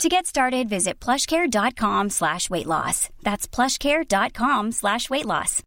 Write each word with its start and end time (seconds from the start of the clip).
To 0.00 0.08
get 0.08 0.26
started, 0.26 0.68
visit 0.68 0.98
plushcare.com 1.04 2.10
slash 2.10 2.50
weight 2.50 2.66
loss. 2.66 3.08
That's 3.22 3.46
plushcare.com 3.46 4.72
slash 4.72 5.10
weight 5.10 5.26
loss. 5.26 5.62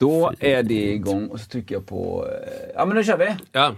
Då 0.00 0.32
är 0.40 0.62
det 0.62 0.74
igång 0.92 1.28
och 1.28 1.40
så 1.40 1.46
trycker 1.46 1.74
jag 1.74 1.86
på... 1.86 2.26
eh, 2.28 2.72
Ja 2.76 2.84
men 2.84 2.96
nu 2.96 3.04
kör 3.04 3.16
vi! 3.18 3.24
Ja. 3.52 3.74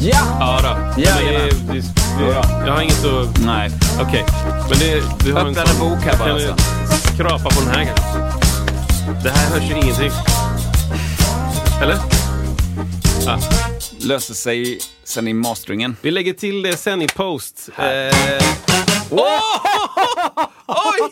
Ja! 0.00 0.18
Ja 0.40 0.58
då. 0.62 1.02
Ja, 1.02 1.14
det, 1.18 1.32
ja. 1.32 1.40
det, 1.72 1.80
det, 2.18 2.32
jag 2.66 2.72
har 2.72 2.82
inget 2.82 3.04
att... 3.04 3.44
Nej. 3.44 3.70
Okej. 4.00 4.24
Men 4.70 4.78
det, 4.78 5.02
du 5.24 5.32
har 5.32 5.40
Öppna 5.46 5.62
en 5.62 5.78
bok 5.80 5.98
här 6.04 6.18
bara, 6.18 6.28
Kan 6.28 6.38
du 6.38 6.48
alltså. 6.48 7.14
skrapa 7.14 7.50
på 7.50 7.60
den 7.60 7.70
här 7.70 7.84
kanske? 7.84 8.18
Det 9.22 9.30
här 9.30 9.50
hörs 9.54 9.70
ju 9.70 9.74
ingenting. 9.74 10.10
Eller? 11.82 11.96
Ja. 13.26 13.38
Löser 14.06 14.34
sig 14.34 14.78
sen 15.04 15.28
i 15.28 15.32
masteringen. 15.32 15.96
Vi 16.02 16.10
lägger 16.10 16.32
till 16.32 16.62
det 16.62 16.76
sen 16.76 17.02
i 17.02 17.06
post. 17.08 17.68
Eh... 17.78 17.84
Åh! 19.10 19.40
Oj! 20.66 21.10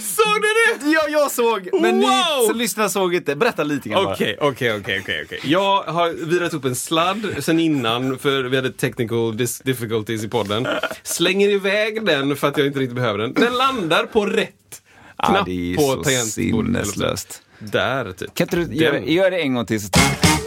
Såg 0.00 0.42
du 0.42 0.48
det? 0.78 0.90
Ja, 0.92 1.00
jag 1.08 1.30
såg! 1.30 1.68
Men 1.82 1.98
ni 1.98 2.06
Wow! 2.06 2.46
som 2.48 2.56
lyssnar 2.58 2.88
såg 2.88 3.14
inte. 3.14 3.36
Berätta 3.36 3.64
lite 3.64 3.88
grann 3.88 4.04
bara. 4.04 4.14
Okej, 4.14 4.36
okej, 4.40 4.80
okej. 5.02 5.26
Jag 5.44 5.82
har 5.82 6.26
virat 6.26 6.54
upp 6.54 6.64
en 6.64 6.76
sladd 6.76 7.34
sen 7.40 7.60
innan 7.60 8.18
för 8.18 8.42
vi 8.42 8.56
hade 8.56 8.72
technical 8.72 9.36
difficulties 9.64 10.24
i 10.24 10.28
podden. 10.28 10.66
Slänger 11.02 11.48
iväg 11.48 12.04
den 12.06 12.36
för 12.36 12.48
att 12.48 12.58
jag 12.58 12.66
inte 12.66 12.78
riktigt 12.78 12.96
behöver 12.96 13.18
den. 13.18 13.32
Den 13.32 13.54
landar 13.56 14.06
på 14.06 14.26
rätt 14.26 14.82
knapp 15.26 15.46
det 15.46 15.72
är 15.72 15.76
på 15.76 15.82
så 15.82 16.02
tangentbordet. 16.02 16.32
sinneslöst. 16.32 17.42
Där, 17.58 18.12
typ. 18.12 18.34
Kan 18.34 18.44
inte 18.44 18.56
du 18.56 18.74
göra, 18.74 19.00
gör 19.00 19.30
det 19.30 19.38
en 19.40 19.54
gång 19.54 19.66
till 19.66 19.80
så... 19.82 19.88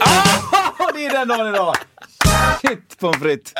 Ah, 0.00 0.55
det 1.10 1.16
är 1.16 1.18
den 1.26 1.28
dagen 1.28 1.54
idag! 1.54 1.74
Shit 2.62 2.98
pommes 2.98 3.16
frites! 3.22 3.52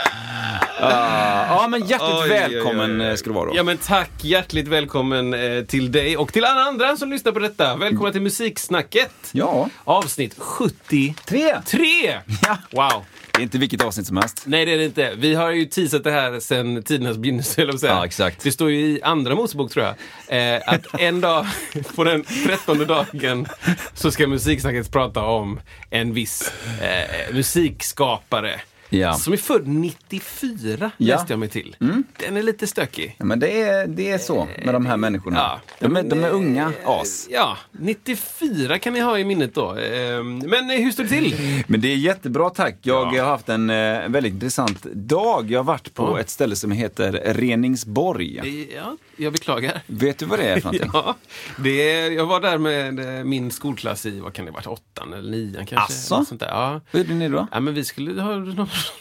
Ah, 0.80 1.46
ja 1.48 1.68
men 1.68 1.80
hjärtligt 1.80 2.22
Oj, 2.22 2.28
välkommen 2.28 3.00
oj, 3.00 3.06
oj. 3.06 3.10
eh, 3.10 3.16
ska 3.16 3.30
du 3.30 3.34
vara 3.34 3.46
då. 3.50 3.56
Ja 3.56 3.62
men 3.62 3.76
tack, 3.78 4.10
hjärtligt 4.20 4.68
välkommen 4.68 5.34
eh, 5.34 5.64
till 5.64 5.92
dig 5.92 6.16
och 6.16 6.32
till 6.32 6.44
alla 6.44 6.60
andra 6.60 6.96
som 6.96 7.10
lyssnar 7.10 7.32
på 7.32 7.38
detta. 7.38 7.76
Välkomna 7.76 8.12
till 8.12 8.22
Musiksnacket. 8.22 9.12
Ja. 9.32 9.68
Avsnitt 9.84 10.34
73. 10.38 11.56
Tre! 11.66 12.20
Ja. 12.46 12.58
Wow. 12.70 13.04
Det 13.36 13.40
är 13.40 13.42
inte 13.42 13.58
vilket 13.58 13.84
avsnitt 13.84 14.06
som 14.06 14.16
helst. 14.16 14.42
Nej 14.46 14.64
det 14.64 14.72
är 14.72 14.78
det 14.78 14.84
inte. 14.84 15.14
Vi 15.16 15.34
har 15.34 15.50
ju 15.50 15.64
teasat 15.64 16.04
det 16.04 16.10
här 16.10 16.40
sedan 16.40 16.82
tidernas 16.82 17.16
begynnelse, 17.16 17.62
jag 17.62 17.80
säga. 17.80 17.92
Ja, 17.92 18.04
exakt. 18.04 18.42
Det 18.42 18.52
står 18.52 18.70
ju 18.70 18.76
i 18.76 19.02
andra 19.02 19.34
Mosebok 19.34 19.72
tror 19.72 19.84
jag. 19.84 20.54
Eh, 20.54 20.62
att 20.66 21.00
en 21.00 21.20
dag, 21.20 21.46
på 21.96 22.04
den 22.04 22.24
trettonde 22.24 22.84
dagen, 22.84 23.46
så 23.94 24.10
ska 24.10 24.26
Musiksnacket 24.26 24.90
prata 24.90 25.22
om 25.22 25.60
en 25.90 26.14
viss 26.14 26.52
eh, 26.80 27.34
musikskapare. 27.34 28.60
Ja. 28.88 29.14
Som 29.14 29.32
är 29.32 29.36
född 29.36 29.66
94, 29.68 30.90
Ja. 30.96 31.14
läste 31.16 31.32
jag 31.32 31.40
mig 31.40 31.48
till. 31.48 31.76
Den 32.18 32.36
är 32.36 32.42
lite 32.42 32.66
stökig. 32.66 33.16
Ja, 33.18 33.24
men 33.24 33.40
det 33.40 33.62
är, 33.62 33.86
det 33.86 34.10
är 34.10 34.18
så 34.18 34.48
med 34.64 34.74
de 34.74 34.86
här 34.86 34.96
människorna. 34.96 35.36
Ja. 35.36 35.60
De, 35.80 35.96
är, 35.96 36.02
de 36.02 36.24
är 36.24 36.30
unga 36.30 36.72
as. 36.84 37.28
Ja, 37.30 37.56
94 37.72 38.78
kan 38.78 38.92
ni 38.92 39.00
ha 39.00 39.18
i 39.18 39.24
minnet 39.24 39.54
då. 39.54 39.76
Eh, 39.76 40.22
Men 40.24 40.70
eh, 40.70 40.76
hur 40.76 40.90
står 40.90 41.02
det 41.02 41.08
till? 41.08 41.64
Men 41.66 41.80
det 41.80 41.88
är 41.88 41.96
jättebra 41.96 42.50
tack. 42.50 42.76
Jag 42.82 43.14
Ja. 43.14 43.22
har 43.24 43.30
haft 43.30 43.48
en 43.48 43.70
eh, 43.70 44.08
väldigt 44.08 44.32
intressant 44.32 44.82
dag. 44.82 45.50
Jag 45.50 45.58
har 45.58 45.64
varit 45.64 45.94
på 45.94 46.18
ett 46.18 46.30
ställe 46.30 46.56
som 46.56 46.72
heter 46.72 47.12
Reningsborg. 47.34 48.40
Ja, 48.74 48.96
jag 49.16 49.32
beklagar. 49.32 49.82
Vet 49.86 50.18
du 50.18 50.26
vad 50.26 50.38
det 50.38 50.44
är 50.48 50.60
för 50.60 50.64
någonting? 50.64 50.90
Ja, 50.92 51.14
det 51.58 51.90
är, 51.92 52.10
jag 52.10 52.26
var 52.26 52.40
där 52.40 52.58
med 52.58 53.18
eh, 53.18 53.24
min 53.24 53.50
skolklass 53.50 54.06
i, 54.06 54.20
vad 54.20 54.32
kan 54.32 54.44
det 54.44 54.50
ha 54.50 54.54
varit, 54.56 54.66
åttan 54.66 55.12
eller 55.12 55.30
nian 55.30 55.66
kanske? 55.66 55.76
Asså? 55.94 56.24
Sånt 56.24 56.40
där. 56.40 56.48
Ja. 56.48 56.80
Vad 56.90 57.02
gjorde 57.02 57.14
ni 57.14 57.28
då? 57.28 57.46
ja, 57.52 57.60
men 57.60 57.74
vi 57.74 57.84
skulle 57.84 58.22
ha 58.22 58.32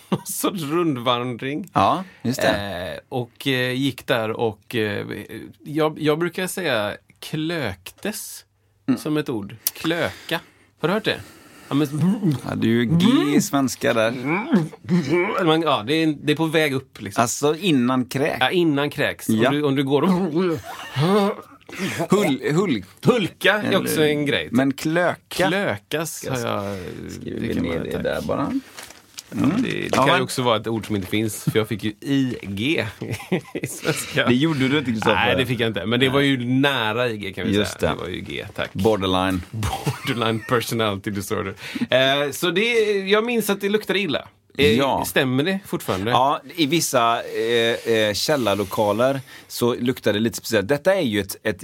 någon, 0.10 0.26
sorts 0.26 0.62
rundvandring. 0.64 1.70
Ja, 1.74 2.04
just 2.22 2.42
det. 2.42 2.94
Eh, 2.96 3.00
och 3.10 3.48
eh, 3.48 3.72
gick 3.72 4.08
där 4.08 4.32
och 4.32 4.76
eh, 4.76 5.08
jag, 5.64 6.00
jag 6.00 6.20
brukar 6.20 6.48
säga 6.48 6.98
klöktes 7.20 8.42
Mm. 8.88 9.00
som 9.00 9.18
ett 9.18 9.30
ord. 9.30 9.56
Klöka. 9.74 10.40
Har 10.80 10.88
du 10.88 10.94
hört 10.94 11.06
det? 11.06 11.20
Ja, 11.68 11.76
men, 11.76 11.88
Ja, 12.50 12.56
du 12.56 12.68
är 12.70 12.84
ju 12.84 12.86
G 12.86 13.36
i 13.38 13.42
svenska 13.42 13.94
där. 13.94 14.12
man, 15.46 15.62
ja, 15.62 15.84
det, 15.88 15.94
är, 15.94 16.16
det 16.24 16.32
är 16.32 16.36
på 16.36 16.46
väg 16.46 16.74
upp 16.74 17.02
liksom. 17.02 17.22
Alltså 17.22 17.56
innan 17.56 18.06
kräk. 18.06 18.38
Ja, 18.40 18.50
innan 18.50 18.90
kräks. 18.90 19.30
Ja. 19.30 19.50
Om, 19.50 19.56
du, 19.56 19.64
om 19.64 19.76
du 19.76 19.84
går 19.84 20.02
och... 20.02 20.10
Hull, 22.10 22.42
hull. 22.54 22.84
Hulka 23.06 23.54
är 23.54 23.78
också 23.78 24.04
en 24.06 24.26
grej. 24.26 24.50
Men 24.52 24.74
klöka. 24.74 25.48
Klökas 25.48 26.26
har 26.30 26.40
jag... 26.40 26.78
Skriver 27.12 27.62
ner 27.62 27.80
det 27.80 28.02
där 28.02 28.22
bara. 28.22 28.52
Ja, 29.30 29.38
det 29.58 29.70
det 29.72 29.90
kan 29.90 30.18
ju 30.18 30.24
också 30.24 30.42
vara 30.42 30.58
ett 30.58 30.68
ord 30.68 30.86
som 30.88 30.96
inte 30.96 31.08
finns, 31.08 31.44
för 31.44 31.58
jag 31.60 31.68
fick 31.68 31.84
ju 31.84 31.94
IG 32.02 32.86
i 33.54 33.68
svenska. 33.68 34.26
Det 34.28 34.34
gjorde 34.36 34.68
du 34.68 34.78
inte 34.80 34.92
Kristoffer. 34.92 35.16
Nej, 35.16 35.36
det 35.36 35.46
fick 35.46 35.60
jag 35.60 35.68
inte. 35.68 35.86
Men 35.86 36.00
det 36.00 36.10
var 36.10 36.20
ju 36.20 36.46
nära 36.46 37.10
IG 37.10 37.36
kan 37.36 37.48
vi 37.48 37.54
Just 37.56 37.80
säga. 37.80 37.92
det. 37.92 37.98
Det 37.98 38.02
var 38.04 38.10
ju 38.10 38.22
G, 38.22 38.46
tack. 38.56 38.74
Borderline. 38.74 39.42
Borderline 39.52 40.40
personality 40.50 41.12
disorder. 41.12 41.54
Eh, 41.90 42.32
så 42.32 42.52
det, 42.52 42.62
jag 43.10 43.26
minns 43.26 43.50
att 43.50 43.62
det 43.62 43.70
luktade 43.70 44.00
illa. 44.00 44.28
Eh, 44.58 44.72
Ja. 44.78 45.04
Stämmer 45.08 45.44
det 45.44 45.60
fortfarande? 45.66 46.12
Ja, 46.12 46.42
i 46.56 46.66
vissa 46.66 47.22
eh, 47.24 47.94
eh, 47.94 48.14
källarlokaler 48.14 49.22
så 49.48 49.76
luktar 49.76 50.14
det 50.14 50.20
lite 50.20 50.38
speciellt. 50.38 50.68
Detta 50.68 50.96
är 50.96 51.02
ju 51.02 51.20
ett, 51.20 51.36
ett 51.44 51.64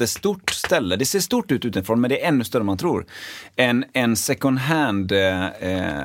jättestort 0.00 0.50
ställe. 0.50 0.96
Det 0.96 1.06
ser 1.06 1.20
stort 1.20 1.52
ut 1.52 1.64
utifrån 1.64 2.00
men 2.00 2.10
det 2.10 2.24
är 2.24 2.28
ännu 2.28 2.44
större 2.44 2.60
än 2.62 2.66
man 2.66 2.78
tror. 2.78 3.06
En, 3.56 3.84
en 3.92 4.16
second 4.16 4.58
hand 4.58 5.12
eh, 5.12 5.46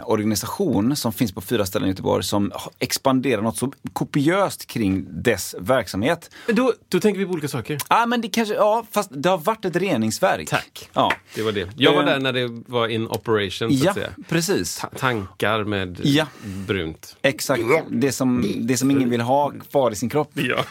organisation 0.06 0.96
som 0.96 1.14
finns 1.14 1.32
på 1.32 1.42
fyra 1.42 1.66
ställen 1.66 1.88
i 1.88 1.92
Göteborg 1.92 2.24
som 2.24 2.52
expanderar 2.80 3.42
något 3.42 3.58
så 3.58 3.72
kopiöst 3.94 4.66
kring 4.68 5.06
dess 5.24 5.56
verksamhet. 5.60 6.30
Då, 6.48 6.74
då 6.90 7.00
tänker 7.00 7.20
vi 7.20 7.26
på 7.26 7.32
olika 7.32 7.48
saker. 7.48 7.78
Ja, 7.90 8.06
men 8.06 8.22
det 8.22 8.28
kanske, 8.30 8.54
ja, 8.56 8.86
fast 8.92 9.10
det 9.14 9.30
har 9.30 9.38
varit 9.38 9.66
ett 9.66 9.76
reningsverk. 9.76 10.50
Tack. 10.50 10.90
Ja, 10.94 11.14
Det 11.36 11.42
var 11.42 11.52
det. 11.52 11.70
Jag 11.78 11.94
var 11.94 12.02
Eh, 12.02 12.06
där 12.06 12.20
när 12.20 12.34
det 12.34 12.48
var 12.68 12.88
in 12.88 13.08
operation, 13.08 13.78
så 13.78 13.86
ja 13.86 13.90
att 13.92 13.96
säga. 13.98 14.10
precis. 14.30 14.78
Ta- 14.78 14.88
tankar 14.90 15.64
med 15.64 16.00
Ja. 16.04 16.26
brunt. 16.44 17.16
Exakt. 17.22 17.64
Det 17.90 18.12
som, 18.12 18.46
det 18.60 18.78
som 18.78 18.92
ingen 18.92 19.10
vill 19.10 19.22
ha 19.22 19.54
kvar 19.72 19.92
i 19.92 19.96
sin 19.96 20.10
kropp 20.10 20.32
Ja. 20.34 20.66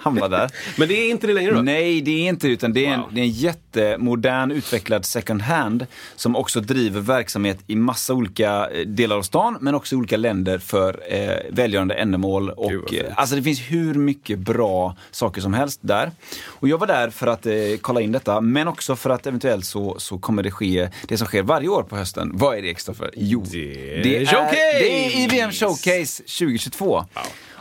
Hamnar 0.00 0.28
där. 0.28 0.50
Men 0.78 0.88
det 0.88 0.94
är 0.94 1.10
inte 1.10 1.26
det 1.26 1.32
längre 1.32 1.52
då? 1.54 1.62
Nej, 1.62 2.00
det 2.00 2.10
är 2.10 2.28
inte 2.28 2.48
utan 2.48 2.72
det 2.72 2.86
är, 2.86 2.92
en, 2.92 3.00
Wow. 3.00 3.08
det 3.14 3.20
är 3.20 3.24
en 3.24 3.30
jättemodern 3.30 4.50
utvecklad 4.50 5.04
second 5.04 5.42
hand 5.42 5.86
som 6.16 6.36
också 6.36 6.60
driver 6.60 7.00
verksamhet 7.00 7.58
i 7.66 7.76
massa 7.76 8.14
olika 8.14 8.68
eh, 8.70 8.86
delar 8.86 9.16
av 9.16 9.22
stan 9.22 9.58
men 9.60 9.74
också 9.74 9.94
i 9.94 9.98
olika 9.98 10.16
länder 10.16 10.58
för 10.58 11.00
eh, 11.08 11.36
välgörande 11.50 11.94
ändamål. 11.94 12.50
Och, 12.50 12.94
eh, 12.94 13.12
alltså 13.16 13.36
det 13.36 13.42
finns 13.42 13.60
hur 13.60 13.94
mycket 13.94 14.38
bra 14.38 14.96
saker 15.10 15.40
som 15.40 15.54
helst 15.54 15.80
där. 15.82 16.10
Och 16.46 16.68
jag 16.68 16.78
var 16.78 16.86
där 16.86 17.10
för 17.10 17.26
att 17.26 17.46
eh, 17.46 17.52
kolla 17.80 18.00
in 18.00 18.12
detta 18.12 18.40
men 18.40 18.68
också 18.68 18.96
för 18.96 19.10
att 19.10 19.26
eventuellt 19.26 19.64
så, 19.64 19.98
så 19.98 20.18
kommer 20.18 20.42
det 20.42 20.50
ske 20.50 20.88
det 21.08 21.18
som 21.18 21.26
sker 21.26 21.42
varje 21.42 21.68
år 21.68 21.82
på 21.82 21.96
hösten. 21.96 22.30
Vad 22.34 22.58
är 22.58 22.62
det 22.62 22.74
Kristoffer? 22.74 23.10
Jo, 23.16 23.44
Det 23.50 24.16
är 24.16 24.26
Showcase! 24.26 24.56
det 24.78 25.06
är 25.06 25.24
IBM 25.24 25.50
Showcase 25.52 26.22
2022 26.22 27.04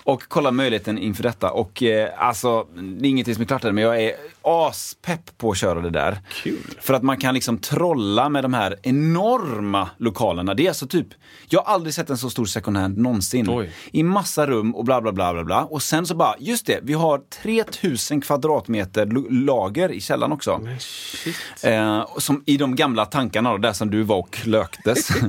och 0.04 0.24
kolla 0.28 0.52
möjligheten 0.52 0.98
inför 0.98 1.24
detta. 1.24 1.52
Och 1.52 1.84
eh, 1.84 2.10
alltså, 2.18 2.68
det 2.74 3.08
är 3.08 3.10
ingenting 3.10 3.36
som 3.36 3.42
är 3.42 3.48
klart 3.48 3.64
än, 3.64 3.76
men 3.76 3.84
jag 3.84 4.04
är 4.04 4.14
aspepp 4.42 5.38
på 5.38 5.52
att 5.52 5.58
köra 5.58 5.82
det 5.82 5.90
där. 5.90 6.20
Kul. 6.44 6.78
För 6.82 6.94
att 6.94 7.04
man 7.04 7.18
kan 7.18 7.34
liksom 7.34 7.58
trolla 7.58 8.30
med 8.30 8.44
de 8.44 8.54
här 8.54 8.76
enorma 8.84 9.90
lokalerna. 9.98 10.54
Det 10.54 10.64
är 10.64 10.68
alltså 10.68 10.88
typ, 10.88 11.08
jag 11.50 11.62
har 11.62 11.74
aldrig 11.74 11.94
sett 11.94 12.10
en 12.10 12.18
så 12.18 12.30
stor 12.30 12.46
second 12.46 12.78
hand 12.78 12.98
någonsin. 12.98 13.50
Oj. 13.50 13.72
I 13.92 14.04
massa 14.04 14.48
rum 14.48 14.76
och 14.76 14.86
bla 14.86 15.02
bla 15.02 15.12
bla 15.12 15.34
bla 15.34 15.44
bla. 15.44 15.64
Och 15.64 15.84
sen 15.84 16.06
så 16.06 16.16
bara, 16.16 16.36
just 16.40 16.66
det, 16.66 16.80
vi 16.84 16.94
har 16.94 17.22
3000 17.44 18.22
kvadratmeter 18.22 19.06
lager 19.30 19.92
i 19.92 20.02
källaren 20.02 20.32
också. 20.32 20.62
Shit. 20.80 21.36
Eh, 21.64 22.08
som 22.18 22.44
I 22.46 22.58
de 22.58 22.76
gamla 22.76 23.06
tankarna 23.06 23.52
då, 23.52 23.58
där 23.58 23.74
som 23.74 23.90
du 23.90 24.04
var 24.04 24.18
och 24.18 24.32
klöktes. 24.32 25.10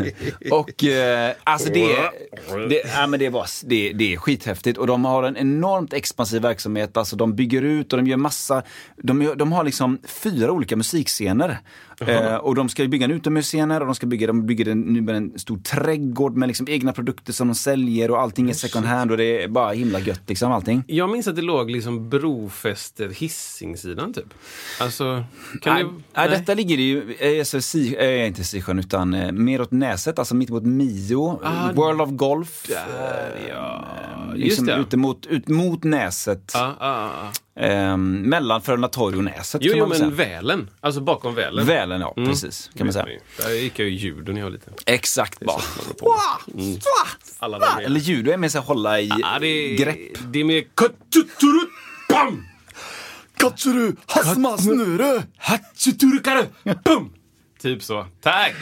och 0.50 0.84
eh, 0.84 1.34
alltså 1.44 1.72
det, 1.72 2.10
det, 2.68 2.82
ja, 2.94 3.06
men 3.06 3.20
det, 3.20 3.28
var, 3.28 3.46
det, 3.64 3.92
det 4.00 4.12
är 4.14 4.16
skithäftigt 4.16 4.78
och 4.78 4.86
de 4.86 5.04
har 5.04 5.22
en 5.22 5.36
enormt 5.36 5.92
expansiv 5.92 6.42
verksamhet. 6.42 6.96
Alltså 6.96 7.16
de 7.16 7.34
bygger 7.34 7.62
ut 7.62 7.92
och 7.92 7.98
de 7.98 8.06
gör 8.06 8.16
massa, 8.16 8.62
de, 8.96 9.34
de 9.36 9.52
har 9.52 9.64
liksom 9.64 9.98
fyra 10.04 10.52
olika 10.52 10.76
musikscener. 10.76 11.58
Eh, 12.06 12.34
och 12.34 12.54
de 12.54 12.68
ska 12.68 12.88
bygga 12.88 13.04
en 13.04 13.10
utomhusscen 13.10 13.70
och 13.70 13.86
de 13.86 13.94
ska 13.94 14.06
bygga, 14.06 14.26
de 14.26 14.46
bygger 14.46 14.68
en, 14.68 14.80
nu 14.80 15.12
en 15.12 15.38
stor 15.38 15.58
trädgård 15.58 16.36
med 16.36 16.46
liksom 16.46 16.68
egna 16.68 16.92
produkter 16.92 17.32
som 17.32 17.48
de 17.48 17.54
säljer 17.54 18.10
och 18.10 18.20
allting 18.20 18.50
är 18.50 18.54
second 18.54 18.86
hand 18.86 19.10
och 19.10 19.16
det 19.16 19.42
är 19.42 19.48
bara 19.48 19.72
himla 19.72 20.00
gött 20.00 20.22
liksom 20.26 20.52
allting. 20.52 20.84
Jag 20.86 21.10
minns 21.10 21.28
att 21.28 21.36
det 21.36 21.42
låg 21.42 21.70
liksom 21.70 22.08
brofästet 22.10 23.16
Hisingssidan 23.16 24.12
typ. 24.12 24.34
Alltså, 24.80 25.24
kan 25.60 25.74
nej, 25.74 25.84
det... 25.84 25.90
nej, 26.14 26.28
detta 26.28 26.54
ligger 26.54 26.76
ju, 26.76 27.14
eh, 27.18 27.38
alltså, 27.38 27.60
si, 27.60 27.96
eh, 27.96 28.26
inte 28.26 28.44
Sisjön 28.44 28.78
utan 28.78 29.14
eh, 29.14 29.32
mer 29.32 29.60
åt 29.60 29.70
Näset, 29.70 30.18
alltså 30.18 30.34
mitt 30.34 30.50
mot 30.50 30.64
Mio, 30.64 31.40
Ah, 31.42 31.72
World 31.72 32.00
of 32.00 32.10
Golf. 32.10 32.66
Där, 32.68 33.48
ja. 33.48 33.84
Liksom 34.34 34.66
Just 34.66 34.76
det. 34.76 34.80
ute 34.80 34.96
mot, 34.96 35.26
ut 35.26 35.48
mot 35.48 35.84
Näset. 35.84 36.50
Ja, 36.54 36.76
ja, 36.80 37.10
ja. 37.22 37.32
Eh, 37.60 37.96
mellan 37.96 38.62
Frölunda 38.62 38.88
torg 38.88 39.16
och 39.16 39.24
Näset 39.24 39.60
Jo, 39.64 39.72
jo, 39.76 39.86
men 39.86 39.98
säga. 39.98 40.10
Välen. 40.10 40.70
Alltså 40.80 41.00
bakom 41.00 41.34
Välen. 41.34 41.66
Välen, 41.66 42.00
ja. 42.00 42.14
Mm. 42.16 42.28
Precis, 42.28 42.70
kan 42.76 42.86
man 42.86 42.92
säga. 42.92 43.06
Där 43.38 43.50
gick 43.50 43.78
jag 43.78 43.88
ju 43.88 43.94
judo 43.94 44.32
när 44.32 44.40
jag 44.40 44.46
var 44.46 44.52
liten. 44.52 44.72
Exakt 44.86 45.40
bara. 45.40 45.60
Mm. 46.54 46.78
Alla 47.38 47.58
grejerna. 47.58 47.82
Eller 47.82 48.00
judo 48.00 48.30
är 48.30 48.36
mer 48.36 48.48
så 48.48 48.58
här 48.58 48.64
hålla 48.66 49.00
i 49.00 49.08
Ja, 49.20 49.38
det 49.40 49.46
är, 49.46 49.78
grepp. 49.78 49.96
Det 50.32 50.40
är 50.40 50.44
mer 50.44 50.64
kuttuturut, 50.74 51.70
bam! 52.08 52.44
Katsuru, 53.36 53.92
hasmasnure! 54.06 55.22
Hatsuturukare, 55.36 56.46
bum! 56.84 57.12
Typ 57.62 57.82
så. 57.82 58.06
Tack! 58.20 58.54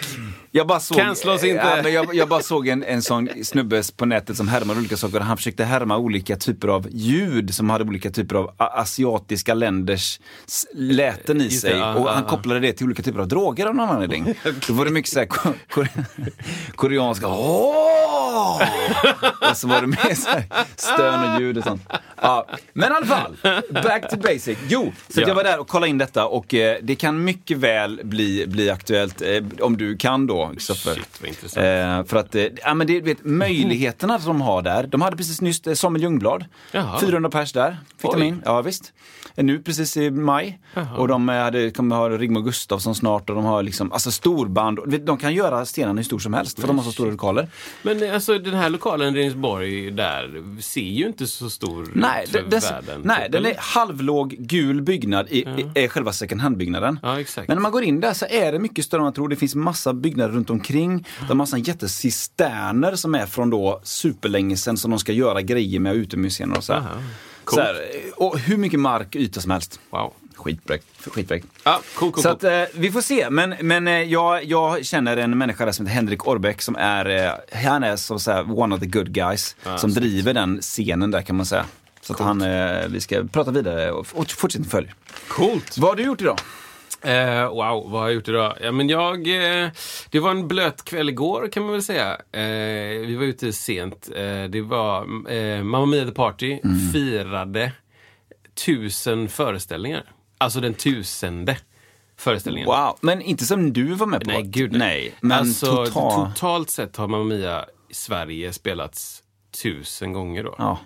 Jag 0.58 0.66
bara 0.66 0.80
såg, 0.80 0.96
Cancella 0.98 1.32
oss 1.34 1.44
inte. 1.44 1.62
Ja, 1.76 1.82
men 1.82 1.92
jag, 1.92 2.14
jag 2.14 2.28
bara 2.28 2.40
såg 2.42 2.68
en, 2.68 2.84
en 2.84 3.02
sån 3.02 3.28
snubbe 3.44 3.82
på 3.96 4.06
nätet 4.06 4.36
som 4.36 4.48
härmade 4.48 4.80
olika 4.80 4.96
saker. 4.96 5.20
Han 5.20 5.36
försökte 5.36 5.64
härma 5.64 5.96
olika 5.96 6.36
typer 6.36 6.68
av 6.68 6.86
ljud 6.90 7.54
som 7.54 7.70
hade 7.70 7.84
olika 7.84 8.10
typer 8.10 8.36
av 8.36 8.54
asiatiska 8.58 9.54
länders 9.54 10.20
läten 10.74 11.40
i 11.40 11.50
sig. 11.50 11.82
och 11.82 12.08
han 12.10 12.24
kopplade 12.24 12.60
det 12.60 12.72
till 12.72 12.86
olika 12.86 13.02
typer 13.02 13.20
av 13.20 13.28
droger 13.28 13.66
av 13.66 13.74
någon 13.74 13.88
anledning. 13.90 14.34
Då 14.66 14.72
var 14.74 14.84
det 14.84 14.90
mycket 14.90 15.12
så 15.12 15.18
här 15.18 15.26
ko- 15.26 15.52
ko- 15.70 15.84
koreanska 16.74 17.28
åh! 17.28 18.62
Och 19.50 19.56
så 19.56 19.68
var 19.68 19.80
det 19.80 19.86
mer 19.86 20.14
så 20.14 20.28
här 20.30 20.44
stön 20.76 21.34
och 21.34 21.40
ljud 21.40 21.58
och 21.58 21.64
sånt. 21.64 21.82
Ja, 22.22 22.46
men 22.72 22.92
i 22.92 22.94
alla 22.94 23.06
fall, 23.06 23.36
back 23.70 24.10
to 24.10 24.16
basic. 24.16 24.58
Jo, 24.68 24.92
så 25.08 25.20
Ja. 25.20 25.28
jag 25.28 25.34
var 25.34 25.44
där 25.44 25.60
och 25.60 25.68
kollade 25.68 25.90
in 25.90 25.98
detta 25.98 26.26
och 26.26 26.54
eh, 26.54 26.76
det 26.82 26.94
kan 26.94 27.24
mycket 27.24 27.56
väl 27.58 28.00
bli, 28.04 28.46
bli 28.46 28.70
aktuellt 28.70 29.22
eh, 29.22 29.42
om 29.60 29.76
du 29.76 29.96
kan 29.96 30.26
då, 30.26 30.47
Kristoffer. 30.54 30.94
Shit, 30.94 31.20
vad 31.20 31.28
intressant. 31.28 31.64
Eh, 31.66 32.04
för 32.10 32.16
att, 32.16 32.34
eh, 32.34 32.44
ja 32.64 32.74
men 32.74 32.86
det, 32.86 33.00
vet, 33.00 33.24
möjligheterna 33.24 34.18
som 34.18 34.28
de 34.28 34.40
har 34.40 34.62
där. 34.62 34.86
De 34.86 35.02
hade 35.02 35.16
precis 35.16 35.40
nyss 35.40 35.66
eh, 35.66 35.74
Samuel 35.74 36.02
Ljungblad. 36.02 36.44
Jaha. 36.72 37.00
400 37.00 37.30
pers 37.30 37.52
där, 37.52 37.76
fick 37.98 38.10
de 38.12 38.20
Oj. 38.20 38.26
in. 38.26 38.42
Ja 38.44 38.62
visst. 38.62 38.92
Eh, 39.36 39.44
Nu 39.44 39.58
precis 39.62 39.96
i 39.96 40.10
maj. 40.10 40.58
Och 40.96 41.08
de 41.08 41.28
eh, 41.28 41.36
hade, 41.36 41.70
kommer 41.70 41.96
ha 41.96 42.08
Rigmor 42.08 42.40
Gustafsson 42.42 42.94
snart 42.94 43.30
och 43.30 43.36
de 43.36 43.44
har 43.44 43.62
liksom, 43.62 43.92
alltså 43.92 44.10
storband. 44.10 44.78
Vet, 44.86 45.06
De 45.06 45.16
kan 45.16 45.34
göra 45.34 45.64
scenen 45.64 45.96
hur 45.96 46.04
stor 46.04 46.18
som 46.18 46.34
helst 46.34 46.60
för 46.60 46.66
de 46.66 46.78
har 46.78 46.84
så 46.84 46.92
stora 46.92 47.10
lokaler. 47.10 47.48
Men 47.82 48.02
eh, 48.02 48.14
alltså 48.14 48.38
den 48.38 48.54
här 48.54 48.70
lokalen 48.70 49.16
i 49.16 49.20
Rensborg 49.22 49.90
där 49.90 50.42
ser 50.62 50.80
ju 50.80 51.06
inte 51.06 51.26
så 51.26 51.50
stor 51.50 51.90
Nej, 51.94 52.24
ut 52.24 52.30
för 52.30 52.42
dess, 52.42 52.70
världen. 52.70 53.00
nej 53.04 53.22
typ, 53.22 53.32
den 53.32 53.46
är 53.46 53.54
halvlåg 53.58 54.36
gul 54.38 54.82
byggnad 54.82 55.26
i, 55.30 55.38
i, 55.38 55.84
är 55.84 55.88
själva 55.88 56.12
second 56.12 56.40
hand-byggnaden. 56.40 56.98
Ja, 57.02 57.20
exakt. 57.20 57.48
Men 57.48 57.56
när 57.56 57.62
man 57.62 57.72
går 57.72 57.82
in 57.82 58.00
där 58.00 58.12
så 58.12 58.26
är 58.30 58.52
det 58.52 58.58
mycket 58.58 58.84
större 58.84 58.98
än 59.00 59.04
man 59.04 59.12
tror. 59.12 59.28
Det 59.28 59.36
finns 59.36 59.54
massa 59.54 59.92
byggnader 59.92 60.27
runt 60.28 60.50
omkring. 60.50 61.06
Det 61.26 61.32
är 61.32 61.34
massa 61.34 61.58
jättecisterner 61.58 62.96
som 62.96 63.14
är 63.14 63.26
från 63.26 63.50
då 63.50 63.80
superlänge 63.82 64.56
sedan 64.56 64.76
som 64.76 64.90
de 64.90 64.98
ska 65.00 65.12
göra 65.12 65.42
grejer 65.42 65.80
med 65.80 65.94
utomhusscener 65.94 66.56
och 66.56 66.64
så 66.64 66.72
här. 66.72 66.80
Aha. 66.80 66.90
Så 67.50 67.60
här, 67.60 67.76
och 68.16 68.38
hur 68.38 68.56
mycket 68.56 68.80
mark 68.80 69.16
yta 69.16 69.40
som 69.40 69.50
helst. 69.50 69.80
Wow. 69.90 70.12
Skitbräck. 70.36 70.82
Skitbräck. 71.06 71.42
Ja, 71.64 71.80
cool, 71.94 72.12
cool, 72.12 72.22
Så 72.22 72.28
cool. 72.28 72.36
att, 72.36 72.44
eh, 72.44 72.80
vi 72.80 72.92
får 72.92 73.00
se. 73.00 73.30
Men, 73.30 73.54
men 73.60 73.88
eh, 73.88 74.02
jag, 74.02 74.44
jag 74.44 74.84
känner 74.84 75.16
en 75.16 75.38
människa 75.38 75.64
där 75.64 75.72
som 75.72 75.86
heter 75.86 75.94
Henrik 75.94 76.26
Orbeck 76.26 76.62
som 76.62 76.76
är, 76.76 77.26
eh, 77.26 77.62
han 77.62 77.82
är 77.84 77.96
så, 77.96 78.18
så 78.18 78.32
här, 78.32 78.58
one 78.58 78.74
of 78.74 78.80
the 78.80 78.86
good 78.86 79.12
guys. 79.12 79.56
som 79.76 79.90
driver 79.94 80.34
den 80.34 80.60
scenen 80.60 81.10
där 81.10 81.22
kan 81.22 81.36
man 81.36 81.46
säga. 81.46 81.64
Så 82.00 82.12
att 82.12 82.20
han, 82.20 82.42
eh, 82.42 82.86
vi 82.88 83.00
ska 83.00 83.24
prata 83.32 83.50
vidare 83.50 83.90
och, 83.92 84.06
och 84.12 84.30
fortsätta 84.30 84.64
följa. 84.64 84.92
Coolt. 85.28 85.78
Vad 85.78 85.90
har 85.90 85.96
du 85.96 86.02
gjort 86.02 86.20
idag? 86.20 86.38
Eh, 87.02 87.48
wow, 87.48 87.90
vad 87.90 88.00
har 88.00 88.08
jag 88.08 88.14
gjort 88.14 88.28
idag? 88.28 88.58
Ja, 88.60 88.72
men 88.72 88.88
jag, 88.88 89.16
eh, 89.16 89.70
det 90.10 90.20
var 90.20 90.30
en 90.30 90.48
blöt 90.48 90.84
kväll 90.84 91.08
igår 91.08 91.48
kan 91.52 91.62
man 91.62 91.72
väl 91.72 91.82
säga. 91.82 92.12
Eh, 92.32 93.06
vi 93.06 93.16
var 93.18 93.24
ute 93.24 93.52
sent. 93.52 94.08
Eh, 94.16 94.44
det 94.44 94.60
var 94.60 95.00
eh, 95.32 95.62
Mamma 95.62 95.86
Mia 95.86 96.04
The 96.04 96.10
Party 96.10 96.58
firade 96.92 97.72
tusen 98.66 99.28
föreställningar. 99.28 100.04
Alltså 100.38 100.60
den 100.60 100.74
tusende 100.74 101.56
föreställningen. 102.16 102.66
Wow, 102.66 102.98
men 103.00 103.22
inte 103.22 103.44
som 103.44 103.72
du 103.72 103.94
var 103.94 104.06
med 104.06 104.20
på. 104.20 104.30
Nej, 104.30 104.42
gud 104.42 104.72
nej. 104.72 105.14
Men 105.20 105.38
alltså, 105.38 105.86
total... 105.86 106.32
totalt 106.32 106.70
sett 106.70 106.96
har 106.96 107.08
Mamma 107.08 107.24
Mia 107.24 107.64
i 107.88 107.94
Sverige 107.94 108.52
spelats 108.52 109.22
tusen 109.62 110.12
gånger 110.12 110.44
då. 110.44 110.54
Ja. 110.58 110.78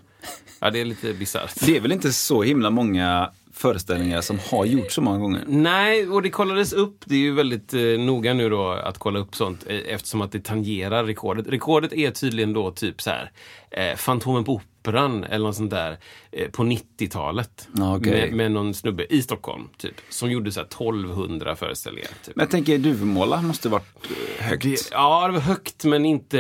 Ja, 0.60 0.70
det 0.70 0.80
är 0.80 0.84
lite 0.84 1.12
bisarrt. 1.12 1.54
Det 1.60 1.76
är 1.76 1.80
väl 1.80 1.92
inte 1.92 2.12
så 2.12 2.42
himla 2.42 2.70
många 2.70 3.30
föreställningar 3.52 4.20
som 4.20 4.38
har 4.50 4.64
gjorts 4.64 4.94
så 4.94 5.00
många 5.00 5.18
gånger. 5.18 5.44
Nej, 5.46 6.08
och 6.08 6.22
det 6.22 6.30
kollades 6.30 6.72
upp. 6.72 7.04
Det 7.04 7.14
är 7.14 7.18
ju 7.18 7.34
väldigt 7.34 7.74
eh, 7.74 7.80
noga 7.80 8.34
nu 8.34 8.48
då 8.48 8.70
att 8.70 8.98
kolla 8.98 9.18
upp 9.18 9.34
sånt 9.34 9.64
eh, 9.66 9.76
eftersom 9.94 10.20
att 10.20 10.32
det 10.32 10.44
tangerar 10.44 11.04
rekordet. 11.04 11.48
Rekordet 11.48 11.92
är 11.92 12.10
tydligen 12.10 12.52
då 12.52 12.70
typ 12.70 13.02
så 13.02 13.10
här 13.10 13.30
eh, 13.70 13.96
Fantomen 13.96 14.44
på 14.44 14.60
Operan 14.82 15.24
eller 15.24 15.46
något 15.46 15.56
sånt 15.56 15.70
där 15.70 15.98
eh, 16.32 16.50
på 16.50 16.62
90-talet. 16.62 17.68
Ja, 17.76 17.96
okej. 17.96 18.12
med, 18.12 18.32
med 18.32 18.52
någon 18.52 18.74
snubbe 18.74 19.14
i 19.14 19.22
Stockholm 19.22 19.68
typ. 19.76 19.94
Som 20.08 20.30
gjorde 20.30 20.52
så 20.52 20.60
här 20.60 20.66
1200 20.66 21.56
föreställningar. 21.56 22.10
Typ. 22.24 22.36
Men 22.36 22.42
jag 22.42 22.50
tänker, 22.50 22.78
Duvemåla 22.78 23.42
måste 23.42 23.68
varit 23.68 23.96
eh, 24.38 24.44
högt. 24.44 24.62
Det, 24.62 24.88
ja, 24.90 25.26
det 25.26 25.32
var 25.32 25.40
högt 25.40 25.84
men 25.84 26.04
inte... 26.04 26.38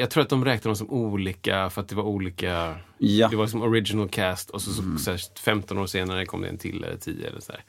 Jag 0.00 0.10
tror 0.10 0.22
att 0.22 0.28
de 0.28 0.44
räknade 0.44 0.68
dem 0.68 0.76
som 0.76 0.90
olika 0.90 1.70
för 1.70 1.80
att 1.80 1.88
det 1.88 1.94
var 1.94 2.04
olika... 2.04 2.74
Ja. 2.98 3.28
Det 3.28 3.36
var 3.36 3.46
som 3.46 3.62
original 3.62 4.08
cast 4.08 4.50
och 4.50 4.62
så, 4.62 4.70
så, 4.70 4.82
så 4.98 5.10
här, 5.10 5.20
15 5.40 5.78
år 5.78 5.86
senare 5.86 6.26
kom 6.26 6.42
det 6.42 6.48
en 6.48 6.58
till 6.58 6.84
eller 6.84 6.96
10 6.96 7.28
eller 7.28 7.40
så 7.40 7.52
här. 7.52 7.64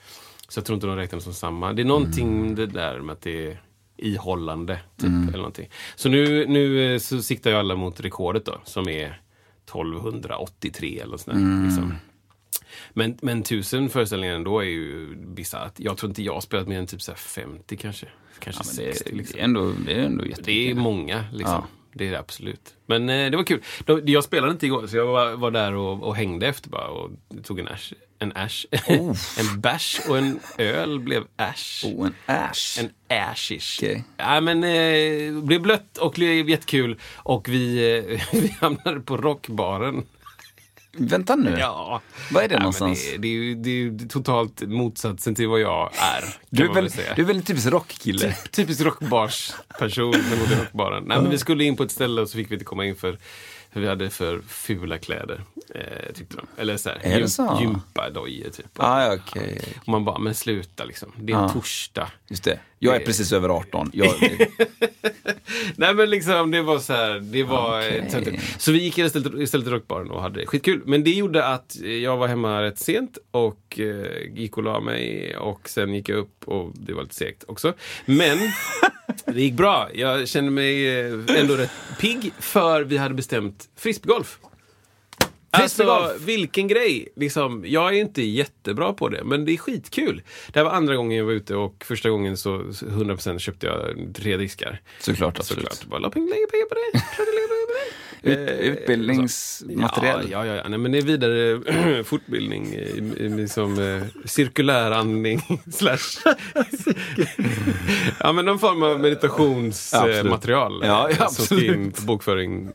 Så 0.48 0.58
jag 0.58 0.66
tror 0.66 0.76
inte 0.76 0.88
de 0.88 0.96
räknar 0.96 1.12
dem 1.18 1.22
som 1.22 1.34
samma. 1.34 1.74
Det 1.74 1.82
är 1.82 1.86
någonting 1.86 2.56
det 2.56 2.66
där 2.66 3.00
med 3.00 3.14
att 3.14 3.22
det 3.22 3.48
är 3.48 3.58
ihållande. 3.98 4.80
Typ, 4.98 5.10
eller 5.10 5.38
någonting. 5.38 5.70
Så 5.96 6.10
nu, 6.10 6.48
nu 6.48 6.94
eh, 6.94 7.00
så 7.00 7.22
siktar 7.22 7.50
ju 7.50 7.56
alla 7.56 7.76
mot 7.76 8.00
rekordet 8.00 8.46
då 8.46 8.62
som 8.64 8.90
är 8.90 9.22
1283 9.66 11.00
eller 11.00 11.18
sådär. 11.18 11.64
Liksom. 11.66 11.94
Men, 12.94 13.18
men 13.22 13.44
tusen 13.44 13.90
föreställningar 13.90 14.36
ändå 14.36 14.60
är 14.60 14.66
ju 14.66 15.16
bisarrt. 15.16 15.74
Jag 15.78 15.98
tror 15.98 16.10
inte 16.10 16.24
jag 16.24 16.34
har 16.34 16.42
spelat 16.42 16.68
mer 16.68 16.80
än 16.80 16.88
typ 16.88 17.02
så 17.02 17.12
här 17.12 17.18
50 17.18 17.78
kanske. 17.78 18.08
Kanske 18.40 18.64
det, 18.64 18.94
60 18.94 19.16
liksom. 19.16 19.36
det 19.36 19.42
är 19.42 19.44
ändå, 19.44 19.74
det 19.86 19.94
är 19.94 20.00
ändå 20.00 20.24
Det 20.44 20.72
är 20.72 20.76
många 20.76 21.26
liksom. 21.32 21.54
Ja. 21.54 21.68
Det 21.94 22.08
är 22.08 22.12
det 22.12 22.20
absolut. 22.20 22.76
Men 22.86 23.10
eh, 23.10 23.32
det 23.32 23.38
var 23.38 23.44
kul. 23.44 23.62
De, 23.86 24.02
jag 24.06 24.24
spelade 24.24 24.52
inte 24.52 24.66
igår 24.66 24.88
så 24.88 24.98
jag 24.98 25.06
var, 25.06 25.36
var 25.36 25.52
där 25.52 25.74
och, 25.74 26.04
och 26.04 26.16
hängde 26.16 26.48
efter 26.48 26.70
bara 26.70 26.88
och 26.88 27.12
tog 27.44 27.60
en 27.60 27.68
ash. 27.68 27.94
En 28.22 28.32
ash. 28.36 28.66
en 29.40 29.62
bash 29.62 30.00
och 30.10 30.18
en 30.18 30.40
öl 30.58 31.00
blev 31.00 31.24
ash. 31.36 31.86
Oh, 31.86 32.08
en 32.08 32.14
ash. 32.26 32.80
En 32.80 32.90
ashish. 33.30 33.80
Okej. 33.80 34.04
Ja, 34.18 34.42
men 34.42 34.64
eh, 34.64 35.34
det 35.34 35.42
blev 35.42 35.62
blött 35.62 35.98
och 35.98 36.14
det 36.16 36.20
blev 36.20 36.50
jättekul. 36.50 37.00
Och 37.16 37.50
vi, 37.50 37.96
eh, 37.98 38.22
vi 38.42 38.56
hamnade 38.60 39.00
på 39.00 39.18
rockbaren. 39.18 40.04
Vänta 40.98 41.36
nu. 41.36 41.56
Ja. 41.60 42.02
Vad 42.32 42.44
är 42.44 42.48
det 42.48 42.54
Ja, 42.54 42.60
någonstans? 42.60 43.12
Det, 43.12 43.18
det, 43.18 43.28
är 43.28 43.32
ju, 43.32 43.56
det 43.56 43.70
är 43.70 43.74
ju 43.74 43.98
totalt 44.00 44.62
motsatsen 44.62 45.36
till 45.36 45.48
vad 45.48 45.60
jag 45.60 45.92
är. 45.94 46.24
Du 46.50 46.70
är, 46.70 46.74
väl, 46.74 46.90
du 47.16 47.22
är 47.22 47.26
väl 47.26 47.38
en 47.38 47.44
typisk 47.44 47.68
rockkille? 47.68 48.36
Typisk 48.52 48.82
rockbarsperson 48.82 50.14
som 50.14 50.40
går 50.40 50.46
till 50.48 50.58
rockbaren. 50.58 51.04
Nej, 51.04 51.22
men 51.22 51.32
vi 51.32 51.38
skulle 51.38 51.64
in 51.64 51.76
på 51.76 51.84
ett 51.84 51.92
ställe 51.92 52.22
och 52.22 52.30
så 52.30 52.38
fick 52.38 52.52
vi 52.52 52.56
inte 52.56 52.66
komma 52.66 52.86
in 52.86 52.96
för, 52.96 53.18
för 53.74 53.80
vi 53.80 53.88
hade 53.88 54.10
för 54.10 54.42
fula 54.42 54.98
kläder. 54.98 55.42
Eh, 55.76 56.14
tyckte 56.14 56.36
de. 56.38 56.48
Eller 56.62 56.78
så 56.78 56.90
här, 56.90 57.00
Är 57.04 57.20
det 57.20 57.28
så? 57.30 57.58
gympadojor 57.62 58.50
typ. 58.50 58.66
Ah, 58.78 59.14
okej. 59.14 59.62
Och 59.82 59.88
man 59.88 60.06
bara, 60.06 60.20
men 60.20 60.36
sluta 60.36 60.84
liksom. 60.84 61.12
Det 61.18 61.34
är 61.34 61.38
Ja. 61.38 61.50
torsdag. 61.50 62.12
Just 62.28 62.44
det. 62.44 62.60
Jag 62.84 62.96
är 62.96 63.00
precis 63.00 63.34
över 63.34 63.50
18. 63.50 63.90
Jag, 63.94 64.16
Nej 65.76 65.94
men 65.94 66.10
liksom 66.10 66.52
det 66.52 66.62
var 66.62 66.80
så 66.80 66.94
här, 66.94 67.20
det 67.20 67.44
var 67.44 67.78
Okej. 67.80 68.34
eh. 68.34 68.40
Så 68.58 68.72
vi 68.72 68.84
gick 68.84 68.98
istället, 68.98 69.34
istället 69.40 69.66
till 69.66 69.74
rockbaren 69.74 70.12
och 70.12 70.22
hade 70.22 70.46
skitkul. 70.46 70.82
Men 70.86 71.04
det 71.04 71.12
gjorde 71.12 71.46
att 71.48 71.78
jag 72.04 72.18
var 72.18 72.28
hemma 72.28 72.62
rätt 72.62 72.80
sent 72.80 73.18
och 73.32 73.80
eh, 73.80 74.34
gick 74.40 74.58
och 74.58 74.64
la 74.64 74.80
mig 74.80 75.36
och 75.38 75.70
sen 75.70 75.94
gick 75.94 76.10
jag 76.10 76.18
upp 76.18 76.48
och 76.48 76.72
det 76.76 76.94
var 76.94 77.04
lite 77.04 77.16
segt 77.16 77.44
också. 77.48 77.74
Men 78.06 78.38
det 79.26 79.42
gick 79.42 79.54
bra. 79.54 79.90
Jag 79.94 80.28
kände 80.28 80.52
mig 80.52 81.00
eh, 81.00 81.14
ändå 81.40 81.56
rätt 81.56 81.72
pigg 82.00 82.32
för 82.40 82.84
vi 82.84 82.98
hade 82.98 83.14
bestämt 83.16 83.70
frisbeegolf. 83.78 84.40
Alltså, 85.52 86.14
vilken 86.20 86.68
grej! 86.68 87.08
Liksom, 87.16 87.64
jag 87.68 87.96
är 87.96 88.02
inte 88.02 88.22
jättebra 88.22 88.94
på 88.94 89.10
det, 89.10 89.24
men 89.24 89.46
det 89.46 89.52
är 89.52 89.58
skitkul. 89.58 90.22
Det 90.48 90.60
här 90.60 90.64
var 90.66 90.72
andra 90.72 90.96
gången 90.96 91.18
jag 91.18 91.26
var 91.26 91.32
ute 91.34 91.56
och 91.56 91.86
första 91.86 92.10
gången 92.10 92.38
så 92.38 92.58
100% 92.58 93.38
köpte 93.40 93.68
jag 93.68 93.96
tre 94.16 94.38
diskar. 94.38 94.82
såklart, 95.00 95.40
absolut. 95.40 95.74
Såklart. 95.74 95.90
Bara 95.90 96.00
la 96.00 96.10
pengar, 96.10 96.68
på 96.70 96.76
det. 96.76 97.02
Ut, 98.24 98.50
utbildningsmaterial? 98.60 100.28
Ja, 100.32 100.46
ja, 100.46 100.56
ja. 100.56 100.68
Nej, 100.68 100.80
men 100.80 100.92
det 100.92 100.98
är 100.98 101.02
vidare 101.02 102.04
fortbildning, 102.04 102.76
liksom, 103.18 103.80
eh, 103.80 104.04
cirkulär 104.26 104.92
andning 104.92 105.42
slash... 105.72 105.98
ja, 108.20 108.32
men 108.32 108.46
någon 108.46 108.60
form 108.60 108.84
av 108.84 109.00
meditationsmaterial 109.00 110.82
Ja, 110.84 111.10
ja, 111.10 111.26
eh, 111.26 111.28
som 111.30 111.46
ska 111.46 111.66
in 111.66 111.92
på 111.92 112.02
bokföring. 112.02 112.72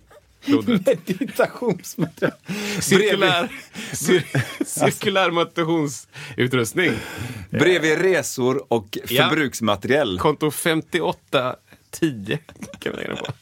Meditationsmaterial. 0.66 2.32
Cirkulär, 2.80 3.48
cir, 3.92 4.24
cirkulär 4.64 5.30
meditationsutrustning. 5.30 6.92
Bredvid 7.50 7.98
resor 7.98 8.64
och 8.72 8.98
Ja. 9.08 9.28
förbruksmaterial. 9.28 10.18
Konto 10.18 10.50
5810 10.50 12.38
kan 12.78 12.92
vi 12.92 12.98
lägga 12.98 13.08
den 13.08 13.16
på. 13.16 13.32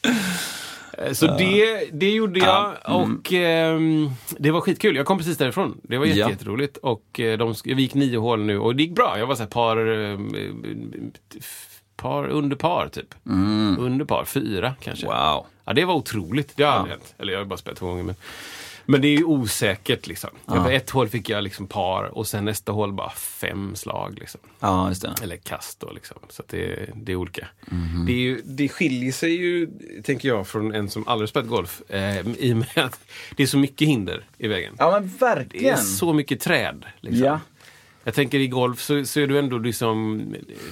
Eh, 0.97 1.13
Så 1.13 1.25
det, 1.37 1.89
det 1.93 2.11
gjorde 2.11 2.39
jag 2.39 2.47
Ja, 2.83 2.95
mm. 3.01 3.15
och 3.17 3.33
ehm, 3.33 4.09
det 4.37 4.51
var 4.51 4.61
skitkul. 4.61 4.95
Jag 4.95 5.05
kom 5.05 5.17
precis 5.17 5.37
därifrån. 5.37 5.77
Det 5.83 5.97
var 5.97 6.05
jätte, 6.05 6.19
Ja. 6.19 6.29
jätteroligt. 6.29 6.77
Och 6.77 7.19
eh, 7.19 7.37
de, 7.37 7.55
vi 7.65 7.81
gick 7.81 7.93
nio 7.93 8.17
hål 8.17 8.43
nu 8.43 8.59
och 8.59 8.75
det 8.75 8.83
gick 8.83 8.95
bra. 8.95 9.19
Jag 9.19 9.27
var 9.27 9.35
så 9.35 9.41
här 9.43 9.49
par, 9.49 9.77
eh, 9.77 10.19
par 11.95 12.27
under 12.27 12.55
par 12.55 12.87
typ. 12.87 13.15
Under 13.79 14.05
par, 14.05 14.25
fyra 14.25 14.75
kanske. 14.81 15.05
Mm. 15.05 15.17
Wow. 15.17 15.45
Ja, 15.65 15.73
det 15.73 15.85
var 15.85 15.93
otroligt. 15.93 16.53
Det 16.55 16.63
har 16.63 16.71
aldrig 16.71 16.91
hänt. 16.91 17.15
Eller 17.17 17.33
jag 17.33 17.39
har 17.39 17.45
bara 17.45 17.57
spelat 17.57 17.79
två 17.79 17.87
gånger. 17.87 18.03
Men, 18.03 18.15
men 18.85 19.01
det 19.01 19.07
är 19.07 19.17
ju 19.17 19.23
osäkert 19.23 20.07
liksom. 20.07 20.29
På 20.45 20.69
ett 20.69 20.89
hål 20.89 21.09
fick 21.09 21.29
jag 21.29 21.43
liksom 21.43 21.67
par 21.67 22.03
och 22.17 22.27
sen 22.27 22.45
nästa 22.45 22.71
hål 22.71 22.93
bara 22.93 23.09
fem 23.09 23.75
slag. 23.75 24.17
Liksom. 24.19 24.41
Ja. 24.59 24.91
Eller 25.21 25.37
kast 25.37 25.79
då 25.79 25.91
liksom. 25.91 26.17
Så 26.29 26.43
det, 26.47 26.89
det 26.95 27.11
är 27.11 27.15
olika. 27.15 27.47
Det, 28.05 28.11
är 28.11 28.17
ju, 28.17 28.41
det 28.45 28.69
skiljer 28.69 29.11
sig 29.11 29.35
ju, 29.35 29.69
tänker 30.03 30.27
jag, 30.27 30.47
från 30.47 30.75
en 30.75 30.89
som 30.89 31.07
aldrig 31.07 31.29
spelat 31.29 31.49
golf. 31.49 31.81
Eh, 31.89 32.27
I 32.27 32.53
och 32.53 32.57
med 32.57 32.85
att 32.85 32.99
det 33.35 33.43
är 33.43 33.47
så 33.47 33.57
mycket 33.57 33.87
hinder 33.87 34.25
i 34.37 34.47
vägen. 34.47 34.75
Ja, 34.79 34.91
men 34.91 35.11
Det 35.19 35.25
är 35.25 35.35
verkligen. 35.35 35.77
så 35.77 36.13
mycket 36.13 36.39
träd. 36.39 36.85
Liksom. 36.99 37.25
Ja. 37.25 37.39
Jag 38.07 38.13
tänker 38.13 38.39
i 38.39 38.47
golf 38.47 38.81
så, 38.81 39.05
så 39.05 39.19
är 39.19 39.27
du 39.27 39.39
ändå 39.39 39.57
liksom, 39.57 40.25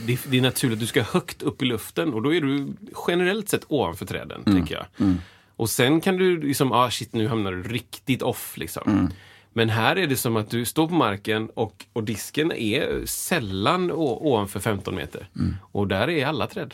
det, 0.08 0.20
det 0.30 0.38
är 0.38 0.42
naturligt 0.42 0.76
att 0.76 0.80
du 0.80 0.88
ska 0.88 1.02
högt 1.04 1.42
upp 1.42 1.62
i 1.62 1.66
luften 1.66 2.14
och 2.14 2.22
då 2.22 2.34
är 2.34 2.42
du 2.42 2.68
generellt 3.08 3.50
sett 3.50 3.66
ovanför 3.68 4.06
träden, 4.06 4.44
Mm. 4.46 4.58
tänker 4.58 4.76
jag. 4.76 5.16
Och 5.56 5.70
sen 5.70 6.02
kan 6.02 6.18
du 6.18 6.42
liksom, 6.42 6.72
ah 6.72 6.90
shit 6.92 7.14
nu 7.14 7.28
hamnar 7.28 7.52
du 7.52 7.64
riktigt 7.64 8.22
off 8.22 8.58
liksom. 8.58 8.84
Mm. 8.92 9.08
Men 9.54 9.70
här 9.70 9.96
är 9.96 10.08
det 10.08 10.16
som 10.16 10.38
att 10.38 10.50
du 10.50 10.66
står 10.66 10.88
på 10.88 10.94
marken 10.94 11.50
och, 11.50 11.86
och 11.94 12.04
disken 12.04 12.52
är 12.52 13.06
sällan 13.06 13.92
ovanför 13.92 14.60
15 14.60 14.96
meter. 14.96 15.28
Mm. 15.36 15.56
Och 15.72 15.88
där 15.88 16.10
är 16.10 16.26
alla 16.26 16.48
träd. 16.48 16.74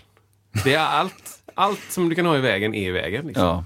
Det 0.63 0.73
är 0.73 0.79
allt, 0.85 1.43
allt 1.55 1.81
som 1.91 2.09
du 2.09 2.15
kan 2.15 2.25
ha 2.25 2.37
i 2.37 2.41
vägen 2.41 2.75
är 2.75 2.87
i 2.87 2.91
vägen. 2.91 3.27
Liksom. 3.27 3.45
Ja. 3.45 3.65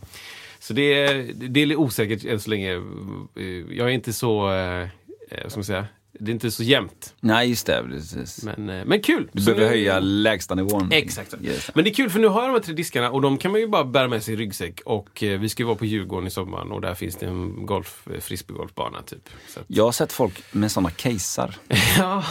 Så 0.59 0.73
det 0.73 0.81
är, 0.93 1.31
det 1.33 1.61
är 1.61 1.75
osäkert 1.75 2.25
än 2.25 2.39
så 2.39 2.49
länge. 2.49 2.71
Eh, 3.35 3.43
Jag 3.77 3.87
är 3.89 3.93
inte 3.93 4.13
så, 4.13 4.51
eh, 4.51 4.81
eh, 4.81 4.87
vad 5.43 5.51
ska 5.51 5.57
man 5.59 5.65
säga, 5.65 5.85
det 6.25 6.31
är 6.31 6.33
inte 6.33 6.51
så 6.51 6.63
jämnt. 6.63 7.13
Nej, 7.19 7.49
just 7.49 7.65
det. 7.65 7.83
Precis. 7.89 8.43
Men, 8.43 8.69
eh, 8.69 8.85
men 8.85 9.01
kul! 9.01 9.29
Du 9.31 9.41
Så 9.41 9.45
behöver 9.45 9.61
nu- 9.65 9.69
höja 9.69 9.99
lägstanivån. 9.99 10.91
Exakt. 10.91 11.33
Yes. 11.43 11.71
Men 11.75 11.83
det 11.83 11.89
är 11.89 11.93
kul 11.93 12.09
för 12.09 12.19
nu 12.19 12.27
har 12.27 12.41
jag 12.41 12.49
de 12.49 12.53
här 12.53 12.59
tre 12.59 12.73
diskarna 12.73 13.09
och 13.11 13.21
de 13.21 13.37
kan 13.37 13.51
man 13.51 13.61
ju 13.61 13.67
bara 13.67 13.83
bära 13.83 14.07
med 14.07 14.23
sig 14.23 14.33
i 14.33 14.37
ryggsäck. 14.37 14.81
Och 14.85 15.23
eh, 15.23 15.39
vi 15.39 15.49
ska 15.49 15.63
ju 15.63 15.67
vara 15.67 15.75
på 15.77 15.85
Djurgården 15.85 16.27
i 16.27 16.31
sommaren 16.31 16.71
och 16.71 16.81
där 16.81 16.93
finns 16.95 17.15
det 17.15 17.25
en 17.25 17.65
golf, 17.65 18.07
eh, 18.13 18.19
frisbeegolfbana 18.19 19.01
typ. 19.01 19.29
Att, 19.55 19.63
Jag 19.67 19.83
har 19.83 19.91
sett 19.91 20.11
folk 20.13 20.43
med 20.51 20.71
sådana 20.71 20.89
casear. 20.89 21.55
ja, 21.97 22.23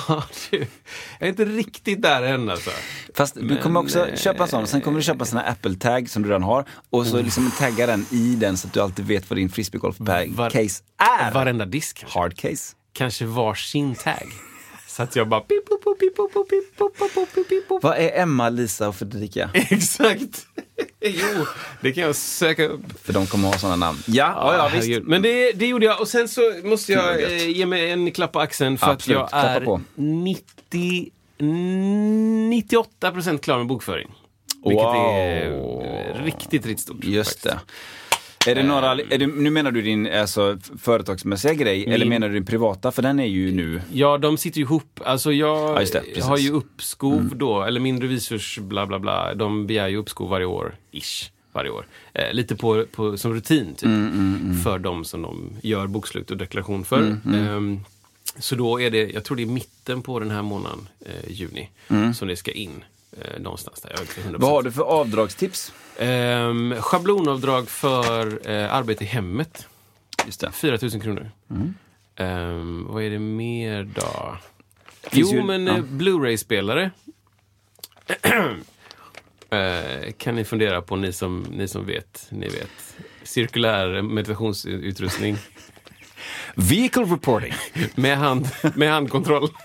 du, 0.51 0.57
jag 0.59 0.67
är 1.19 1.29
inte 1.29 1.45
riktigt 1.45 2.03
där 2.03 2.23
än 2.23 2.51
alltså. 2.51 2.71
Fast 3.15 3.35
du 3.35 3.41
Men, 3.43 3.57
kommer 3.63 3.81
också 3.81 4.09
eh, 4.09 4.17
köpa 4.17 4.43
en 4.43 4.49
sån, 4.49 4.67
sen 4.67 4.81
kommer 4.81 4.99
du 4.99 5.03
köpa 5.05 5.21
en 5.21 5.27
sån 5.27 5.39
här 5.39 5.51
Apple-tag 5.51 6.09
som 6.11 6.23
du 6.23 6.29
redan 6.29 6.43
har 6.43 6.65
och 6.91 7.07
så 7.07 7.23
liksom 7.23 7.51
tagga 7.59 7.87
den 7.87 8.07
i 8.11 8.35
den 8.35 8.57
så 8.57 8.67
att 8.69 8.75
du 8.75 8.81
alltid 8.81 9.05
vet 9.07 9.31
vad 9.31 9.37
din 9.39 9.49
Var- 9.49 9.53
frisbeegolf-case 9.55 10.83
är. 11.21 11.33
Varenda 11.33 11.65
disk. 11.67 12.05
Hard 12.09 12.37
case. 12.37 12.75
Kanske 12.93 13.25
varsin 13.25 13.95
tag. 13.95 14.29
Så 14.87 15.03
att 15.03 15.17
jag 15.17 15.29
bara... 15.29 15.43
Vad 17.83 17.97
är 17.99 18.21
Emma, 18.23 18.49
Lisa 18.49 18.89
och 18.89 18.97
Fredrika? 18.97 19.51
Exakt! 19.55 20.47
jo, 21.01 21.47
det 21.81 21.93
kan 21.93 22.03
jag 22.05 22.17
söka 22.17 22.65
upp. 22.67 22.81
För 23.05 23.13
de 23.13 23.27
kommer 23.27 23.49
ha 23.49 23.59
sådana 23.59 23.77
namn. 23.77 23.99
Ja, 24.07 24.13
ja, 24.37 24.57
ja 24.57 24.65
visst. 24.65 24.75
herregud. 24.75 25.09
Men 25.09 25.23
det, 25.23 25.53
det 25.53 25.67
gjorde 25.67 25.87
jag 25.87 26.01
och 26.01 26.09
sen 26.09 26.29
så 26.29 26.41
måste 26.65 26.93
jag 26.93 27.23
eh, 27.23 27.49
ge 27.49 27.67
mig 27.67 27.91
en 27.91 28.13
klapp 28.13 28.33
på 28.33 28.41
axeln 28.41 28.79
för 28.79 28.91
Absolut, 28.91 29.19
att 29.21 29.31
klappa 29.31 29.47
jag 29.47 29.57
är 29.57 29.65
på. 29.65 29.81
90, 29.95 31.11
98 32.51 33.13
procent 33.13 33.43
klar 33.43 33.59
med 33.59 33.67
bokföring. 33.67 34.11
Vilket 34.65 34.85
Wow. 34.85 34.95
är 35.17 36.23
riktigt, 36.25 36.67
riktigt 36.67 36.81
stort. 36.81 37.05
Just 37.05 37.31
faktiskt. 37.31 37.45
det. 37.45 37.59
Är 38.47 38.55
det 38.55 38.63
några, 38.63 38.91
är 38.93 39.19
det, 39.19 39.27
nu 39.27 39.51
menar 39.51 39.71
du 39.71 39.83
din 39.83 40.07
alltså, 40.13 40.59
företagsmässiga 40.79 41.55
grej, 41.55 41.85
eller 41.85 41.99
Min- 41.99 42.09
menar 42.09 42.29
du 42.29 42.35
din 42.35 42.45
privata? 42.47 42.93
För 42.93 43.03
den 43.03 43.21
är 43.21 43.27
ju 43.27 43.53
nu... 43.53 43.83
Ja, 43.93 44.19
de 44.19 44.37
sitter 44.39 44.59
ju 44.59 44.65
ihop. 44.65 45.01
Alltså 45.05 45.33
jag 45.33 45.83
Ja, 45.83 45.85
det. 45.93 46.17
Mm. 46.17 46.29
har 46.29 46.39
ju 46.39 46.51
uppskov 46.53 47.33
då, 47.37 47.63
eller 47.63 47.81
min 47.81 48.01
revisors 48.01 48.59
bla 48.59 48.87
bla 48.87 48.99
bla, 48.99 49.35
de 49.35 49.67
begär 49.67 49.89
ju 49.89 49.97
uppskov 49.97 50.29
varje 50.31 50.47
år, 50.47 50.75
ish, 50.93 51.31
varje 51.53 51.71
år. 51.71 51.87
Eh, 52.15 52.33
lite 52.33 52.57
på, 52.57 52.85
på, 52.93 53.17
som 53.19 53.35
rutin 53.35 53.75
typ, 53.75 53.85
Mm, 53.85 54.61
för 54.65 54.79
de 54.79 55.05
som 55.05 55.23
de 55.23 55.51
gör 55.63 55.87
bokslut 55.87 56.31
och 56.31 56.37
deklaration 56.37 56.85
för. 56.85 56.99
Mm, 56.99 57.21
Ehm, 57.35 57.81
så 58.39 58.55
då 58.55 58.81
är 58.81 58.91
det, 58.91 59.11
jag 59.11 59.25
tror 59.25 59.37
det 59.37 59.43
är 59.43 59.47
mitten 59.47 60.03
på 60.03 60.19
den 60.21 60.31
här 60.31 60.43
månaden, 60.43 60.89
eh, 61.07 61.31
juni, 61.33 61.69
som 62.15 62.29
det 62.29 62.37
ska 62.37 62.51
in. 62.51 62.85
Eh, 63.21 63.41
någonstans 63.41 63.81
där, 63.81 63.91
jag 63.91 63.99
är 63.99 64.03
inte 64.03 64.21
100%. 64.21 64.29
Mm. 64.29 64.41
Vad 64.41 64.51
har 64.51 64.63
du 64.63 64.73
för 64.73 64.83
avdragstips? 64.83 65.73
Ehm, 65.99 66.75
schablonavdrag 66.81 67.69
för 67.69 68.51
eh, 68.51 68.75
arbete 68.75 69.05
i 69.05 69.07
hemmet. 69.07 69.67
Just 70.27 70.41
det. 70.41 70.51
4 70.53 70.79
000 70.83 70.91
kronor. 71.03 71.31
Ehm, 72.17 72.87
vad 72.89 73.03
är 73.03 73.11
det 73.11 73.19
mer 73.19 73.85
då? 73.95 74.37
Finns 75.03 75.33
jo, 75.33 75.39
ju- 75.39 75.45
men 75.45 75.67
ja. 75.67 75.77
eh, 75.77 75.83
Blu-ray-spelare. 75.83 76.91
Eh, 79.51 80.13
kan 80.13 80.35
ni 80.35 80.45
fundera 80.45 80.83
på, 80.83 80.97
ni 80.97 81.13
som, 81.13 81.43
ni 81.51 81.69
som 81.69 81.87
vet. 81.87 82.27
Ni 82.31 82.49
vet. 82.49 82.97
Cirkulär 83.23 84.03
meditationsutrustning 84.03 85.37
Vehicle 86.55 87.03
reporting. 87.03 87.53
med, 87.95 88.19
hand, 88.19 88.49
med 88.75 88.91
handkontroll. 88.93 89.49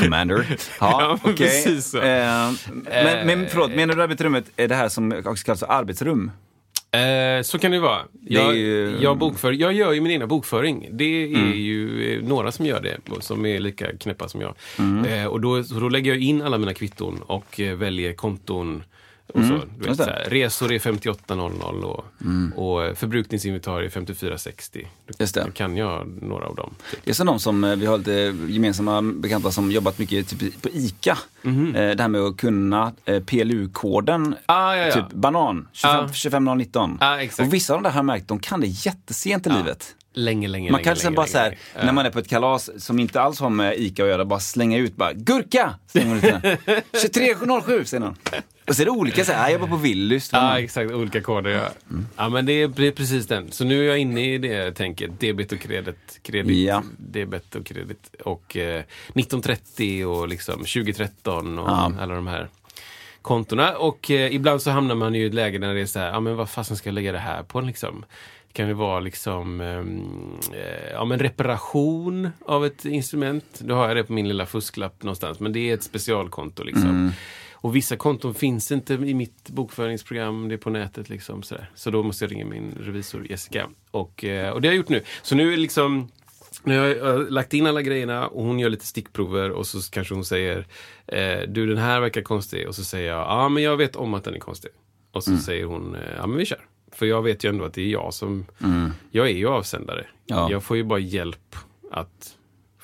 Commander. 0.00 0.46
Ja, 0.80 1.18
Ja, 1.22 1.30
okej. 1.30 1.82
så. 1.82 1.98
Eh, 1.98 2.50
men, 2.84 3.26
men 3.26 3.46
förlåt, 3.48 3.74
menar 3.74 3.94
du 3.94 4.02
arbetsrummet 4.02 4.44
är 4.56 4.68
det 4.68 4.74
här 4.74 4.88
som 4.88 5.12
också 5.24 5.44
kallas 5.44 5.60
för 5.60 5.72
arbetsrum? 5.72 6.30
Eh, 6.92 7.42
så 7.42 7.58
kan 7.58 7.70
det 7.70 7.78
vara. 7.80 7.98
Jag, 8.28 8.50
är 8.50 8.52
ju- 8.54 8.96
jag, 9.00 9.18
bokför, 9.18 9.52
jag 9.52 9.72
gör 9.72 9.92
ju 9.92 10.00
min 10.00 10.12
egna 10.12 10.26
bokföring. 10.26 10.88
Det 10.92 11.04
är 11.04 11.26
Mm. 11.26 11.52
ju 11.58 12.12
eh, 12.18 12.22
några 12.28 12.52
som 12.52 12.66
gör 12.66 12.80
det, 12.80 12.96
som 13.20 13.46
är 13.46 13.58
lika 13.60 13.96
knäppa 13.96 14.28
som 14.28 14.40
jag. 14.40 14.54
Mm. 14.78 15.04
Eh, 15.04 15.26
och 15.26 15.40
då, 15.40 15.62
då 15.62 15.88
lägger 15.88 16.12
jag 16.12 16.22
in 16.22 16.42
alla 16.42 16.58
mina 16.58 16.74
kvitton 16.74 17.22
och 17.26 17.60
eh, 17.60 17.76
väljer 17.76 18.12
konton. 18.12 18.82
Och 19.34 19.44
så, 19.44 19.52
du 19.52 19.58
vet, 19.58 19.64
Mm. 19.70 19.84
Mm. 19.84 19.96
så 19.96 20.02
här, 20.04 20.24
resor 20.30 20.72
är 20.72 20.78
5800 20.78 21.66
och, 21.86 22.04
och 22.56 22.84
eh, 22.84 22.94
förbrukningsinventar 22.94 23.80
är 23.82 23.88
5460. 23.88 24.88
Då, 25.06 25.14
Just 25.18 25.34
det. 25.34 25.44
då 25.44 25.50
kan 25.50 25.76
jag 25.76 26.08
några 26.22 26.46
av 26.46 26.54
dem. 26.54 26.74
Typ. 26.90 27.00
Det 27.04 27.10
är 27.10 27.14
som 27.14 27.26
de 27.26 27.38
som, 27.40 27.64
eh, 27.64 27.76
vi 27.76 27.86
har 27.86 27.98
lite 27.98 28.34
gemensamma 28.52 29.02
bekanta 29.02 29.50
som 29.50 29.70
jobbat 29.72 29.98
mycket 29.98 30.28
typ, 30.40 30.62
på 30.62 30.68
ICA. 30.72 31.18
Mhm. 31.42 31.74
Eh, 31.76 31.96
det 31.96 32.02
här 32.02 32.08
med 32.08 32.20
att 32.20 32.36
kunna 32.36 32.92
eh, 33.04 33.22
PLU-koden. 33.22 34.34
Ah, 34.46 34.74
ja, 34.74 34.86
ja. 34.86 34.92
Typ 34.94 35.12
banan, 35.12 35.68
25, 35.72 36.04
Ah. 36.04 36.08
25019. 36.08 36.98
Ah, 37.00 37.18
och 37.38 37.54
vissa 37.54 37.74
av 37.74 37.78
de 37.78 37.82
där 37.82 37.90
har 37.90 37.98
jag 37.98 38.04
märkt, 38.04 38.28
de 38.28 38.38
kan 38.38 38.60
det 38.60 38.66
jättesent 38.66 39.46
i 39.46 39.50
livet. 39.50 39.94
Länge, 40.12 40.48
länge, 40.48 40.70
Man 40.70 40.78
länge, 40.78 40.84
kan 40.84 40.94
liksom 40.94 41.08
länge, 41.08 41.16
bara 41.16 41.22
länge, 41.22 41.32
så 41.32 41.38
här, 41.38 41.48
länge. 41.74 41.86
när 41.86 41.92
man 41.92 42.06
är 42.06 42.10
på 42.10 42.18
ett 42.18 42.28
kalas 42.28 42.70
som 42.84 42.98
inte 42.98 43.20
alls 43.20 43.40
har 43.40 43.50
med 43.50 43.74
ICA 43.78 44.02
att 44.02 44.08
göra, 44.08 44.24
bara 44.24 44.40
slänga 44.40 44.78
ut 44.78 44.96
bara 44.96 45.12
gurka! 45.12 45.74
Slänger 45.86 46.08
man 46.08 46.16
ut 46.16 46.22
den. 46.22 46.56
2307 46.92 47.84
säger 47.84 48.00
någon. 48.00 48.16
Och 48.70 48.76
så 48.76 48.82
är 48.82 48.84
det 48.84 48.90
olika, 48.90 49.24
så 49.24 49.32
här, 49.32 49.42
jag 49.42 49.52
jobbar 49.52 49.66
på 49.66 49.76
Willys. 49.76 50.30
Ja, 50.32 50.58
exakt. 50.58 50.92
Olika 50.92 51.20
koder. 51.20 51.50
Ja, 51.50 51.68
ja 52.16 52.28
men 52.28 52.46
det 52.46 52.52
är 52.52 52.68
det 52.68 52.86
är 52.86 52.92
precis 52.92 53.26
den. 53.26 53.52
Så 53.52 53.64
nu 53.64 53.80
är 53.84 53.88
jag 53.88 53.98
inne 53.98 54.34
i 54.34 54.38
det 54.38 54.72
tänket. 54.72 55.20
Debit 55.20 55.52
och 55.52 55.60
kredit. 55.60 56.18
Kredit, 56.22 56.68
Ja. 56.68 56.82
debet 56.98 57.54
och 57.54 57.66
kredit. 57.66 58.14
Och 58.24 58.56
eh, 58.56 58.82
1930 59.14 60.04
och 60.04 60.28
liksom 60.28 60.54
2013 60.58 61.58
och 61.58 61.68
Ja. 61.70 61.92
alla 62.00 62.14
de 62.14 62.26
här 62.26 62.48
kontona. 63.22 63.76
Och 63.76 64.10
eh, 64.10 64.34
ibland 64.34 64.62
så 64.62 64.70
hamnar 64.70 64.94
man 64.94 65.14
ju 65.14 65.22
i 65.22 65.26
ett 65.26 65.34
läge 65.34 65.58
när 65.58 65.74
det 65.74 65.80
är 65.80 65.86
så 65.86 65.98
här, 65.98 66.08
ja 66.12 66.20
men 66.20 66.36
vad 66.36 66.50
fasen 66.50 66.76
ska 66.76 66.88
jag 66.88 66.94
lägga 66.94 67.12
det 67.12 67.18
här 67.18 67.42
på 67.42 67.60
liksom? 67.60 68.04
Kan 68.52 68.68
det 68.68 68.74
vara 68.74 69.00
liksom 69.00 69.60
ehm, 69.60 70.02
eh, 70.52 70.90
ja, 70.92 71.04
men 71.04 71.18
reparation 71.18 72.30
av 72.46 72.66
ett 72.66 72.84
instrument? 72.84 73.44
Då 73.60 73.74
har 73.74 73.88
jag 73.88 73.96
det 73.96 74.04
på 74.04 74.12
min 74.12 74.28
lilla 74.28 74.46
fusklapp 74.46 75.02
någonstans. 75.02 75.40
Men 75.40 75.52
det 75.52 75.70
är 75.70 75.74
ett 75.74 75.82
specialkonto 75.82 76.62
liksom. 76.64 77.12
Och 77.62 77.76
vissa 77.76 77.96
konton 77.96 78.34
finns 78.34 78.72
inte 78.72 78.94
i 78.94 79.14
mitt 79.14 79.48
bokföringsprogram, 79.50 80.48
det 80.48 80.54
är 80.54 80.58
på 80.58 80.70
nätet. 80.70 81.08
Liksom, 81.08 81.42
sådär. 81.42 81.70
Så 81.74 81.90
då 81.90 82.02
måste 82.02 82.24
jag 82.24 82.32
ringa 82.32 82.44
min 82.44 82.74
revisor 82.80 83.26
Jessica. 83.30 83.68
Och, 83.90 84.24
eh, 84.24 84.50
och 84.50 84.60
det 84.60 84.68
har 84.68 84.72
jag 84.72 84.76
gjort 84.78 84.88
nu. 84.88 85.02
Så 85.22 85.34
nu 85.34 85.52
är 85.52 85.56
liksom 85.56 86.08
nu 86.64 86.78
har 86.78 86.86
jag 86.86 87.32
lagt 87.32 87.54
in 87.54 87.66
alla 87.66 87.82
grejerna 87.82 88.26
och 88.26 88.44
hon 88.44 88.58
gör 88.58 88.68
lite 88.70 88.86
stickprover 88.86 89.50
och 89.50 89.66
så 89.66 89.90
kanske 89.90 90.14
hon 90.14 90.24
säger 90.24 90.66
eh, 91.06 91.40
Du 91.48 91.66
den 91.66 91.78
här 91.78 92.00
verkar 92.00 92.22
konstig 92.22 92.68
och 92.68 92.74
så 92.74 92.84
säger 92.84 93.08
jag 93.08 93.18
ja 93.20 93.48
men 93.48 93.62
jag 93.62 93.76
vet 93.76 93.96
om 93.96 94.14
att 94.14 94.24
den 94.24 94.34
är 94.34 94.38
konstig. 94.38 94.70
Och 95.12 95.24
så 95.24 95.36
säger 95.36 95.64
hon, 95.64 95.94
eh, 95.94 96.00
ja 96.16 96.26
men 96.26 96.36
vi 96.38 96.44
kör. 96.44 96.60
För 96.92 97.06
jag 97.06 97.22
vet 97.22 97.44
ju 97.44 97.48
ändå 97.48 97.64
att 97.64 97.74
det 97.74 97.82
är 97.82 97.86
jag 97.88 98.14
som, 98.14 98.46
jag 99.10 99.26
är 99.26 99.34
ju 99.34 99.48
avsändare. 99.48 100.06
Ja. 100.26 100.50
Jag 100.50 100.62
får 100.62 100.76
ju 100.76 100.84
bara 100.84 100.98
hjälp 100.98 101.56
att 101.90 102.36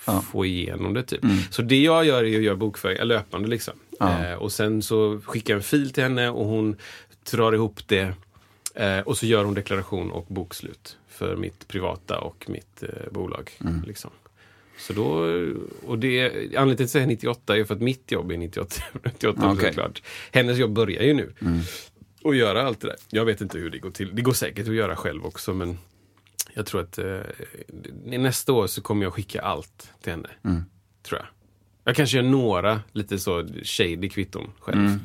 Ja. 0.06 0.20
få 0.20 0.44
igenom 0.46 0.94
det 0.94 1.02
typ. 1.02 1.20
Så 1.50 1.62
det 1.62 1.82
jag 1.82 2.04
gör 2.04 2.24
är 2.24 2.36
att 2.36 2.42
göra 2.42 2.56
bokföring, 2.56 2.98
löpande 3.08 3.48
liksom. 3.48 3.74
Ja. 3.98 4.24
Eh, 4.24 4.34
och 4.34 4.52
sen 4.52 4.82
så 4.82 5.20
skickar 5.24 5.54
jag 5.54 5.58
en 5.58 5.62
fil 5.62 5.92
till 5.92 6.02
henne 6.02 6.28
och 6.30 6.46
hon 6.46 6.76
drar 7.30 7.52
ihop 7.52 7.88
det. 7.88 8.12
Eh, 8.74 9.00
och 9.00 9.18
så 9.18 9.26
gör 9.26 9.44
hon 9.44 9.54
deklaration 9.54 10.10
och 10.10 10.26
bokslut 10.28 10.98
för 11.08 11.36
mitt 11.36 11.68
privata 11.68 12.18
och 12.18 12.44
mitt 12.50 12.82
eh, 12.82 13.12
bolag. 13.12 13.50
Liksom. 13.86 14.10
Så 14.78 14.92
då, 14.92 15.08
och 15.86 15.98
det, 15.98 16.26
anledningen 16.30 16.76
till 16.76 16.84
att 16.84 16.90
säga 16.90 17.06
98 17.06 17.56
är 17.56 17.64
för 17.64 17.74
att 17.74 17.80
mitt 17.80 18.12
jobb 18.12 18.32
är 18.32 18.36
98, 18.36 18.74
98 19.04 19.40
Ja, 19.42 19.52
okej. 19.52 19.66
såklart. 19.66 20.02
Hennes 20.32 20.58
jobb 20.58 20.72
börjar 20.72 21.02
ju 21.02 21.14
nu. 21.14 21.32
Och 22.22 22.34
göra 22.36 22.62
allt 22.62 22.80
det 22.80 22.86
där. 22.86 22.96
Jag 23.10 23.24
vet 23.24 23.40
inte 23.40 23.58
hur 23.58 23.70
det 23.70 23.78
går 23.78 23.90
till. 23.90 24.16
Det 24.16 24.22
går 24.22 24.32
säkert 24.32 24.68
att 24.68 24.74
göra 24.74 24.96
själv 24.96 25.26
också 25.26 25.54
men 25.54 25.78
jag 26.54 26.66
tror 26.66 26.80
att 26.80 26.98
eh, 26.98 27.20
nästa 28.04 28.52
år 28.52 28.66
så 28.66 28.82
kommer 28.82 29.02
jag 29.04 29.12
skicka 29.12 29.40
allt 29.40 29.90
till 30.02 30.12
henne. 30.12 30.28
Tror 31.02 31.20
jag. 31.20 31.26
Jag 31.86 31.96
kanske 31.96 32.16
gör 32.16 32.24
några 32.24 32.80
lite 32.92 33.18
så 33.18 33.48
shady 33.64 34.08
kvitton 34.08 34.50
själv. 34.60 34.98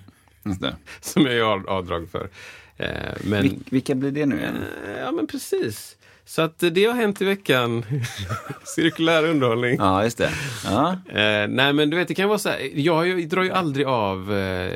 Det. 0.44 0.76
Som 1.02 1.26
jag 1.26 1.34
gör 1.36 1.70
avdrag 1.70 2.08
för. 2.12 2.30
Eh, 2.78 2.88
men, 3.24 3.44
Vil- 3.44 3.60
vilka 3.70 3.96
blir 3.96 4.12
det 4.12 4.26
nu 4.26 4.38
igen? 4.38 4.56
Eh, 4.88 5.00
Ja 5.00 5.12
men 5.12 5.28
precis. 5.28 5.98
Så 6.26 6.42
att 6.42 6.60
det 6.72 6.86
har 6.86 6.94
hänt 6.94 7.22
i 7.22 7.26
veckan. 7.26 7.86
Cirkulär 8.76 9.24
underhållning. 9.28 9.76
Ja, 9.80 10.04
just 10.04 10.18
det. 10.18 10.30
Ja. 10.66 10.92
Eh, 10.92 11.48
nej 11.48 11.74
men 11.74 11.90
du 11.90 11.98
vet 11.98 12.08
det 12.08 12.14
kan 12.16 12.28
vara 12.30 12.40
så 12.40 12.50
här. 12.50 12.70
Jag, 12.80 13.30
drar 13.30 13.44
ju 13.44 13.52
aldrig 13.52 13.86
av 13.86 14.30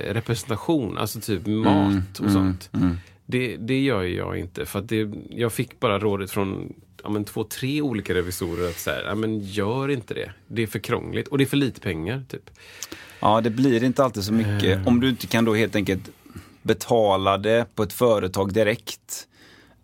representation, 0.09 0.97
alltså 0.97 1.19
typ 1.21 1.45
mat 1.47 2.19
och 2.19 2.31
sånt. 2.31 2.69
Det, 3.25 3.57
det 3.57 3.79
gör 3.79 4.03
jag 4.03 4.37
inte 4.37 4.65
för 4.65 4.81
det, 4.81 5.11
jag 5.29 5.53
fick 5.53 5.79
bara 5.79 5.99
rådet 5.99 6.31
från 6.31 6.73
ja, 7.03 7.09
men 7.09 7.25
två, 7.25 7.43
tre 7.43 7.81
olika 7.81 8.13
revisorer 8.13 8.69
att 8.69 8.79
så 8.79 8.89
här, 8.89 9.03
ja, 9.07 9.15
men 9.15 9.39
gör 9.39 9.91
inte 9.91 10.13
det. 10.13 10.31
Det 10.47 10.63
är 10.63 10.67
för 10.67 10.79
krångligt 10.79 11.27
och 11.27 11.37
det 11.37 11.43
är 11.43 11.45
för 11.45 11.57
lite 11.57 11.81
pengar. 11.81 12.23
Typ. 12.29 12.49
ja, 13.19 13.41
det 13.41 13.49
blir 13.49 13.83
inte 13.83 14.03
alltid 14.03 14.23
så 14.23 14.33
mycket. 14.33 14.87
Om 14.87 14.99
du 14.99 15.09
inte 15.09 15.27
kan 15.27 15.45
då 15.45 15.53
helt 15.55 15.75
enkelt 15.75 16.09
betala 16.61 17.37
det 17.37 17.75
på 17.75 17.83
ett 17.83 17.93
företag 17.93 18.53
direkt. 18.53 19.27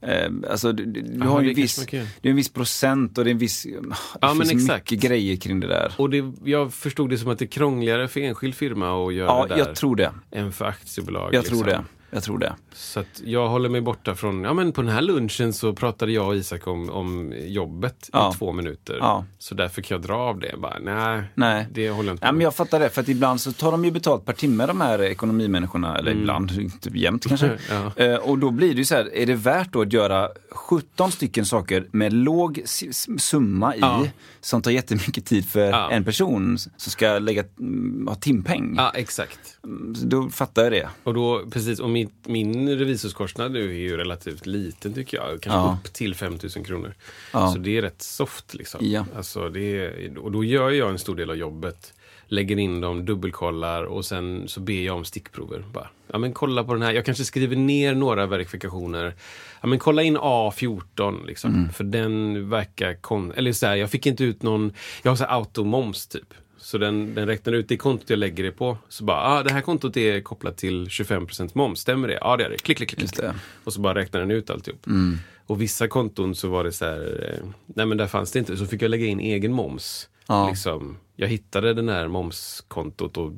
Eh, 0.02 0.32
alltså, 0.50 0.72
du, 0.72 0.86
du 0.86 1.04
Jaha, 1.20 1.30
har 1.30 1.42
ju 1.42 1.54
viss, 1.54 1.86
det 1.86 1.98
är 1.98 2.30
en 2.30 2.36
viss 2.36 2.50
procent 2.54 3.18
och 3.18 3.24
det 3.24 3.30
är 3.30 3.32
en 3.32 3.38
viss... 3.38 3.64
Det 3.64 3.96
Ja, 4.22 4.34
finns 4.36 4.52
exakt. 4.52 4.92
mycket 4.92 5.10
grejer 5.10 5.36
kring 5.36 5.60
det 5.60 5.68
där. 5.68 5.94
Och 5.98 6.10
det, 6.10 6.32
jag 6.44 6.74
förstod 6.74 7.10
det 7.10 7.18
som 7.18 7.30
att 7.30 7.40
det 7.40 7.46
är 7.46 7.48
krångligare 7.48 8.08
för 8.08 8.20
enskild 8.20 8.56
firma 8.56 9.08
att 9.08 9.14
göra 9.14 9.28
Ja, 9.28 9.46
det 9.50 9.56
där 9.56 9.58
jag 9.66 9.76
tror 9.76 9.96
det. 9.96 10.12
än 10.32 10.52
för 10.52 10.66
aktiebolag. 10.66 11.34
Jag 11.34 11.46
tror 11.46 11.66
liksom. 11.66 11.84
det. 11.84 12.01
Jag 12.14 12.24
tror 12.24 12.38
det. 12.38 12.54
Så 12.74 13.04
jag 13.24 13.50
håller 13.50 13.70
mig 13.70 13.82
borta 13.82 14.16
från, 14.16 14.44
ja 14.44 14.54
men 14.54 14.72
på 14.72 14.82
den 14.82 14.92
här 14.92 15.02
lunchen 15.02 15.54
så 15.54 15.74
pratade 15.74 16.12
jag 16.12 16.28
och 16.28 16.36
Isak 16.36 16.68
om, 16.68 16.90
om 16.90 17.34
jobbet 17.38 18.10
Ja. 18.14 18.32
i 18.34 18.38
två 18.38 18.52
minuter. 18.52 18.98
Ja. 19.00 19.26
Så 19.40 19.56
därför 19.56 19.82
kan 19.82 19.96
jag 19.96 20.02
dra 20.08 20.16
av 20.16 20.40
det. 20.40 20.56
Bara, 20.58 20.80
nej, 20.80 21.24
Nej. 21.36 21.68
det 21.74 21.90
håller 21.90 22.10
jag 22.10 22.14
inte 22.14 22.28
på 22.28 22.34
men 22.34 22.42
jag 22.42 22.56
fattar 22.56 22.80
det, 22.80 22.90
för 22.90 23.02
att 23.02 23.10
ibland 23.10 23.42
så 23.42 23.52
tar 23.52 23.72
de 23.72 23.86
ju 23.86 23.92
betalt 23.92 24.26
per 24.26 24.34
timme 24.34 24.66
de 24.66 24.82
här 24.82 25.02
ekonomimänniskorna, 25.02 25.98
eller 25.98 26.12
ibland, 26.12 26.50
typ 26.82 26.96
jämt 26.96 27.28
kanske. 27.28 27.46
Mm. 27.48 27.58
Ja. 27.96 28.04
Eh, 28.04 28.16
och 28.16 28.38
då 28.40 28.52
blir 28.52 28.70
det 28.72 28.78
ju 28.78 28.86
så 28.86 28.96
här, 28.96 29.16
är 29.16 29.26
det 29.26 29.36
värt 29.36 29.74
då 29.74 29.82
att 29.82 29.94
göra 29.94 30.30
17 30.52 31.12
stycken 31.12 31.46
saker 31.46 31.88
med 31.92 32.14
låg 32.14 32.62
summa 33.18 33.76
i, 33.76 33.82
som 34.42 34.62
tar 34.62 34.72
jättemycket 34.72 35.26
tid 35.26 35.50
för 35.50 35.92
en 35.92 36.04
person 36.04 36.58
som 36.58 36.92
ska 36.92 37.20
lägga, 37.20 37.44
mm, 37.60 38.08
ha 38.08 38.16
timpeng. 38.16 38.74
Ja, 38.78 38.92
exakt. 38.96 39.40
Så 39.96 40.06
Då 40.06 40.30
fattar 40.30 40.64
jag 40.64 40.72
det. 40.72 40.90
Och 41.04 41.14
då, 41.14 41.42
precis, 41.52 41.80
och 41.80 41.90
min, 41.90 42.01
min 42.26 42.70
revisorskostnad 42.78 43.52
nu 43.52 43.70
är 43.70 43.80
ju 43.80 43.98
relativt 43.98 44.46
liten 44.46 44.94
tycker 44.94 45.18
jag. 45.18 45.28
Kanske 45.42 45.50
Ja. 45.50 45.78
upp 45.84 45.94
till 45.94 46.16
5000 46.16 46.64
kronor. 46.64 46.94
Ja. 47.34 47.52
Så 47.52 47.60
det 47.60 47.78
är 47.78 47.82
rätt 47.82 48.02
soft 48.02 48.54
liksom. 48.54 48.80
Ja. 48.84 49.06
Alltså, 49.16 49.50
det 49.50 49.86
är, 49.86 50.18
och 50.18 50.32
då 50.32 50.44
gör 50.44 50.70
jag 50.70 50.90
en 50.90 51.00
stor 51.00 51.16
del 51.16 51.30
av 51.30 51.36
jobbet. 51.36 51.94
Lägger 52.28 52.60
in 52.60 52.82
dem, 52.82 53.06
dubbelkollar 53.06 53.84
och 53.84 54.06
sen 54.06 54.48
så 54.48 54.60
ber 54.60 54.82
jag 54.82 54.96
om 54.96 55.06
stickprover. 55.06 55.64
Bara, 55.74 55.90
ja, 56.08 56.18
men 56.18 56.34
kolla 56.34 56.64
på 56.64 56.74
den 56.74 56.82
här. 56.82 56.94
Jag 56.94 57.06
kanske 57.06 57.24
skriver 57.26 57.56
ner 57.56 57.96
några 57.96 58.26
verifikationer. 58.26 59.16
Ja, 59.62 59.68
men 59.68 59.80
kolla 59.80 60.04
in 60.04 60.18
A14 60.18 61.26
liksom. 61.26 61.54
Mm. 61.56 61.70
För 61.74 61.84
den 61.84 62.50
verkar 62.50 62.94
kon... 62.94 63.32
Eller 63.32 63.54
så 63.54 63.66
här, 63.66 63.76
jag 63.76 63.90
fick 63.90 64.06
inte 64.06 64.24
ut 64.24 64.44
någon... 64.44 64.74
Jag 65.02 65.12
har 65.12 65.16
så 65.16 65.24
här 65.24 65.36
automoms 65.36 66.08
typ. 66.08 66.34
Så 66.62 66.78
den, 66.78 67.16
den 67.16 67.28
räknar 67.28 67.54
ut 67.54 67.68
det 67.68 67.78
kontot 67.78 68.10
jag 68.10 68.20
lägger 68.20 68.44
det 68.44 68.52
på. 68.52 68.78
Så 68.90 69.04
bara, 69.04 69.18
ah, 69.18 69.44
det 69.44 69.54
här 69.54 69.62
kontot 69.62 69.98
är 69.98 70.22
kopplat 70.22 70.58
till 70.58 70.88
25% 70.88 71.52
moms. 71.54 71.80
Stämmer 71.80 72.08
det? 72.08 72.18
Ja, 72.22 72.38
det 72.38 72.46
är 72.46 72.50
det. 72.50 72.58
Klick, 72.58 72.78
klick, 72.78 72.90
klick. 72.98 73.20
Och 73.64 73.74
så 73.74 73.82
bara 73.82 73.96
räknar 73.96 74.20
den 74.20 74.32
ut 74.32 74.50
alltihop. 74.50 74.88
Och 75.48 75.62
vissa 75.62 75.88
konton 75.88 76.36
så 76.36 76.48
var 76.48 76.64
det 76.64 76.72
så 76.72 76.86
här, 76.86 77.30
eh, 77.30 77.48
nej 77.66 77.86
men 77.86 77.98
där 77.98 78.08
fanns 78.08 78.32
det 78.32 78.40
inte. 78.40 78.58
Så 78.58 78.66
fick 78.66 78.82
jag 78.82 78.90
lägga 78.90 79.06
in 79.06 79.20
egen 79.20 79.54
moms. 79.54 80.10
Ja. 80.28 80.50
Liksom, 80.50 80.98
jag 81.22 81.28
hittade 81.28 81.74
den 81.74 81.90
här 81.90 82.08
momskontot 82.08 83.18
och 83.18 83.32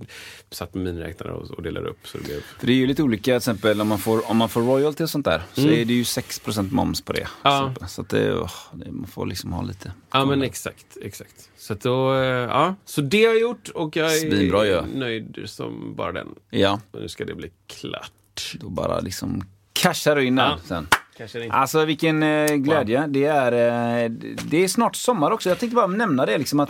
satt 0.51 0.73
med 0.73 0.83
miniräknare 0.83 1.31
och, 1.33 1.51
och 1.51 1.63
delade 1.63 1.89
upp. 1.89 2.07
Så 2.07 2.17
det 2.17 2.23
blev... 2.23 2.41
För 2.59 2.67
det 2.67 2.73
är 2.73 2.75
ju 2.77 2.87
lite 2.87 3.03
olika, 3.03 3.23
till 3.23 3.33
exempel 3.35 3.81
om 3.81 3.87
man 3.87 3.99
får, 3.99 4.29
om 4.31 4.37
man 4.37 4.49
får 4.49 4.61
royalty 4.61 5.03
och 5.03 5.09
sånt 5.09 5.25
där, 5.25 5.41
så 5.53 5.61
är 5.61 5.85
det 5.85 5.93
ju 5.93 6.03
6% 6.03 6.71
moms 6.71 7.01
på 7.01 7.13
det. 7.13 7.19
Mm. 7.43 7.73
Ja. 7.79 7.87
Så, 7.87 8.01
det, 8.01 8.33
åh, 8.33 8.51
det, 8.73 8.91
man 8.91 9.07
får 9.07 9.25
liksom 9.25 9.53
ha 9.53 9.61
lite. 9.61 9.91
Ja 10.11 10.25
men 10.25 10.41
exakt, 10.41 10.97
exakt. 11.01 11.49
Så 11.57 11.73
då, 11.73 12.13
eh, 12.13 12.21
ja. 12.25 12.75
Så 12.85 13.01
det 13.01 13.25
har 13.25 13.33
jag 13.33 13.41
gjort 13.41 13.69
och 13.69 13.95
jag 13.95 14.17
är 14.17 14.65
ju. 14.65 14.81
nöjd 14.99 15.39
som 15.45 15.95
bara 15.95 16.11
den. 16.11 16.27
Ja, 16.49 16.79
Och 16.91 17.01
nu 17.01 17.07
ska 17.09 17.25
det 17.25 17.35
bli 17.35 17.51
klart. 17.67 18.53
då 18.59 18.69
bara 18.69 18.99
liksom 18.99 19.43
cashar 19.73 20.15
du 20.15 20.25
in 20.25 20.35
den 20.35 20.49
Ja. 20.49 20.57
sen. 20.65 20.87
Det. 21.17 21.49
Alltså 21.49 21.85
vilken 21.85 22.23
eh, 22.23 22.55
glädje. 22.55 23.07
Det, 23.07 23.25
är, 23.25 23.51
eh, 24.03 24.09
det 24.45 24.63
är 24.63 24.67
snart 24.67 24.95
sommar 24.95 25.31
också. 25.31 25.49
Jag 25.49 25.59
tänkte 25.59 25.75
bara 25.75 25.87
nämna 25.87 26.25
det 26.25 26.37
liksom 26.37 26.59
att 26.59 26.69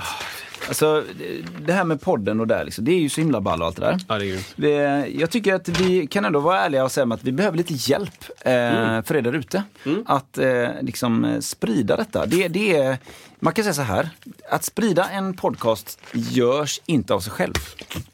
Alltså 0.67 1.03
det- 1.19 1.65
det 1.65 1.73
här 1.73 1.83
med 1.83 2.01
podden 2.01 2.39
och 2.39 2.47
där 2.47 2.65
liksom, 2.65 2.85
det 2.85 2.91
är 2.91 2.99
ju 2.99 3.09
så 3.09 3.21
himla 3.21 3.41
ball 3.41 3.61
och 3.61 3.67
allt 3.67 3.75
det 3.75 3.81
där. 3.81 3.99
Ja, 4.07 4.15
det 4.19 4.25
är 4.25 4.27
grymt. 4.29 4.53
Det, 4.55 4.71
jag 5.19 5.29
tycker 5.29 5.53
att 5.53 5.67
vi 5.69 6.07
kan 6.07 6.25
ändå 6.25 6.39
vara 6.39 6.59
ärliga 6.59 6.83
och 6.83 6.91
säga 6.91 7.13
att 7.13 7.23
vi 7.23 7.31
behöver 7.31 7.57
lite 7.57 7.73
hjälp 7.73 8.23
eh, 8.41 8.53
Mm. 8.53 9.03
för 9.03 9.15
er 9.15 9.21
där 9.21 9.33
ute. 9.33 9.63
Att 10.05 10.37
eh, 10.37 10.67
liksom 10.81 11.25
eh, 11.25 11.39
sprida 11.39 11.95
detta. 11.97 12.25
Det, 12.25 12.47
det 12.47 12.75
är, 12.77 12.97
man 13.39 13.53
kan 13.53 13.63
säga 13.63 13.73
så 13.73 13.81
här, 13.81 14.09
att 14.51 14.63
sprida 14.63 15.09
en 15.09 15.33
podcast 15.33 15.99
görs 16.13 16.81
inte 16.85 17.13
av 17.13 17.19
sig 17.19 17.31
själv. 17.31 17.53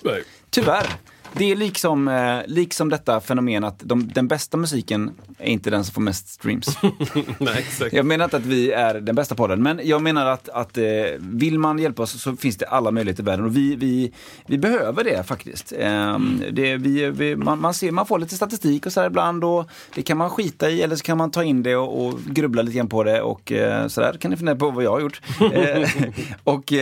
Nej. 0.02 0.24
Tyvärr. 0.50 0.88
Det 1.34 1.52
är 1.52 1.56
liksom, 1.56 2.08
eh, 2.08 2.40
liksom 2.46 2.90
detta 2.90 3.22
fenomen 3.22 3.64
att 3.64 3.80
de, 3.80 4.08
den 4.08 4.28
bästa 4.28 4.58
musiken 4.58 5.12
är 5.38 5.52
inte 5.52 5.70
den 5.70 5.86
som 5.86 5.94
får 5.94 6.02
mest 6.02 6.28
streams. 6.28 6.78
Nej, 7.38 7.56
exakt. 7.58 7.94
Jag 7.94 8.06
menar 8.06 8.26
inte 8.26 8.38
att 8.38 8.46
vi 8.46 8.72
är 8.72 8.94
den 8.94 9.16
bästa 9.16 9.36
podden, 9.36 9.64
men 9.64 9.80
jag 9.84 10.02
menar 10.02 10.26
att, 10.26 10.50
att 10.50 10.78
eh, 10.78 10.84
vill 11.20 11.60
man 11.60 11.80
hjälpa 11.80 12.04
oss 12.04 12.22
så 12.22 12.36
finns 12.36 12.58
det 12.58 12.66
alla 12.66 12.92
möjligheter 12.92 13.24
i 13.24 13.26
världen 13.26 13.46
och 13.46 13.56
vi, 13.56 13.76
vi, 13.76 14.14
vi 14.46 14.58
behöver 14.58 15.04
det 15.04 15.24
faktiskt. 15.24 15.74
Ehm, 15.80 16.44
det, 16.52 16.78
vi, 16.78 17.10
vi, 17.10 17.36
man, 17.36 17.62
man, 17.62 17.74
ser, 17.74 17.92
man 17.92 18.06
får 18.06 18.20
lite 18.20 18.36
statistik 18.36 18.86
och 18.86 18.94
så 18.94 19.06
ibland 19.06 19.44
och 19.44 19.70
det 19.96 20.02
kan 20.02 20.18
man 20.18 20.30
skita 20.30 20.70
i 20.70 20.82
eller 20.82 20.96
så 20.96 21.04
kan 21.04 21.18
man 21.18 21.32
ta 21.32 21.44
in 21.44 21.64
det 21.64 21.76
och, 21.76 22.06
och 22.06 22.20
grubbla 22.20 22.62
lite 22.62 22.78
grann 22.78 22.90
på 22.90 23.04
det 23.04 23.22
och 23.22 23.52
eh, 23.52 23.88
så 23.88 24.02
där 24.02 24.14
kan 24.14 24.32
ni 24.32 24.38
fundera 24.38 24.56
på 24.56 24.72
vad 24.72 24.84
jag 24.84 24.92
har 24.92 25.00
gjort. 25.00 25.22
Och 26.44 26.74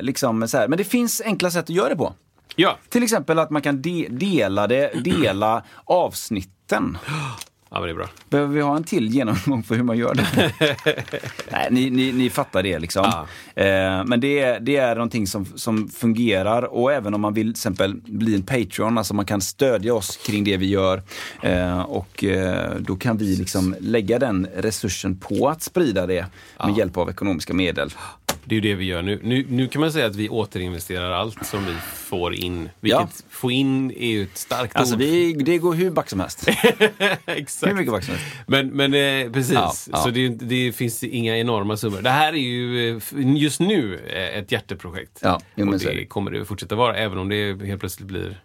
liksom 0.00 0.48
så 0.48 0.58
här. 0.58 0.68
Men 0.68 0.78
det 0.78 0.84
finns 0.84 1.22
enkla 1.24 1.50
sätt 1.50 1.64
att 1.64 1.70
göra 1.70 1.88
det 1.88 1.96
på. 1.96 2.14
Ja. 2.60 2.78
Till 2.88 3.02
exempel 3.02 3.38
att 3.38 3.50
man 3.50 3.62
kan 3.62 3.82
de, 3.82 4.08
dela 4.10 4.66
det, 4.66 5.04
dela 5.04 5.64
avsnitten. 5.84 6.98
ja, 7.70 7.80
men 7.80 7.82
det 7.82 7.90
är 7.90 7.94
bra. 7.94 8.08
Behöver 8.28 8.54
vi 8.54 8.60
ha 8.60 8.76
en 8.76 8.84
till 8.84 9.06
genomgång 9.08 9.62
för 9.62 9.74
hur 9.74 9.82
man 9.82 9.98
gör 9.98 10.14
det? 10.14 10.52
Nej, 11.52 11.68
ni, 11.70 11.90
ni, 11.90 12.12
ni 12.12 12.30
fattar 12.30 12.62
det 12.62 12.78
liksom. 12.78 13.04
Ja. 13.54 13.62
Eh, 13.62 14.04
men 14.04 14.20
det 14.20 14.38
är, 14.40 14.60
det 14.60 14.76
är 14.76 14.94
någonting 14.94 15.26
som, 15.26 15.44
som 15.44 15.88
fungerar 15.88 16.62
och 16.62 16.92
även 16.92 17.14
om 17.14 17.20
man 17.20 17.34
vill 17.34 17.46
till 17.46 17.50
exempel 17.50 17.94
bli 17.94 18.34
en 18.34 18.42
Patreon, 18.42 18.98
alltså 18.98 19.14
man 19.14 19.24
kan 19.26 19.40
stödja 19.40 19.94
oss 19.94 20.16
kring 20.26 20.44
det 20.44 20.56
vi 20.56 20.66
gör. 20.66 21.02
Eh, 21.42 21.80
och 21.80 22.24
eh, 22.24 22.74
då 22.80 22.96
kan 22.96 23.16
vi 23.16 23.36
liksom 23.36 23.74
lägga 23.80 24.18
den 24.18 24.46
resursen 24.56 25.18
på 25.18 25.48
att 25.48 25.62
sprida 25.62 26.06
det 26.06 26.26
med 26.64 26.76
hjälp 26.76 26.96
av 26.96 27.10
ekonomiska 27.10 27.54
medel. 27.54 27.90
Det 28.44 28.54
är 28.54 28.60
ju 28.60 28.60
det 28.60 28.74
vi 28.74 28.84
gör 28.84 29.02
nu. 29.02 29.20
nu. 29.22 29.46
Nu 29.48 29.68
kan 29.68 29.80
man 29.80 29.92
säga 29.92 30.06
att 30.06 30.16
vi 30.16 30.28
återinvesterar 30.28 31.10
allt 31.10 31.46
som 31.46 31.66
vi 31.66 31.74
får 31.94 32.34
in. 32.34 32.68
Vilket 32.80 33.00
Ja. 33.00 33.08
få 33.30 33.50
in 33.50 33.90
är 33.90 34.06
ju 34.10 34.22
ett 34.22 34.36
starkt 34.38 34.76
Alltså 34.76 34.94
ord. 34.94 35.00
vi, 35.00 35.32
det 35.32 35.58
går 35.58 35.74
hur 35.74 35.90
back 35.90 36.10
som 36.10 36.20
helst. 36.20 36.48
Exakt. 37.26 37.59
Hur 37.68 37.74
mycket 37.74 38.04
som 38.04 38.14
helst. 38.14 38.26
Men, 38.46 38.68
men 38.68 38.94
eh, 38.94 39.32
precis, 39.32 39.54
Ja, 39.54 39.72
ja. 39.92 39.96
så 39.98 40.10
det, 40.10 40.28
det 40.28 40.72
finns 40.72 41.04
inga 41.04 41.38
enorma 41.38 41.76
summor. 41.76 42.02
Det 42.02 42.10
här 42.10 42.32
är 42.32 42.36
ju 42.36 42.88
eh, 42.96 43.02
just 43.36 43.60
nu 43.60 44.00
eh, 44.08 44.38
ett 44.38 44.52
hjärteprojekt. 44.52 45.18
Ja, 45.22 45.40
jo, 45.54 45.66
och 45.72 45.78
det 45.78 45.92
det. 45.92 46.06
kommer 46.06 46.30
det 46.30 46.44
fortsätta 46.44 46.74
vara, 46.74 46.96
även 46.96 47.18
om 47.18 47.28
det 47.28 47.66
helt 47.66 47.80
plötsligt 47.80 48.08
blir 48.08 48.40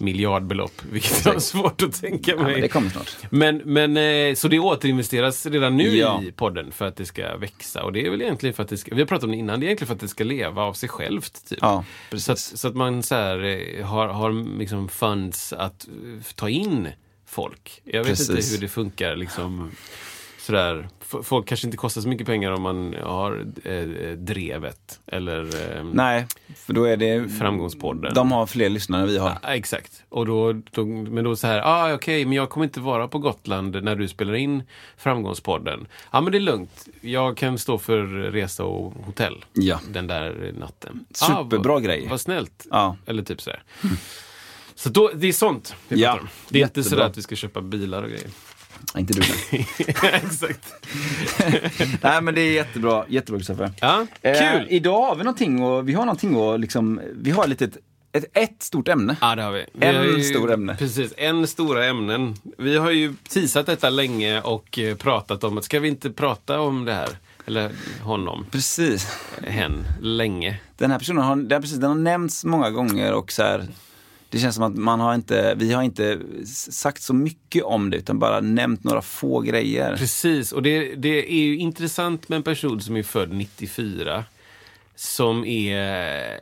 miljardbelopp, 0.00 0.82
vilket 0.90 1.24
jag 1.26 1.32
har 1.32 1.40
svårt 1.40 1.82
att 1.82 2.00
tänka 2.00 2.30
Ja, 2.30 2.42
mig. 2.42 2.52
men 2.52 2.60
det 2.60 2.68
kommer 2.68 2.90
snart. 2.90 3.16
Men, 3.30 3.56
men 3.64 3.96
eh, 3.96 4.34
så 4.34 4.48
det 4.48 4.58
återinvesteras 4.58 5.46
redan 5.46 5.76
nu 5.76 5.96
Ja. 5.96 6.22
i 6.22 6.32
podden 6.32 6.72
för 6.72 6.84
att 6.86 6.96
det 6.96 7.06
ska 7.06 7.36
växa. 7.36 7.82
Och 7.82 7.92
det 7.92 8.06
är 8.06 8.10
väl 8.10 8.22
egentligen 8.22 8.54
för 8.54 8.62
att 8.62 8.68
det 8.68 8.76
ska, 8.76 8.94
vi 8.94 9.00
har 9.00 9.06
pratat 9.06 9.24
om 9.24 9.30
det 9.30 9.36
innan, 9.36 9.60
det 9.60 9.64
är 9.64 9.68
egentligen 9.68 9.86
för 9.86 9.94
att 9.94 10.00
det 10.00 10.08
ska 10.08 10.24
leva 10.24 10.62
av 10.62 10.72
sig 10.72 10.88
självt. 10.88 11.48
Typ. 11.48 11.58
Ja, 11.62 11.84
så, 12.16 12.32
att, 12.32 12.38
så 12.38 12.68
att 12.68 12.74
man 12.76 13.02
så 13.02 13.14
här, 13.14 13.82
har, 13.82 14.08
har 14.08 14.58
liksom 14.58 14.88
funds 14.88 15.52
att 15.52 15.88
ta 16.34 16.48
in 16.48 16.88
folk. 17.36 17.80
Jag 17.84 17.98
vet 17.98 18.06
Precis. 18.06 18.30
inte 18.30 18.54
hur 18.54 18.60
det 18.60 18.68
funkar 18.68 19.16
liksom. 19.16 19.70
Sådär. 20.38 20.88
Folk 21.22 21.46
kanske 21.48 21.66
inte 21.66 21.76
kostar 21.76 22.00
så 22.00 22.08
mycket 22.08 22.26
pengar 22.26 22.50
om 22.50 22.62
man 22.62 22.94
har 23.02 23.46
eh, 23.64 24.12
Drevet 24.16 25.00
eller 25.06 25.76
eh, 25.76 25.84
Nej, 25.84 26.26
för 26.56 26.72
då 26.72 26.84
är 26.84 26.96
det... 26.96 27.28
Framgångspodden. 27.38 28.14
De 28.14 28.32
har 28.32 28.46
fler 28.46 28.68
lyssnare 28.68 29.02
än 29.02 29.08
vi 29.08 29.18
har. 29.18 29.38
Ja, 29.42 29.54
exakt. 29.54 30.02
Och 30.08 30.26
då, 30.26 30.52
då, 30.52 30.84
men 30.86 31.24
då 31.24 31.36
så 31.36 31.46
här, 31.46 31.62
ah, 31.64 31.94
okej, 31.94 32.24
men 32.24 32.32
jag 32.32 32.50
kommer 32.50 32.64
inte 32.66 32.80
vara 32.80 33.08
på 33.08 33.18
Gotland 33.18 33.82
när 33.84 33.96
du 33.96 34.08
spelar 34.08 34.34
in 34.34 34.62
Framgångspodden. 34.96 35.86
Ja, 36.12 36.20
men 36.20 36.32
det 36.32 36.38
är 36.38 36.40
lugnt. 36.40 36.88
Jag 37.00 37.36
kan 37.36 37.58
stå 37.58 37.78
för 37.78 38.02
resa 38.06 38.64
och 38.64 38.92
hotell 39.06 39.44
Ja. 39.52 39.80
den 39.88 40.06
där 40.06 40.52
natten. 40.58 41.04
Superbra 41.14 41.72
vad, 41.72 41.84
grej. 41.84 42.06
Vad 42.10 42.20
snällt. 42.20 42.66
Ja. 42.70 42.96
Eller 43.06 43.22
typ 43.22 43.40
sådär. 43.40 43.62
Så 44.76 44.88
då, 44.88 45.10
det 45.14 45.26
är 45.26 45.32
sånt 45.32 45.74
vi 45.88 46.00
Ja, 46.00 46.08
pratar 46.10 46.22
om. 46.22 46.28
Det 46.48 46.58
är 46.58 46.62
inte 46.62 46.80
jättebra. 46.80 46.90
sådär 46.90 47.10
att 47.10 47.18
vi 47.18 47.22
ska 47.22 47.36
köpa 47.36 47.60
bilar 47.60 48.02
och 48.02 48.08
grejer. 48.08 48.26
Inte 48.96 49.12
du. 49.12 49.22
exakt. 50.02 50.74
Nej 52.02 52.22
men 52.22 52.34
det 52.34 52.40
är 52.40 52.52
jättebra, 52.52 53.04
jättebra 53.08 53.38
Kristoffer. 53.38 53.72
Ja, 53.80 54.06
Eh, 54.22 54.38
kul! 54.52 54.66
idag 54.70 55.06
har 55.06 55.16
vi 55.16 55.24
någonting 55.24 55.62
och 55.62 55.88
vi 55.88 55.92
har 55.94 56.04
någonting 56.04 56.36
och 56.36 56.58
liksom, 56.58 57.00
vi 57.14 57.30
har 57.30 57.46
lite 57.46 57.64
ett, 57.64 57.76
ett, 58.12 58.24
ett 58.36 58.62
stort 58.62 58.88
ämne. 58.88 59.16
Ja, 59.20 59.34
det 59.34 59.42
har 59.42 59.52
vi. 59.52 59.64
vi 59.72 59.86
En 59.86 59.94
har 59.96 60.20
stor 60.20 60.52
ämne. 60.52 60.76
Precis, 60.76 61.12
en 61.16 61.46
stora 61.46 61.86
ämnen. 61.86 62.34
Vi 62.58 62.76
har 62.76 62.90
ju 62.90 63.14
teasat 63.28 63.66
detta 63.66 63.90
länge 63.90 64.40
och 64.40 64.78
eh, 64.78 64.96
pratat 64.96 65.44
om 65.44 65.58
att 65.58 65.64
ska 65.64 65.80
vi 65.80 65.88
inte 65.88 66.10
prata 66.10 66.60
om 66.60 66.84
det 66.84 66.94
här? 66.94 67.08
Eller 67.46 67.70
honom, 68.02 68.46
Precis. 68.50 69.08
hen, 69.46 69.84
länge. 70.00 70.60
Den 70.76 70.90
här 70.90 70.98
personen 70.98 71.22
har, 71.24 71.36
den, 71.36 71.52
här 71.52 71.60
precis, 71.60 71.78
den 71.78 71.88
har 71.90 71.96
nämnts 71.96 72.44
många 72.44 72.70
gånger 72.70 73.12
och 73.12 73.32
så 73.32 73.42
här, 73.42 73.66
det 74.36 74.40
känns 74.42 74.54
som 74.54 74.64
att 74.64 74.76
man 74.76 75.00
har 75.00 75.14
inte, 75.14 75.54
vi 75.54 75.72
har 75.72 75.82
inte 75.82 76.18
sagt 76.70 77.02
så 77.02 77.14
mycket 77.14 77.64
om 77.64 77.90
det 77.90 77.96
utan 77.96 78.18
bara 78.18 78.40
nämnt 78.40 78.84
några 78.84 79.02
få 79.02 79.40
grejer. 79.40 79.96
Precis, 79.96 80.52
och 80.52 80.62
det, 80.62 80.94
det 80.94 81.32
är 81.32 81.38
ju 81.44 81.56
intressant 81.58 82.28
med 82.28 82.36
en 82.36 82.42
person 82.42 82.80
som 82.80 82.96
är 82.96 83.02
född 83.02 83.32
94. 83.32 84.24
Som 84.94 85.44
är 85.44 86.40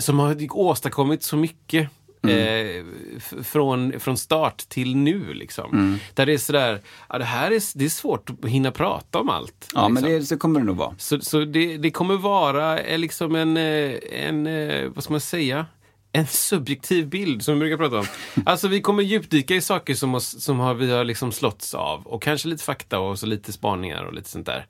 som 0.00 0.18
har 0.18 0.36
åstadkommit 0.50 1.22
så 1.22 1.36
mycket. 1.36 1.88
Eh, 2.28 2.84
f- 3.16 3.34
från, 3.42 4.00
från 4.00 4.16
start 4.16 4.58
till 4.68 4.96
nu 4.96 5.34
liksom. 5.34 5.98
Där 6.14 6.26
det 6.26 6.32
är 6.32 6.38
sådär, 6.38 6.80
ja, 7.08 7.18
det 7.18 7.24
här 7.24 7.50
är, 7.50 7.78
det 7.78 7.84
är 7.84 7.88
svårt 7.88 8.30
att 8.30 8.48
hinna 8.50 8.70
prata 8.70 9.18
om 9.20 9.28
allt. 9.30 9.68
Ja 9.74 9.88
men 9.88 10.02
liksom. 10.02 10.18
det, 10.20 10.24
så 10.26 10.36
kommer 10.38 10.60
det 10.60 10.66
nog 10.66 10.76
vara. 10.76 10.94
Så, 10.98 11.20
så 11.20 11.44
det, 11.44 11.76
det 11.76 11.90
kommer 11.90 12.16
vara 12.16 12.78
eh, 12.78 12.98
liksom 12.98 13.34
en, 13.34 13.56
eh, 13.56 13.92
en, 14.12 14.46
eh, 14.46 14.88
vad 14.94 15.04
ska 15.04 15.12
man 15.12 15.20
säga? 15.20 15.66
En 16.12 16.26
subjektiv 16.26 17.08
bild 17.08 17.42
som 17.44 17.54
vi 17.54 17.60
brukar 17.60 17.76
prata 17.76 17.98
om. 17.98 18.06
Alltså 18.46 18.68
vi 18.68 18.80
kommer 18.80 19.02
djupdyka 19.02 19.54
i 19.54 19.60
saker 19.60 19.94
som, 19.94 20.14
oss, 20.14 20.42
som 20.44 20.58
har, 20.58 20.74
vi 20.74 20.90
har 20.90 21.04
liksom 21.04 21.32
slåtts 21.32 21.74
av. 21.74 22.06
Och 22.06 22.22
kanske 22.22 22.48
lite 22.48 22.64
fakta 22.64 22.98
och 22.98 23.18
så 23.18 23.26
lite 23.26 23.52
spaningar 23.52 24.04
och 24.04 24.14
lite 24.14 24.28
sånt 24.28 24.46
där. 24.46 24.66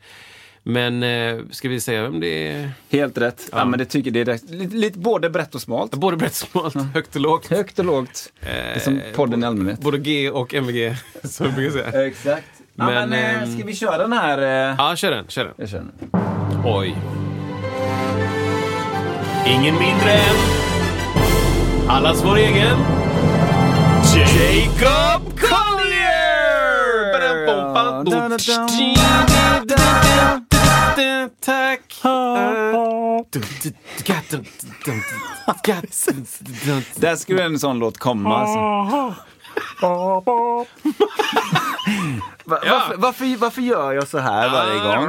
Men 0.62 1.02
eh, 1.02 1.38
ska 1.50 1.68
vi 1.68 1.80
säga 1.80 2.02
vem 2.02 2.20
det 2.20 2.48
är? 2.48 2.70
Helt 2.90 3.18
rätt. 3.18 3.48
Ja, 3.52 3.64
men 3.64 3.78
det 3.78 3.84
tycker 3.84 4.10
det 4.10 4.20
är 4.20 4.24
rätt. 4.24 4.50
Lite, 4.50 4.76
lite 4.76 4.98
både 4.98 5.30
brett 5.30 5.54
och 5.54 5.60
smalt. 5.60 5.94
Både 5.94 6.16
brett 6.16 6.30
och 6.30 6.72
smalt, 6.72 6.74
högt 6.94 7.14
och 7.16 7.20
lågt. 7.20 7.46
Högt 7.50 7.78
och 7.78 7.84
lågt. 7.84 8.32
Det 8.40 8.48
är 8.48 8.78
som 8.78 9.00
podden 9.14 9.42
i 9.42 9.46
allmänhet. 9.46 9.80
Både 9.80 9.98
G 9.98 10.30
och 10.30 10.54
MVG, 10.54 10.96
som 11.24 11.46
vi 11.46 11.52
brukar 11.52 11.90
säga. 11.90 12.06
Exakt. 12.06 12.46
Ja, 12.74 12.86
Men, 12.86 13.10
men, 13.10 13.12
eh, 13.12 13.42
ehm, 13.42 13.56
ska 13.56 13.66
vi 13.66 13.74
köra 13.74 13.98
den 13.98 14.12
här? 14.12 14.38
Eh... 14.38 14.74
Ja, 14.78 14.96
kör 14.96 15.10
den, 15.10 15.24
kör 15.28 15.44
den. 15.44 15.54
Jag 15.56 15.68
kör 15.68 15.78
den. 15.78 15.92
Oj. 16.64 16.96
Ingen 19.46 19.74
mindre 19.74 20.12
än 20.12 20.69
allas 21.90 22.24
vår 22.24 22.36
egen 22.36 22.78
Jacob 24.14 25.40
Collier! 25.40 27.10
Tack! 31.40 32.00
Där 36.96 37.16
skulle 37.16 37.44
en 37.44 37.58
sån 37.58 37.78
låt 37.78 37.98
komma. 37.98 38.36
Alltså. 38.36 38.58
Va, 42.44 42.44
varför, 42.44 42.96
varför, 42.96 43.36
varför 43.36 43.62
gör 43.62 43.92
jag 43.92 44.08
så 44.08 44.18
här 44.18 44.50
varje 44.50 44.80
gång? 44.80 45.06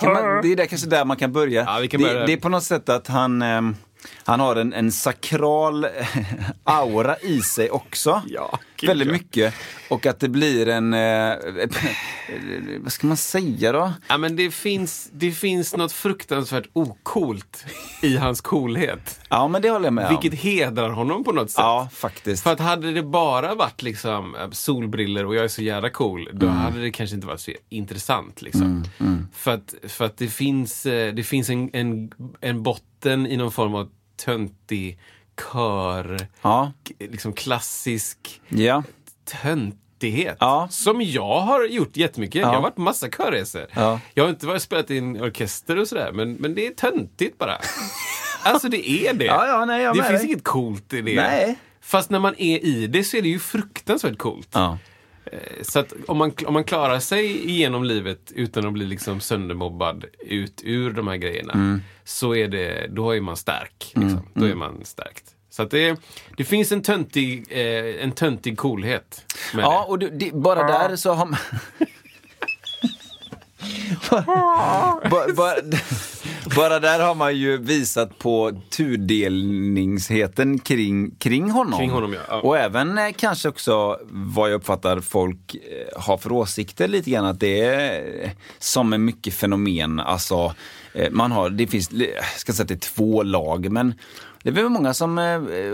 Kan 0.00 0.12
man, 0.12 0.42
det 0.42 0.52
är 0.52 0.56
där, 0.56 0.66
kanske 0.66 0.88
där 0.88 1.04
man 1.04 1.16
kan 1.16 1.32
börja. 1.32 1.64
Ja, 1.66 1.78
vi 1.80 1.88
kan 1.88 2.00
det, 2.00 2.06
börja 2.06 2.20
där. 2.20 2.26
det 2.26 2.32
är 2.32 2.36
på 2.36 2.48
något 2.48 2.64
sätt 2.64 2.88
att 2.88 3.06
han, 3.06 3.42
ehm, 3.42 3.76
han 4.24 4.40
har 4.40 4.56
en, 4.56 4.72
en 4.72 4.92
sakral 4.92 5.84
eh, 5.84 5.90
aura 6.64 7.16
i 7.18 7.40
sig 7.40 7.70
också. 7.70 8.22
Ja, 8.26 8.58
gud, 8.76 8.88
Väldigt 8.88 9.08
mycket. 9.12 9.54
Och 9.90 10.06
att 10.06 10.20
det 10.20 10.28
blir 10.28 10.68
en, 10.68 10.94
eh, 10.94 11.34
vad 12.80 12.92
ska 12.92 13.06
man 13.06 13.16
säga 13.16 13.72
då? 13.72 13.92
Ja, 14.08 14.18
men 14.18 14.36
det 14.36 14.50
finns, 14.50 15.10
det 15.12 15.30
finns 15.32 15.76
något 15.76 15.92
fruktansvärt 15.92 16.68
okult 16.72 17.64
i 18.02 18.16
hans 18.16 18.40
coolhet. 18.40 19.20
Ja 19.28 19.48
men 19.48 19.62
det 19.62 19.70
håller 19.70 19.86
jag 19.86 19.92
med 19.94 20.06
om. 20.06 20.18
Vilket 20.20 20.40
hedrar 20.40 20.90
honom 20.90 21.24
på 21.24 21.32
något 21.32 21.50
sätt. 21.50 21.58
Ja, 21.58 21.88
faktiskt. 21.92 22.42
För 22.42 22.52
att 22.52 22.60
hade 22.60 22.92
det 22.92 23.02
bara 23.02 23.54
varit 23.54 23.82
liksom 23.82 24.34
eh, 24.34 24.50
solbriller 24.50 25.26
och 25.26 25.34
jag 25.34 25.44
är 25.44 25.48
så 25.48 25.62
jävla 25.62 25.90
cool, 25.90 26.28
då 26.32 26.46
Mm. 26.46 26.58
hade 26.58 26.80
det 26.80 26.90
kanske 26.90 27.14
inte 27.16 27.26
varit 27.26 27.40
så 27.40 27.52
intressant. 27.68 28.42
Liksom. 28.42 28.84
För, 29.32 29.50
att, 29.54 29.74
för 29.88 30.04
att 30.04 30.16
det 30.18 30.28
finns, 30.28 30.86
eh, 30.86 31.14
det 31.14 31.22
finns 31.22 31.50
en, 31.50 31.70
en, 31.72 32.10
en 32.40 32.62
botten 32.62 33.26
i 33.26 33.36
någon 33.36 33.52
form 33.52 33.74
av 33.74 33.88
töntig 34.24 34.98
kör, 35.40 36.26
Ja, 36.42 36.72
liksom 36.98 37.32
klassisk 37.32 38.40
ja. 38.48 38.82
töntighet. 39.42 40.36
Ja. 40.40 40.68
Som 40.70 41.02
jag 41.02 41.40
har 41.40 41.64
gjort 41.64 41.96
jättemycket. 41.96 42.40
Ja. 42.40 42.48
Jag 42.48 42.54
har 42.54 42.62
varit 42.62 42.74
på 42.74 42.80
massa 42.80 43.08
körresor. 43.08 43.66
Ja. 43.74 44.00
Jag 44.14 44.24
har 44.24 44.30
inte 44.30 44.46
varit 44.46 44.62
spelat 44.62 44.90
i 44.90 44.98
en 44.98 45.22
orkester 45.22 45.78
och 45.78 45.88
sådär, 45.88 46.12
men, 46.12 46.32
men 46.32 46.54
det 46.54 46.66
är 46.66 46.70
töntigt 46.70 47.38
bara. 47.38 47.58
alltså 48.42 48.68
det 48.68 48.90
är 48.90 49.14
det. 49.14 49.24
Ja, 49.24 49.64
nej, 49.64 49.84
det 49.84 49.94
finns 49.94 50.08
dig. 50.20 50.24
inget 50.24 50.44
coolt 50.44 50.92
i 50.92 51.00
det. 51.02 51.16
Nej. 51.16 51.58
Fast 51.80 52.10
när 52.10 52.18
man 52.18 52.34
är 52.38 52.64
i 52.64 52.86
det 52.86 53.04
så 53.04 53.16
är 53.16 53.22
det 53.22 53.28
ju 53.28 53.38
fruktansvärt 53.38 54.18
coolt. 54.18 54.48
Eh, 55.32 55.38
Så 55.62 55.78
att 55.78 55.92
om 56.06 56.16
man, 56.18 56.32
om 56.46 56.54
man 56.54 56.64
klarar 56.64 56.98
sig 56.98 57.50
igenom 57.50 57.84
livet 57.84 58.32
utan 58.34 58.66
att 58.66 58.72
bli 58.72 58.86
liksom 58.86 59.20
söndermobbad 59.20 60.04
ut 60.20 60.60
ur 60.64 60.90
de 60.90 61.08
här 61.08 61.16
grejerna, 61.16 61.52
Mm. 61.52 61.82
så 62.04 62.34
är 62.34 62.48
det, 62.48 62.86
då 62.90 63.10
är 63.16 63.20
man 63.20 63.36
stark. 63.36 63.92
Liksom. 63.94 64.28
Då 64.34 64.44
är 64.44 64.54
man 64.54 64.84
stärkt. 64.84 65.24
Så 65.50 65.62
att 65.62 65.70
det, 65.70 66.00
det 66.36 66.44
finns 66.44 66.72
en 66.72 66.82
töntig, 66.82 67.46
eh, 67.50 68.04
en 68.04 68.12
töntig 68.12 68.58
coolhet 68.58 69.24
Ja, 69.54 69.58
det. 69.60 69.90
och 69.90 69.98
det, 69.98 70.08
det, 70.10 70.30
bara 70.34 70.62
där 70.66 70.96
så 70.96 71.12
har 71.12 71.26
man... 71.26 71.38
bara, 74.10 74.22
bara, 75.10 75.32
bara 75.34 75.54
där 76.54 77.00
har 77.00 77.14
man 77.14 77.36
ju 77.36 77.56
visat 77.56 78.18
på 78.18 78.60
tudelningsheten 78.70 80.58
kring, 80.58 81.10
kring 81.10 81.50
honom. 81.50 81.78
Kring 81.78 81.90
honom, 81.90 82.12
ja. 82.12 82.20
Ja. 82.28 82.40
Och 82.40 82.58
även 82.58 82.98
eh, 82.98 83.12
kanske 83.16 83.48
också 83.48 83.98
vad 84.10 84.50
jag 84.50 84.56
uppfattar 84.56 85.00
folk 85.00 85.54
eh, 85.54 86.00
har 86.00 86.16
för 86.18 86.32
åsikter 86.32 86.88
lite 86.88 87.10
grann. 87.10 87.24
Att 87.24 87.40
det 87.40 87.60
är 87.60 88.24
eh, 88.24 88.30
som 88.58 88.92
är 88.92 88.98
mycket 88.98 89.34
fenomen. 89.34 90.00
Alltså, 90.00 90.54
man 91.10 91.32
har, 91.32 91.50
det 91.50 91.66
finns, 91.66 91.90
jag 91.92 92.24
ska 92.36 92.52
säga 92.52 92.62
att 92.62 92.68
det 92.68 92.74
är 92.74 92.94
två 92.94 93.22
lag, 93.22 93.70
men 93.70 93.94
det 94.54 94.60
är 94.60 94.62
väl 94.62 94.72
många 94.72 94.94
som 94.94 95.18
eh, 95.18 95.24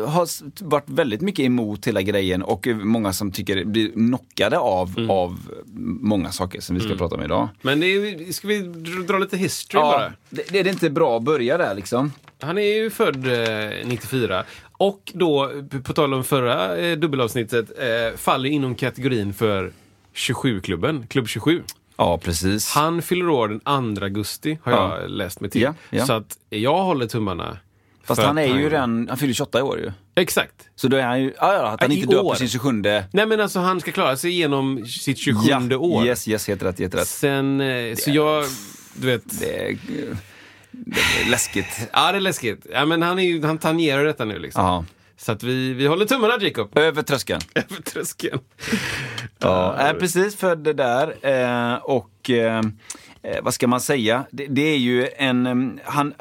har 0.08 0.28
varit 0.68 0.90
väldigt 0.90 1.20
mycket 1.20 1.44
emot 1.44 1.86
hela 1.86 2.02
grejen 2.02 2.42
och 2.42 2.66
eh, 2.68 2.76
många 2.76 3.12
som 3.12 3.32
tycker 3.32 3.64
blir 3.64 3.88
knockade 3.92 4.58
av, 4.58 4.94
Mm. 4.98 5.10
av 5.10 5.38
många 6.00 6.32
saker 6.32 6.60
som 6.60 6.76
vi 6.76 6.82
ska 6.82 6.94
prata 6.96 7.14
om 7.14 7.22
idag. 7.22 7.48
Men 7.62 7.82
är, 7.82 8.32
ska 8.32 8.48
vi 8.48 8.60
dra- 9.08 9.18
lite 9.18 9.36
history 9.36 9.80
bara? 9.82 10.12
det, 10.30 10.42
det 10.50 10.58
är 10.60 10.68
inte 10.68 10.90
bra 10.90 11.16
att 11.16 11.22
börja 11.22 11.58
där 11.58 11.74
liksom. 11.74 12.12
Han 12.40 12.58
är 12.58 12.62
ju 12.82 12.90
född 12.90 13.26
eh, 13.26 13.70
94. 13.86 14.44
Och 14.72 15.12
då, 15.14 15.50
på 15.84 15.92
tal 15.92 16.14
om 16.14 16.24
förra 16.24 16.76
eh, 16.76 16.98
dubbelavsnittet, 16.98 17.70
eh, 17.78 18.16
faller 18.16 18.48
inom 18.50 18.74
kategorin 18.74 19.34
för 19.34 19.72
27-klubben, 20.14 21.06
klubb 21.08 21.28
27. 21.28 21.62
Ja, 21.96 22.18
precis. 22.18 22.70
Han 22.74 23.02
fyller 23.02 23.28
år 23.28 23.48
den 23.48 23.96
2 23.96 24.04
augusti, 24.04 24.58
har 24.62 24.72
Ja. 24.72 25.00
jag 25.00 25.10
läst 25.10 25.40
mig 25.40 25.50
till. 25.50 25.62
Ja, 25.62 25.74
ja. 25.90 26.06
Så 26.06 26.12
att 26.12 26.38
jag 26.50 26.82
håller 26.84 27.06
tummarna. 27.06 27.56
Fast 28.04 28.22
han 28.22 28.38
är 28.38 28.46
ju 28.58 28.70
redan, 28.70 29.08
han 29.08 29.18
fyller 29.18 29.34
28 29.34 29.58
i 29.58 29.62
år 29.62 29.78
ju. 29.78 29.92
Exakt. 30.14 30.54
Så 30.76 30.88
då 30.88 30.96
är 30.96 31.02
han 31.02 31.22
ju, 31.22 31.34
ja, 31.38 31.54
ja 31.54 31.68
att 31.68 31.80
han 31.80 31.90
Ja, 31.90 31.96
i 31.96 32.00
inte 32.00 32.14
dör 32.14 32.22
på 32.22 32.34
sin 32.34 32.48
27 32.48 32.72
Nej 33.12 33.26
men 33.26 33.40
alltså 33.40 33.60
han 33.60 33.80
ska 33.80 33.92
klara 33.92 34.16
sig 34.16 34.30
igenom 34.30 34.86
sitt 34.86 35.18
27 35.18 35.74
år. 35.74 36.06
Yes, 36.06 36.28
yes, 36.28 36.48
helt 36.48 36.62
rätt, 36.62 36.78
helt 36.78 36.94
rätt. 36.94 37.08
Sen, 37.08 37.60
eh, 37.60 37.94
så 37.94 38.10
jag, 38.10 38.44
du 38.94 39.06
vet. 39.06 39.40
Det 39.40 39.66
är, 39.66 39.78
det 40.70 41.00
är 41.24 41.30
läskigt. 41.30 41.66
Ja 41.92 42.12
det 42.12 42.18
är 42.18 42.20
läskigt. 42.20 42.66
Ja, 42.72 42.84
men 42.86 43.02
han, 43.02 43.18
är 43.18 43.22
ju, 43.22 43.44
han 43.44 43.58
tangerar 43.58 44.04
detta 44.04 44.24
nu 44.24 44.38
liksom. 44.38 44.64
Ja. 44.64 44.84
Så 45.16 45.32
att 45.32 45.42
vi, 45.42 45.72
vi 45.72 45.86
håller 45.86 46.06
tummarna 46.06 46.38
Jacob. 46.40 46.78
Över 46.78 47.02
tröskeln. 47.02 47.40
Över 47.54 47.82
tröskeln. 47.82 48.38
Ja, 49.38 49.88
äh, 49.88 49.92
precis 49.92 50.36
för 50.36 50.56
det 50.56 50.72
där. 50.72 51.14
Eh, 51.22 51.74
och 51.74 52.30
eh, 52.30 52.62
eh, 53.22 53.42
vad 53.42 53.54
ska 53.54 53.68
man 53.68 53.80
säga? 53.80 54.24
Det, 54.30 54.46
det 54.46 54.62
är 54.62 54.78
ju 54.78 55.08
en, 55.16 55.80
han, 55.84 56.14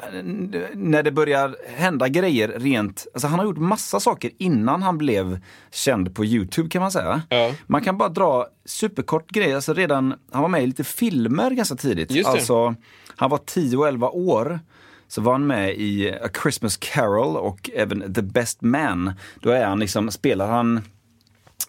när 0.74 1.02
det 1.02 1.12
börjar 1.12 1.56
hända 1.76 2.08
grejer 2.08 2.48
rent, 2.48 3.06
alltså 3.14 3.28
han 3.28 3.38
har 3.38 3.46
gjort 3.46 3.58
massa 3.58 4.00
saker 4.00 4.30
innan 4.38 4.82
han 4.82 4.98
blev 4.98 5.40
känd 5.70 6.14
på 6.14 6.24
Youtube 6.24 6.68
kan 6.68 6.82
man 6.82 6.90
säga. 6.90 7.22
Ja. 7.28 7.54
Man 7.66 7.82
kan 7.82 7.98
bara 7.98 8.08
dra 8.08 8.46
superkort 8.64 9.30
grej, 9.30 9.54
alltså 9.54 9.74
redan, 9.74 10.14
han 10.32 10.42
var 10.42 10.48
med 10.48 10.62
i 10.62 10.66
lite 10.66 10.84
filmer 10.84 11.50
ganska 11.50 11.76
tidigt. 11.76 12.26
Alltså, 12.26 12.74
han 13.16 13.30
var 13.30 13.38
10 13.38 13.76
och 13.76 13.88
11 13.88 14.08
år. 14.08 14.60
Så 15.08 15.20
var 15.20 15.32
han 15.32 15.46
med 15.46 15.74
i 15.74 16.12
A 16.12 16.28
Christmas 16.42 16.76
Carol 16.76 17.36
och 17.36 17.70
även 17.74 18.14
The 18.14 18.22
Best 18.22 18.62
Man. 18.62 19.12
Då 19.40 19.50
är 19.50 19.66
han 19.66 19.78
liksom, 19.78 20.10
spelar 20.10 20.48
han 20.48 20.80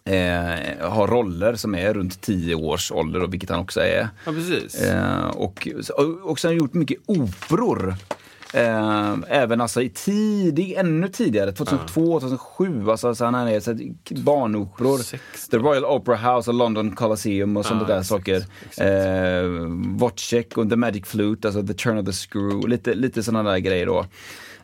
eh, 0.05 0.89
har 0.89 1.07
roller 1.07 1.55
som 1.55 1.75
är 1.75 1.93
runt 1.93 2.21
10 2.21 2.55
års 2.55 2.91
ålder, 2.91 3.23
och 3.23 3.33
vilket 3.33 3.49
han 3.49 3.59
också 3.59 3.81
är. 3.81 4.09
Ja, 4.25 4.31
precis. 4.31 4.81
Eh, 4.81 5.27
och, 5.27 5.67
och 5.97 6.29
också 6.31 6.47
har 6.47 6.53
han 6.53 6.59
gjort 6.59 6.73
mycket 6.73 6.97
operor. 7.05 7.95
Eh, 8.53 9.15
även 9.27 9.61
alltså 9.61 9.81
i 9.81 9.89
tidig, 9.89 10.73
ännu 10.73 11.07
tidigare, 11.07 11.51
2002, 11.51 12.19
2007, 12.19 12.89
alltså, 12.91 13.15
så 13.15 13.25
han 13.25 13.35
är 13.35 13.59
så 13.59 13.73
barnoperor. 14.21 14.97
60. 14.97 15.51
The 15.51 15.57
Royal 15.57 15.85
Opera 15.85 16.15
House 16.35 16.49
och 16.51 16.57
London 16.57 16.95
Coliseum 16.95 17.57
och 17.57 17.65
sånt 17.65 17.81
Ah, 17.83 17.85
där 17.87 17.99
exakt, 17.99 18.07
saker. 18.09 18.45
exakt. 18.65 18.79
Eh, 18.79 19.43
Wozzeck 19.97 20.57
och 20.57 20.69
The 20.69 20.75
Magic 20.75 21.05
Flute, 21.05 21.47
alltså 21.47 21.67
The 21.67 21.73
Turn 21.73 21.97
of 21.97 22.05
the 22.05 22.11
Screw, 22.13 22.67
lite, 22.69 22.93
lite 22.93 23.23
sådana 23.23 23.51
där 23.51 23.57
grejer 23.57 23.85
då. 23.85 24.05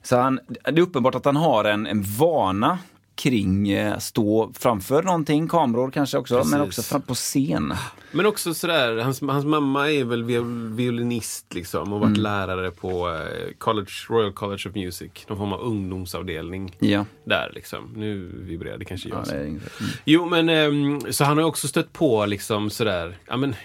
Så 0.04 0.18
han, 0.18 0.40
det 0.50 0.70
är 0.70 0.80
uppenbart 0.80 1.16
att 1.16 1.26
han 1.26 1.36
har 1.36 1.64
en, 1.66 1.88
en 1.88 2.04
vana 2.04 2.80
kring 3.20 3.70
eh, 3.70 3.98
stå 3.98 4.52
framför 4.54 5.04
någonting, 5.04 5.48
kameror 5.48 5.92
kanske 5.92 6.18
också, 6.18 6.34
men 6.36 6.44
Precis. 6.44 6.62
också 6.68 6.82
fram 6.82 7.02
på 7.02 7.14
scen. 7.16 7.74
Men 8.12 8.26
också 8.26 8.54
sådär, 8.54 8.98
hans, 8.98 9.22
hans 9.22 9.46
mamma 9.46 9.92
är 9.92 10.04
väl 10.04 10.24
viol, 10.24 10.74
violinist 10.74 11.54
liksom 11.54 11.94
och 11.94 12.00
varit 12.00 12.10
Mm. 12.18 12.22
lärare 12.22 12.72
på 12.72 13.10
eh, 13.10 13.54
college, 13.58 13.90
Royal 14.10 14.34
College 14.34 14.70
of 14.70 14.76
Music. 14.76 15.12
Någon 15.28 15.38
form 15.38 15.54
av 15.54 15.60
ungdomsavdelning. 15.62 16.76
Ja, 16.80 17.06
Där 17.24 17.52
liksom. 17.56 17.94
Nu 17.96 18.32
vibrerar 18.36 18.78
det 18.78 18.86
kanske 18.86 19.10
jag. 19.10 19.24
ja 19.28 19.32
det 19.34 19.38
mm. 19.40 19.62
Jo, 20.06 20.26
men 20.26 20.50
ehm, 20.50 21.00
så 21.14 21.24
han 21.24 21.38
har 21.38 21.46
också 21.46 21.68
stött 21.68 21.94
på 21.94 22.26
liksom 22.26 22.70
sådär, 22.70 23.18
ja 23.28 23.38
men 23.38 23.56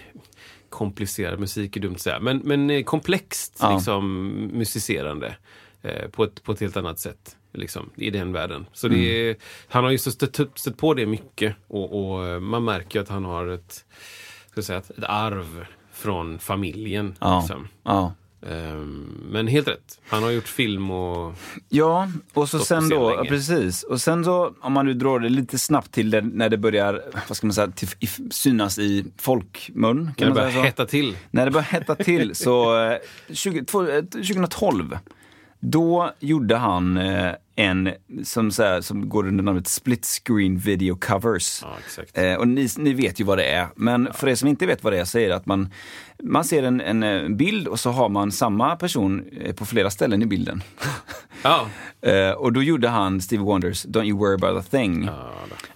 komplicerad 0.69 1.39
musik 1.39 1.77
är 1.77 1.81
dumt 1.81 1.93
att 1.95 2.01
säga, 2.01 2.19
men, 2.19 2.37
men 2.37 2.69
eh, 2.69 2.83
komplext 2.83 3.57
Ja. 3.59 3.73
liksom 3.75 4.31
musicerande 4.53 5.35
på, 6.11 6.23
ett, 6.23 6.43
på 6.43 6.51
ett 6.51 6.59
helt 6.59 6.77
annat 6.77 6.99
sätt. 6.99 7.35
Liksom, 7.55 7.89
I 7.95 8.09
den 8.09 8.31
världen. 8.33 8.65
Så 8.73 8.87
det 8.87 8.95
Mm. 8.95 9.29
är, 9.29 9.35
han 9.67 9.83
har 9.83 9.91
ju 9.91 9.97
stött, 9.97 10.39
stött 10.55 10.77
på 10.77 10.93
det 10.93 11.05
mycket 11.05 11.55
och, 11.67 12.13
och 12.15 12.25
eh, 12.27 12.39
man 12.39 12.63
märker 12.63 12.99
att 13.01 13.09
han 13.09 13.25
har 13.25 13.47
ett, 13.47 13.85
ska 14.51 14.61
säga, 14.61 14.79
ett, 14.79 14.91
arv 15.03 15.65
från 15.93 16.39
familjen. 16.39 17.15
Ja. 17.19 17.39
Liksom. 17.39 17.67
ja. 17.83 18.13
Ehm, 18.49 19.21
men 19.31 19.47
helt 19.47 19.67
rätt. 19.67 19.99
Han 20.07 20.23
har 20.23 20.31
gjort 20.31 20.47
film 20.47 20.91
och... 20.91 21.33
Ja, 21.69 22.11
och 22.33 22.49
så 22.49 22.59
sen 22.59 22.89
då, 22.89 23.09
länge. 23.15 23.29
precis. 23.29 23.83
Och 23.83 24.01
sen 24.01 24.23
så, 24.25 24.53
om 24.61 24.73
man 24.73 24.85
nu 24.85 24.93
drar 24.93 25.19
det 25.19 25.29
lite 25.29 25.57
snabbt 25.59 25.91
till 25.91 26.09
det, 26.09 26.21
när 26.21 26.49
det 26.49 26.57
börjar, 26.57 27.01
vad 27.27 27.37
ska 27.37 27.47
man 27.47 27.53
säga, 27.53 27.67
till, 27.71 27.87
synas 28.31 28.79
i 28.79 29.05
folkmun. 29.17 30.03
När 30.05 30.13
Kan 30.13 30.13
det 30.17 30.25
man 30.25 30.33
börjar 30.33 30.63
hetta 30.65 30.85
till. 30.85 31.17
När 31.31 31.45
det 31.45 31.51
börjar 31.51 31.65
hetta 31.65 31.95
till 31.95 32.35
så, 32.35 32.83
eh, 32.85 32.97
20, 33.33 33.63
två- 33.65 33.87
eh, 33.89 34.01
2012, 34.03 34.97
då 35.71 36.11
gjorde 36.19 36.55
han 36.55 36.97
eh, 36.97 37.31
en 37.55 37.91
som, 38.23 38.51
så 38.51 38.63
här, 38.63 38.81
som 38.81 39.09
går 39.09 39.27
under 39.27 39.43
namnet 39.43 39.67
Split 39.67 40.05
Screen 40.05 40.57
Video 40.57 40.95
Covers. 40.95 41.63
Ja. 41.63 42.21
Eh, 42.21 42.35
och 42.35 42.47
ni, 42.47 42.69
ni 42.77 42.93
vet 42.93 43.19
ju 43.19 43.23
vad 43.23 43.37
det 43.37 43.45
är, 43.45 43.67
men 43.75 44.13
för 44.13 44.27
er 44.27 44.35
som 44.35 44.47
inte 44.47 44.65
vet 44.65 44.83
vad 44.83 44.93
det 44.93 44.99
är 44.99 45.05
så 45.05 45.19
är 45.19 45.29
det 45.29 45.35
att 45.35 45.45
man, 45.45 45.69
man 46.23 46.43
ser 46.43 46.63
en, 46.63 46.81
en 46.81 47.03
eh, 47.03 47.29
bild 47.29 47.67
och 47.67 47.79
så 47.79 47.89
har 47.89 48.09
man 48.09 48.31
samma 48.31 48.75
person 48.75 49.25
eh, 49.41 49.55
på 49.55 49.65
flera 49.65 49.89
ställen 49.89 50.21
i 50.21 50.25
bilden. 50.25 50.63
Ja. 51.43 51.67
Eh, 52.01 52.31
och 52.31 52.53
då 52.53 52.63
gjorde 52.63 52.87
han 52.89 53.21
Stevie 53.21 53.45
Wonders 53.45 53.85
Don't 53.85 54.03
You 54.03 54.19
Worry 54.19 54.35
About 54.35 54.65
A 54.65 54.67
Thing. 54.71 55.09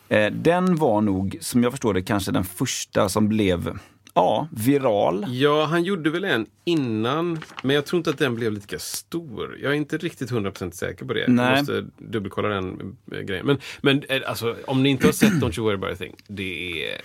Ja, 0.10 0.30
den 0.30 0.76
var 0.76 1.02
nog, 1.02 1.38
som 1.42 1.64
jag 1.64 1.72
förstår 1.72 1.94
det, 1.94 2.02
kanske 2.02 2.32
den 2.32 2.44
första 2.44 3.10
som 3.10 3.28
blev, 3.28 3.80
ja, 4.14 4.48
viral. 4.52 5.26
Ja, 5.30 5.66
han 5.66 5.84
gjorde 5.84 6.10
väl 6.10 6.24
en 6.24 6.46
innan, 6.66 7.40
men 7.64 7.76
jag 7.76 7.86
tror 7.86 7.98
inte 7.98 8.10
att 8.10 8.18
den 8.18 8.36
blev 8.36 8.52
lika 8.52 8.80
stor. 8.80 9.58
Jag 9.62 9.72
är 9.72 9.76
inte 9.76 9.98
riktigt 9.98 10.32
100% 10.32 10.72
säker 10.72 11.06
på 11.06 11.14
det. 11.14 11.26
Nej. 11.28 11.46
Jag 11.50 11.58
måste 11.58 11.86
dubbelkolla 11.98 12.48
den 12.48 12.98
eh, 13.12 13.20
grejen. 13.20 13.46
Men, 13.46 13.58
men 13.82 14.04
eh, 14.10 14.22
alltså, 14.26 14.56
om 14.68 14.84
ni 14.84 14.90
inte 14.90 15.08
har 15.08 15.12
sett 15.12 15.34
Don't 15.34 15.60
You 15.60 15.66
Worry 15.66 15.76
About 15.76 15.92
A 15.92 15.96
Thing, 15.96 16.16
det 16.28 16.84
är 16.86 17.02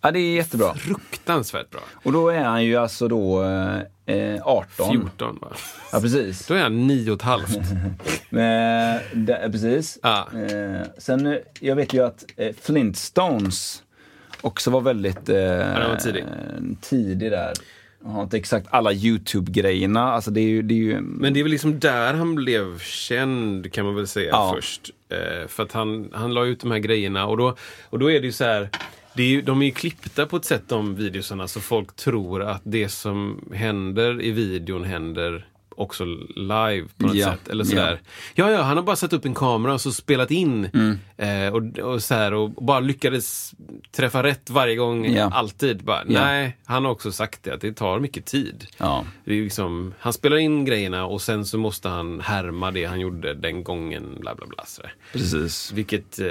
Ja, 0.00 0.10
det 0.10 0.18
är 0.18 0.34
jättebra. 0.34 0.74
fruktansvärt 0.74 1.70
bra. 1.70 1.80
Och 2.02 2.12
då 2.12 2.28
är 2.28 2.44
han 2.44 2.64
ju 2.64 2.76
alltså 2.76 3.08
då 3.08 3.44
eh, 4.06 4.42
18. 4.42 4.90
14 4.92 5.38
va? 5.40 5.48
Ja, 5.92 6.00
precis. 6.00 6.46
Då 6.46 6.54
är 6.54 6.62
han 6.62 6.86
nio 6.86 7.10
och 7.10 7.16
ett 7.16 7.22
halvt. 7.22 7.58
Eh, 8.30 9.00
det, 9.14 9.48
precis. 9.52 9.98
Ja. 10.02 10.28
Eh, 10.34 10.86
sen, 10.98 11.26
eh, 11.26 11.38
jag 11.60 11.76
vet 11.76 11.94
ju 11.94 12.04
att 12.04 12.24
eh, 12.36 12.54
Flintstones 12.62 13.82
också 14.40 14.70
var 14.70 14.80
väldigt 14.80 15.28
eh, 15.28 15.34
den 15.34 15.90
var 15.90 15.96
tidig. 15.96 16.24
tidig 16.80 17.30
där. 17.30 17.52
Jag 18.04 18.10
har 18.10 18.22
inte 18.22 18.36
exakt 18.36 18.66
alla 18.70 18.92
YouTube-grejerna. 18.92 20.12
Alltså 20.12 20.30
det 20.30 20.40
är 20.40 20.48
ju, 20.48 20.62
det 20.62 20.74
är 20.74 20.76
ju 20.76 21.00
Men 21.00 21.34
det 21.34 21.40
är 21.40 21.44
väl 21.44 21.52
liksom 21.52 21.78
där 21.80 22.14
han 22.14 22.34
blev 22.34 22.78
känd 22.78 23.72
kan 23.72 23.84
man 23.86 23.94
väl 23.94 24.06
säga 24.06 24.28
Ja. 24.30 24.52
först. 24.56 24.90
Eh, 25.08 25.48
för 25.48 25.62
att 25.62 25.72
han, 25.72 26.10
han 26.12 26.34
la 26.34 26.44
ut 26.44 26.60
de 26.60 26.70
här 26.70 26.78
grejerna 26.78 27.26
och 27.26 27.36
då, 27.36 27.56
och 27.90 27.98
då 27.98 28.10
är 28.10 28.20
det 28.20 28.26
ju 28.26 28.32
så 28.32 28.44
här. 28.44 28.68
Är 29.18 29.22
ju, 29.22 29.42
de 29.42 29.62
är 29.62 29.66
ju 29.66 29.72
klippta 29.72 30.26
på 30.26 30.36
ett 30.36 30.44
sätt 30.44 30.62
de 30.68 30.94
videosarna 30.94 31.48
så 31.48 31.60
folk 31.60 31.96
tror 31.96 32.42
att 32.42 32.60
det 32.64 32.88
som 32.88 33.48
händer 33.54 34.22
i 34.22 34.30
videon 34.30 34.84
händer 34.84 35.46
också 35.76 36.04
live 36.36 36.86
på 36.98 37.06
något 37.06 37.16
Ja, 37.16 37.32
sätt. 37.32 37.48
Eller 37.48 37.64
sådär. 37.64 38.00
Ja. 38.34 38.50
ja, 38.50 38.62
han 38.62 38.76
har 38.76 38.84
bara 38.84 38.96
satt 38.96 39.12
upp 39.12 39.24
en 39.24 39.34
kamera 39.34 39.74
och 39.74 39.80
så 39.80 39.92
spelat 39.92 40.30
in. 40.30 40.68
Mm. 40.74 40.98
Eh, 41.16 41.54
och, 41.54 41.78
och, 41.92 42.02
så 42.02 42.14
här, 42.14 42.34
och 42.34 42.50
bara 42.50 42.80
lyckades 42.80 43.52
träffa 43.92 44.22
rätt 44.22 44.50
varje 44.50 44.76
gång, 44.76 45.06
Ja. 45.14 45.30
alltid. 45.34 45.84
Bara, 45.84 46.02
Ja. 46.08 46.20
Nej, 46.20 46.56
han 46.64 46.84
har 46.84 46.92
också 46.92 47.12
sagt 47.12 47.42
det, 47.42 47.54
att 47.54 47.60
det 47.60 47.72
tar 47.72 48.00
mycket 48.00 48.24
tid. 48.24 48.66
Ja. 48.78 49.04
Det 49.24 49.34
är 49.38 49.42
liksom, 49.42 49.94
han 49.98 50.12
spelar 50.12 50.36
in 50.36 50.64
grejerna 50.64 51.06
och 51.06 51.22
sen 51.22 51.44
så 51.46 51.58
måste 51.58 51.88
han 51.88 52.20
härma 52.20 52.70
det 52.70 52.84
han 52.84 53.00
gjorde 53.00 53.34
den 53.34 53.64
gången. 53.64 54.16
Bla, 54.20 54.34
bla, 54.34 54.46
bla, 54.46 54.64
sådär. 54.66 54.94
Precis. 55.12 55.72
Vilket, 55.72 56.18
eh, 56.18 56.26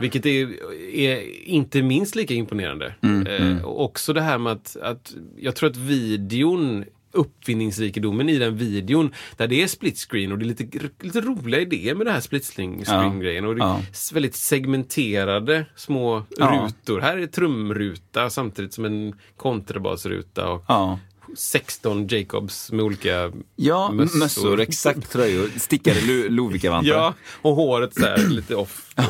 vilket 0.00 0.26
är, 0.26 0.48
är 0.94 1.22
inte 1.48 1.82
minst 1.82 2.14
lika 2.14 2.34
imponerande. 2.34 2.94
eh, 3.28 3.64
Och 3.64 3.84
också 3.84 4.12
det 4.12 4.20
här 4.22 4.38
med 4.38 4.52
att, 4.52 4.76
att 4.82 5.14
jag 5.36 5.56
tror 5.56 5.70
att 5.70 5.76
videon 5.76 6.84
uppfinningsrikedomen 7.14 8.28
i 8.28 8.38
den 8.38 8.56
videon 8.56 9.12
där 9.36 9.46
det 9.46 9.62
är 9.62 9.66
split 9.66 9.98
screen 9.98 10.32
och 10.32 10.38
det 10.38 10.44
är 10.44 10.46
lite, 10.46 10.88
lite 11.00 11.20
roliga 11.20 11.60
idéer 11.60 11.94
med 11.94 12.06
det 12.06 12.12
här 12.12 12.20
split 12.20 12.44
screen 12.44 13.20
grejen 13.20 13.44
och 13.44 13.54
det 13.54 13.60
är 13.62 13.66
Ja. 13.66 13.82
s- 13.92 14.12
väldigt 14.12 14.34
segmenterade 14.36 15.66
små 15.76 16.22
Ja. 16.36 16.68
rutor. 16.68 17.00
Här 17.00 17.16
är 17.16 17.26
trumruta 17.26 18.30
samtidigt 18.30 18.74
som 18.74 18.84
en 18.84 19.14
kontrabasruta 19.36 20.48
och 20.50 20.64
Ja. 20.68 20.98
16 21.36 22.06
Jacobs 22.08 22.72
med 22.72 22.84
olika 22.84 23.32
Ja, 23.56 23.90
Mössor. 23.92 24.18
mössor, 24.18 24.60
exakt 24.60 25.10
tröjor, 25.12 25.48
stickade 25.58 26.00
Lo- 26.00 26.28
Lovikkavantar. 26.28 26.90
Ja, 26.92 27.14
och 27.42 27.54
håret 27.54 27.94
så 27.94 28.00
här 28.06 28.28
lite 28.28 28.54
off. 28.56 28.92
Eh, 28.96 29.04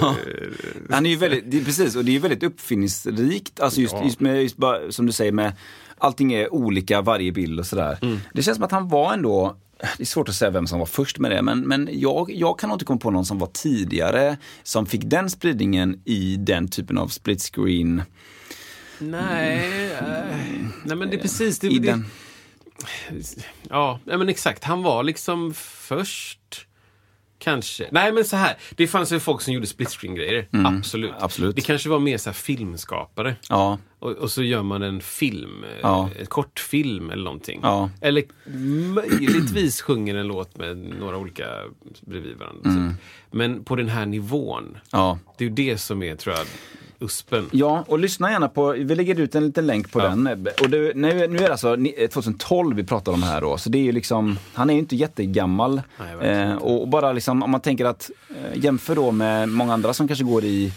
Han 0.90 1.06
är 1.06 1.10
ju 1.10 1.16
väldigt, 1.16 1.54
är 1.54 1.64
precis, 1.64 1.96
och 1.96 2.04
det 2.04 2.10
är 2.10 2.12
ju 2.12 2.18
väldigt 2.18 2.42
uppfinningsrikt. 2.42 3.60
Alltså 3.60 3.80
just, 3.80 3.92
Ja. 3.94 4.04
just 4.04 4.20
med, 4.20 4.42
just 4.42 4.56
bara, 4.56 4.92
som 4.92 5.06
du 5.06 5.12
säger, 5.12 5.32
med 5.32 5.52
allting 5.98 6.32
är 6.32 6.54
olika 6.54 7.02
varje 7.02 7.32
bild 7.32 7.60
och 7.60 7.66
sådär. 7.66 7.98
Mm. 8.02 8.18
Det 8.34 8.42
känns 8.42 8.56
som 8.56 8.64
att 8.64 8.72
han 8.72 8.88
var 8.88 9.12
ändå, 9.12 9.56
det 9.96 10.02
är 10.02 10.06
svårt 10.06 10.28
att 10.28 10.34
säga 10.34 10.50
vem 10.50 10.66
som 10.66 10.78
var 10.78 10.86
först 10.86 11.18
med 11.18 11.30
det, 11.30 11.42
men, 11.42 11.60
men 11.60 11.88
jag, 11.92 12.30
jag 12.30 12.58
kan 12.58 12.72
inte 12.72 12.84
komma 12.84 13.00
på 13.00 13.10
någon 13.10 13.24
som 13.24 13.38
var 13.38 13.50
tidigare, 13.52 14.36
som 14.62 14.86
fick 14.86 15.02
den 15.04 15.30
spridningen 15.30 16.02
i 16.04 16.36
den 16.36 16.68
typen 16.68 16.98
av 16.98 17.08
split 17.08 17.42
screen. 17.42 18.02
Nej, 18.98 19.90
eh, 19.92 20.06
nej 20.84 20.96
men 20.96 21.10
det 21.10 21.16
är 21.16 21.20
precis. 21.20 21.58
Det, 21.58 21.68
I 21.68 21.78
det, 21.78 21.90
den. 21.90 22.06
Ja, 23.68 24.00
men 24.04 24.28
exakt. 24.28 24.64
Han 24.64 24.82
var 24.82 25.02
liksom 25.02 25.54
först. 25.54 26.66
Kanske. 27.38 27.88
Nej 27.90 28.12
men 28.12 28.24
så 28.24 28.36
här. 28.36 28.56
Det 28.76 28.86
fanns 28.86 29.12
ju 29.12 29.20
folk 29.20 29.40
som 29.40 29.54
gjorde 29.54 29.66
split 29.66 29.90
screen 29.90 30.14
grejer. 30.14 30.48
absolut. 30.52 31.10
Mm, 31.10 31.24
absolut. 31.24 31.56
Det 31.56 31.62
kanske 31.62 31.88
var 31.88 31.98
mer 31.98 32.18
så 32.18 32.32
filmskapare. 32.32 33.36
Ja, 33.48 33.78
Och, 34.04 34.10
och 34.12 34.30
så 34.30 34.42
gör 34.42 34.62
man 34.62 34.82
en 34.82 35.00
film, 35.00 35.64
eh, 35.64 35.78
Ja. 35.82 36.10
en 36.20 36.26
kortfilm 36.26 37.10
eller 37.10 37.24
någonting. 37.24 37.60
Ja. 37.62 37.90
Eller 38.00 38.24
möjligtvis 38.94 39.82
sjunger 39.82 40.14
en 40.14 40.26
låt 40.26 40.56
med 40.58 40.76
några 41.00 41.16
olika 41.18 41.44
bredvid 42.00 42.36
varandra. 42.36 42.70
Mm. 42.70 42.88
typ. 42.90 42.98
Men 43.30 43.64
på 43.64 43.76
den 43.76 43.88
här 43.88 44.06
nivån. 44.06 44.76
ja. 44.90 45.18
Det 45.38 45.44
är 45.44 45.48
ju 45.48 45.54
det 45.54 45.78
som 45.78 46.02
är, 46.02 46.16
tror 46.16 46.34
jag, 46.36 46.46
uspen. 47.00 47.46
Ja, 47.52 47.84
och 47.88 47.98
lyssna 47.98 48.30
gärna 48.30 48.48
på, 48.48 48.72
vi 48.72 48.94
lägger 48.94 49.20
ut 49.20 49.34
en 49.34 49.46
liten 49.46 49.66
länk 49.66 49.92
på 49.92 50.00
Ja. 50.00 50.08
den. 50.08 50.26
Och 50.62 50.70
det, 50.70 50.96
nu, 50.96 51.12
nu 51.28 51.36
är 51.36 51.42
det 51.42 51.50
alltså 51.50 51.76
ni- 51.76 52.08
2012 52.12 52.76
vi 52.76 52.84
pratar 52.84 53.12
om 53.12 53.22
här 53.22 53.40
då, 53.40 53.56
så 53.56 53.70
det 53.70 53.78
är 53.78 53.82
ju 53.82 53.92
liksom, 53.92 54.38
han 54.54 54.70
är 54.70 54.74
ju 54.74 54.80
inte 54.80 54.96
jättegammal. 54.96 55.82
Nej, 56.20 56.28
eh, 56.30 56.54
och 56.54 56.80
och 56.82 56.88
bara 56.88 57.12
liksom, 57.12 57.42
om 57.42 57.50
man 57.50 57.60
tänker 57.60 57.84
att, 57.84 58.10
eh, 58.30 58.58
jämför 58.64 58.94
då 58.94 59.10
med 59.12 59.48
många 59.48 59.72
andra 59.74 59.92
som 59.94 60.06
kanske 60.08 60.24
går 60.24 60.44
i 60.44 60.72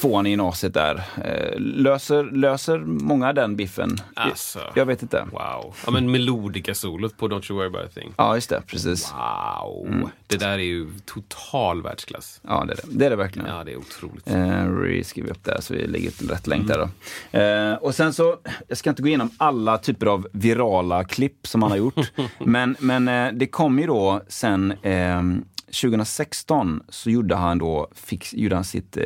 tvåan 0.00 0.26
i 0.26 0.30
gymnasiet 0.30 0.74
där. 0.74 1.02
Eh, 1.24 1.60
löser, 1.60 2.24
löser 2.24 2.78
många 2.78 3.32
den 3.32 3.56
biffen? 3.56 3.96
Alltså. 4.14 4.60
Jag 4.74 4.86
vet 4.86 5.02
inte. 5.02 5.24
Wow. 5.32 5.74
Ja 5.84 5.90
men 5.90 6.10
melodika 6.10 6.74
solot 6.74 7.16
på 7.16 7.28
Don't 7.28 7.52
You 7.52 7.58
Worry 7.58 7.68
About 7.68 7.84
A 7.84 7.92
Thing. 7.94 8.12
Ja, 8.16 8.34
just 8.34 8.50
det. 8.50 8.62
Precis. 8.66 9.12
Wow. 9.12 10.10
Det 10.26 10.36
där 10.36 10.52
är 10.52 10.58
ju 10.58 10.88
total 11.04 11.82
världsklass. 11.82 12.40
Ja, 12.48 12.64
det 12.66 12.72
är 12.72 12.76
det. 12.76 12.82
Det 12.98 13.06
är 13.06 13.10
det 13.10 13.16
verkligen. 13.16 13.48
Ja, 13.48 13.64
det 13.64 13.72
är 13.72 13.76
otroligt. 13.76 14.30
Eh, 14.30 14.64
vi 14.66 15.04
skriver 15.04 15.30
upp 15.30 15.44
där 15.44 15.60
så 15.60 15.74
vi 15.74 15.86
lägger 15.86 16.10
till 16.10 16.28
rätt 16.28 16.46
länk 16.46 16.68
där 16.68 16.78
då. 16.78 17.38
Eh, 17.38 17.74
och 17.74 17.94
sen 17.94 18.12
så, 18.12 18.36
jag 18.68 18.78
ska 18.78 18.90
inte 18.90 19.02
gå 19.02 19.08
igenom 19.08 19.30
alla 19.36 19.78
typer 19.78 20.06
av 20.06 20.28
virala 20.32 21.04
klipp 21.04 21.46
som 21.46 21.62
han 21.62 21.70
har 21.70 21.78
gjort. 21.78 22.12
men 22.38 22.76
men 22.78 23.08
eh, 23.08 23.32
det 23.32 23.46
kom 23.46 23.78
ju 23.78 23.86
då 23.86 24.22
sen 24.28 24.72
eh, 24.72 25.22
2016 25.70 26.82
så 26.88 27.10
gjorde 27.10 27.34
han 27.34 27.58
då 27.58 27.88
fix, 27.94 28.34
gjorde 28.34 28.54
han 28.54 28.64
sitt 28.64 28.96
eh, 28.96 29.02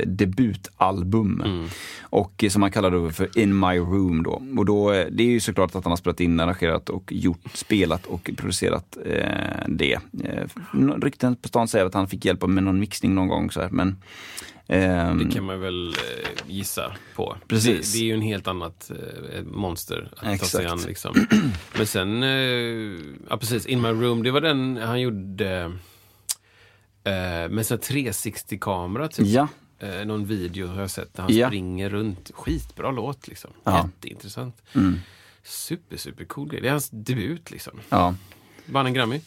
debutalbum. 0.92 1.68
Och 2.03 2.44
eh, 2.44 2.51
som 2.51 2.62
han 2.62 2.70
kallade 2.70 3.07
det 3.07 3.12
för 3.12 3.38
In 3.38 3.61
My 3.61 3.79
Room 3.79 4.23
då. 4.23 4.42
Och 4.57 4.64
då, 4.64 4.92
eh, 4.92 5.07
det 5.11 5.23
är 5.23 5.29
ju 5.29 5.40
såklart 5.40 5.75
att 5.75 5.85
han 5.85 5.92
har 5.92 5.97
spelat 5.97 6.20
in, 6.20 6.40
arrangerat 6.40 6.90
och 6.90 7.12
gjort, 7.12 7.40
spelat 7.55 8.07
och 8.07 8.31
producerat 8.37 8.97
eh, 9.07 9.68
det. 9.68 9.99
Eh, 10.25 11.01
rykten 11.03 11.37
på 11.37 11.49
stan 11.49 11.68
säger 11.68 11.87
att 11.87 11.94
han 11.94 12.09
fick 12.09 12.25
hjälp 12.25 12.47
med 12.47 12.64
någon 12.64 12.79
mixning 12.79 13.14
någon 13.14 13.29
gång 13.29 13.51
så 13.51 13.61
här, 13.61 13.68
men 13.70 13.97
ehm, 14.66 15.18
Det 15.18 15.35
kan 15.35 15.44
man 15.44 15.61
väl 15.61 15.88
eh, 15.88 15.94
gissa 16.47 16.92
på. 17.14 17.37
Precis. 17.49 17.92
Det, 17.92 17.99
det 17.99 18.05
är 18.05 18.07
ju 18.07 18.14
en 18.14 18.23
helt 18.23 18.49
annat 18.49 18.90
monster 19.44 20.09
att 20.16 20.40
ta 20.40 20.47
sig 20.47 20.64
Exakt. 20.64 20.73
an. 20.73 20.81
Liksom. 20.87 21.27
Men 21.77 21.87
sen, 21.87 22.23
ja 23.31 23.37
precis, 23.37 23.66
In 23.66 23.81
My 23.81 23.88
Room, 23.88 24.23
det 24.23 24.31
var 24.31 24.40
den 24.40 24.77
han 24.77 25.01
gjorde 25.01 25.73
med 27.05 27.66
här 27.70 27.77
360-kamera. 27.77 29.09
Typ. 29.09 29.27
Ja, 29.27 29.49
Eh, 29.79 30.07
någon 30.07 30.27
video 30.27 30.67
har 30.69 30.81
jag 30.81 30.91
sett 30.91 31.15
där 31.15 31.23
han 31.23 31.35
Ja. 31.37 31.47
springer 31.49 31.91
runt. 31.91 32.31
Skitbra 32.35 32.91
låt 32.91 33.29
liksom. 33.29 33.51
Ja. 33.65 33.79
Mm. 33.79 33.91
Jätteintressant. 34.01 34.63
Super, 35.43 35.97
super 35.97 36.25
cool 36.25 36.49
grej. 36.49 36.61
Det 36.61 36.67
är 36.69 36.71
hans 36.73 36.91
debut 36.91 37.51
liksom. 37.51 37.73
ja. 37.89 38.15
Vann 38.67 38.87
en 38.87 38.95
Grammy. 38.95 39.21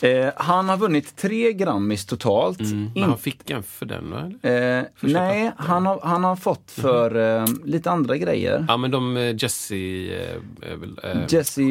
Eh, 0.00 0.28
han 0.36 0.68
har 0.68 0.76
vunnit 0.76 1.16
tre 1.16 1.52
Grammis 1.52 2.06
totalt. 2.06 2.58
Men 2.60 2.92
In- 2.94 3.02
han 3.02 3.18
fick 3.18 3.50
en 3.50 3.62
för 3.62 3.86
den 3.86 4.10
va? 4.10 4.48
eh, 4.50 4.84
nej, 5.00 5.52
han 5.56 5.86
har, 5.86 6.00
han 6.02 6.24
har 6.24 6.36
fått 6.36 6.70
för 6.70 7.38
eh, 7.40 7.46
lite 7.64 7.90
andra 7.90 8.16
grejer. 8.16 8.64
Ja 8.68 8.76
men 8.76 8.90
de 8.90 9.16
eh, 9.16 9.34
Jesse... 9.38 9.76
Eh, 9.76 10.72
eh, 11.02 11.18
Jesse 11.28 11.62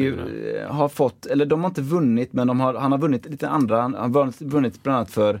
har 0.70 0.88
fått, 0.88 1.26
eller 1.26 1.46
de 1.46 1.60
har 1.60 1.68
inte 1.70 1.82
vunnit, 1.82 2.32
men 2.32 2.46
de 2.46 2.60
har, 2.60 2.74
han 2.74 2.92
har 2.92 2.98
vunnit 2.98 3.26
lite 3.26 3.48
andra. 3.48 3.80
Han 3.82 3.94
har 3.94 4.08
vunnit, 4.08 4.40
vunnit 4.40 4.82
bland 4.82 4.96
annat 4.96 5.10
för, 5.10 5.40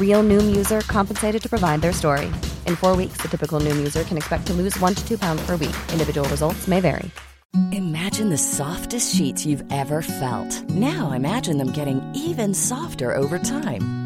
Real 0.00 0.22
Noom 0.22 0.56
user 0.56 0.80
compensated 0.80 1.42
to 1.42 1.48
provide 1.50 1.82
their 1.82 1.92
story. 1.92 2.32
In 2.64 2.76
four 2.76 2.96
weeks, 2.96 3.18
the 3.18 3.28
typical 3.28 3.60
Noom 3.60 3.76
user 3.76 4.04
can 4.04 4.16
expect 4.16 4.46
to 4.46 4.54
lose 4.54 4.80
one 4.80 4.94
to 4.94 5.06
two 5.06 5.18
pounds 5.18 5.44
per 5.44 5.56
week. 5.56 5.76
Individual 5.92 6.26
results 6.30 6.66
may 6.66 6.80
vary. 6.80 7.10
Imagine 7.72 8.28
the 8.28 8.38
softest 8.38 9.14
sheets 9.14 9.46
you've 9.46 9.64
ever 9.72 10.02
felt. 10.02 10.68
Now 10.70 11.12
imagine 11.12 11.58
them 11.58 11.70
getting 11.70 12.02
even 12.14 12.52
softer 12.54 13.14
over 13.14 13.38
time. 13.38 14.05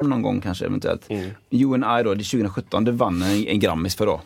Någon 0.00 0.22
gång 0.22 0.40
kanske 0.40 0.66
eventuellt. 0.66 1.10
Mm. 1.10 1.30
You 1.50 1.74
and 1.74 2.00
I 2.00 2.02
då, 2.04 2.14
det 2.14 2.22
är 2.22 2.30
2017, 2.30 2.84
det 2.84 2.92
vann 2.92 3.22
en, 3.22 3.46
en 3.46 3.60
Grammis 3.60 3.94
för 3.94 4.06
då. 4.06 4.20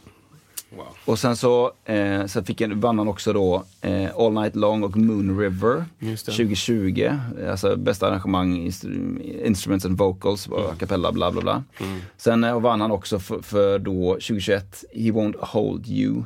Wow. 0.76 0.86
Och 1.04 1.18
sen 1.18 1.36
så 1.36 1.72
eh, 1.84 2.26
sen 2.26 2.44
fick 2.44 2.60
en, 2.60 2.80
vann 2.80 2.98
han 2.98 3.08
också 3.08 3.32
då 3.32 3.64
eh, 3.80 4.16
All 4.18 4.32
Night 4.32 4.56
Long 4.56 4.82
och 4.82 4.96
Moon 4.96 5.40
River 5.40 5.84
Just 5.98 6.26
det. 6.26 6.32
2020. 6.32 7.10
Alltså 7.50 7.76
bästa 7.76 8.08
arrangemang, 8.08 8.56
instru- 8.56 9.46
instruments 9.46 9.86
and 9.86 9.98
vocals, 9.98 10.46
mm. 10.46 10.60
a 10.60 10.74
cappella, 10.78 11.12
bla 11.12 11.32
bla 11.32 11.42
bla. 11.42 11.64
Sen 12.16 12.44
eh, 12.44 12.60
vann 12.60 12.80
han 12.80 12.90
också 12.90 13.18
för, 13.18 13.42
för 13.42 13.78
då 13.78 14.12
2021 14.12 14.84
He 14.94 15.00
Won't 15.00 15.36
Hold 15.40 15.88
You. 15.88 16.24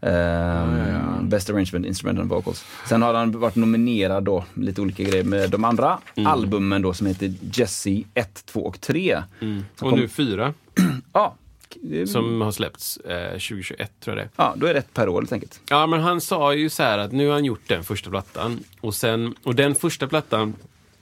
Ehm, 0.00 1.28
Best 1.28 1.50
Arrangement, 1.50 1.86
Instrument 1.86 2.18
and 2.18 2.28
Vocals. 2.28 2.64
Sen 2.88 3.02
har 3.02 3.14
han 3.14 3.40
varit 3.40 3.56
nominerad 3.56 4.24
då, 4.24 4.44
lite 4.54 4.80
olika 4.80 5.02
grejer 5.02 5.24
med 5.24 5.50
de 5.50 5.64
andra 5.64 5.98
albumen 6.26 6.82
då 6.82 6.94
som 6.94 7.06
heter 7.06 7.34
Jesse 7.52 8.02
1, 8.14 8.46
2 8.46 8.60
och 8.60 8.80
3. 8.80 9.22
Som 9.38 9.64
Och 9.74 9.90
kom- 9.90 9.98
nu 10.00 10.08
fyra 10.08 10.54
Ja, 11.12 11.34
det- 11.82 12.06
som 12.06 12.40
har 12.40 12.52
släppts 12.52 12.96
eh, 12.96 13.30
2021 13.30 13.92
tror 14.00 14.16
jag 14.16 14.26
det 14.26 14.30
ja, 14.36 14.54
då 14.56 14.66
är 14.66 14.72
det 14.74 14.78
ett 14.80 14.94
per 14.94 15.08
år 15.08 15.20
helt 15.20 15.32
enkelt. 15.32 15.60
Ja, 15.70 15.86
men 15.86 16.00
han 16.00 16.20
sa 16.20 16.54
ju 16.54 16.70
så 16.70 16.82
här 16.82 16.98
att 16.98 17.12
nu 17.12 17.26
har 17.26 17.32
han 17.34 17.44
gjort 17.44 17.62
den 17.68 17.84
första 17.84 18.10
plattan. 18.10 18.60
Och, 18.80 18.94
sen, 18.94 19.34
och 19.42 19.54
den 19.54 19.74
första 19.74 20.06
plattan, 20.06 20.54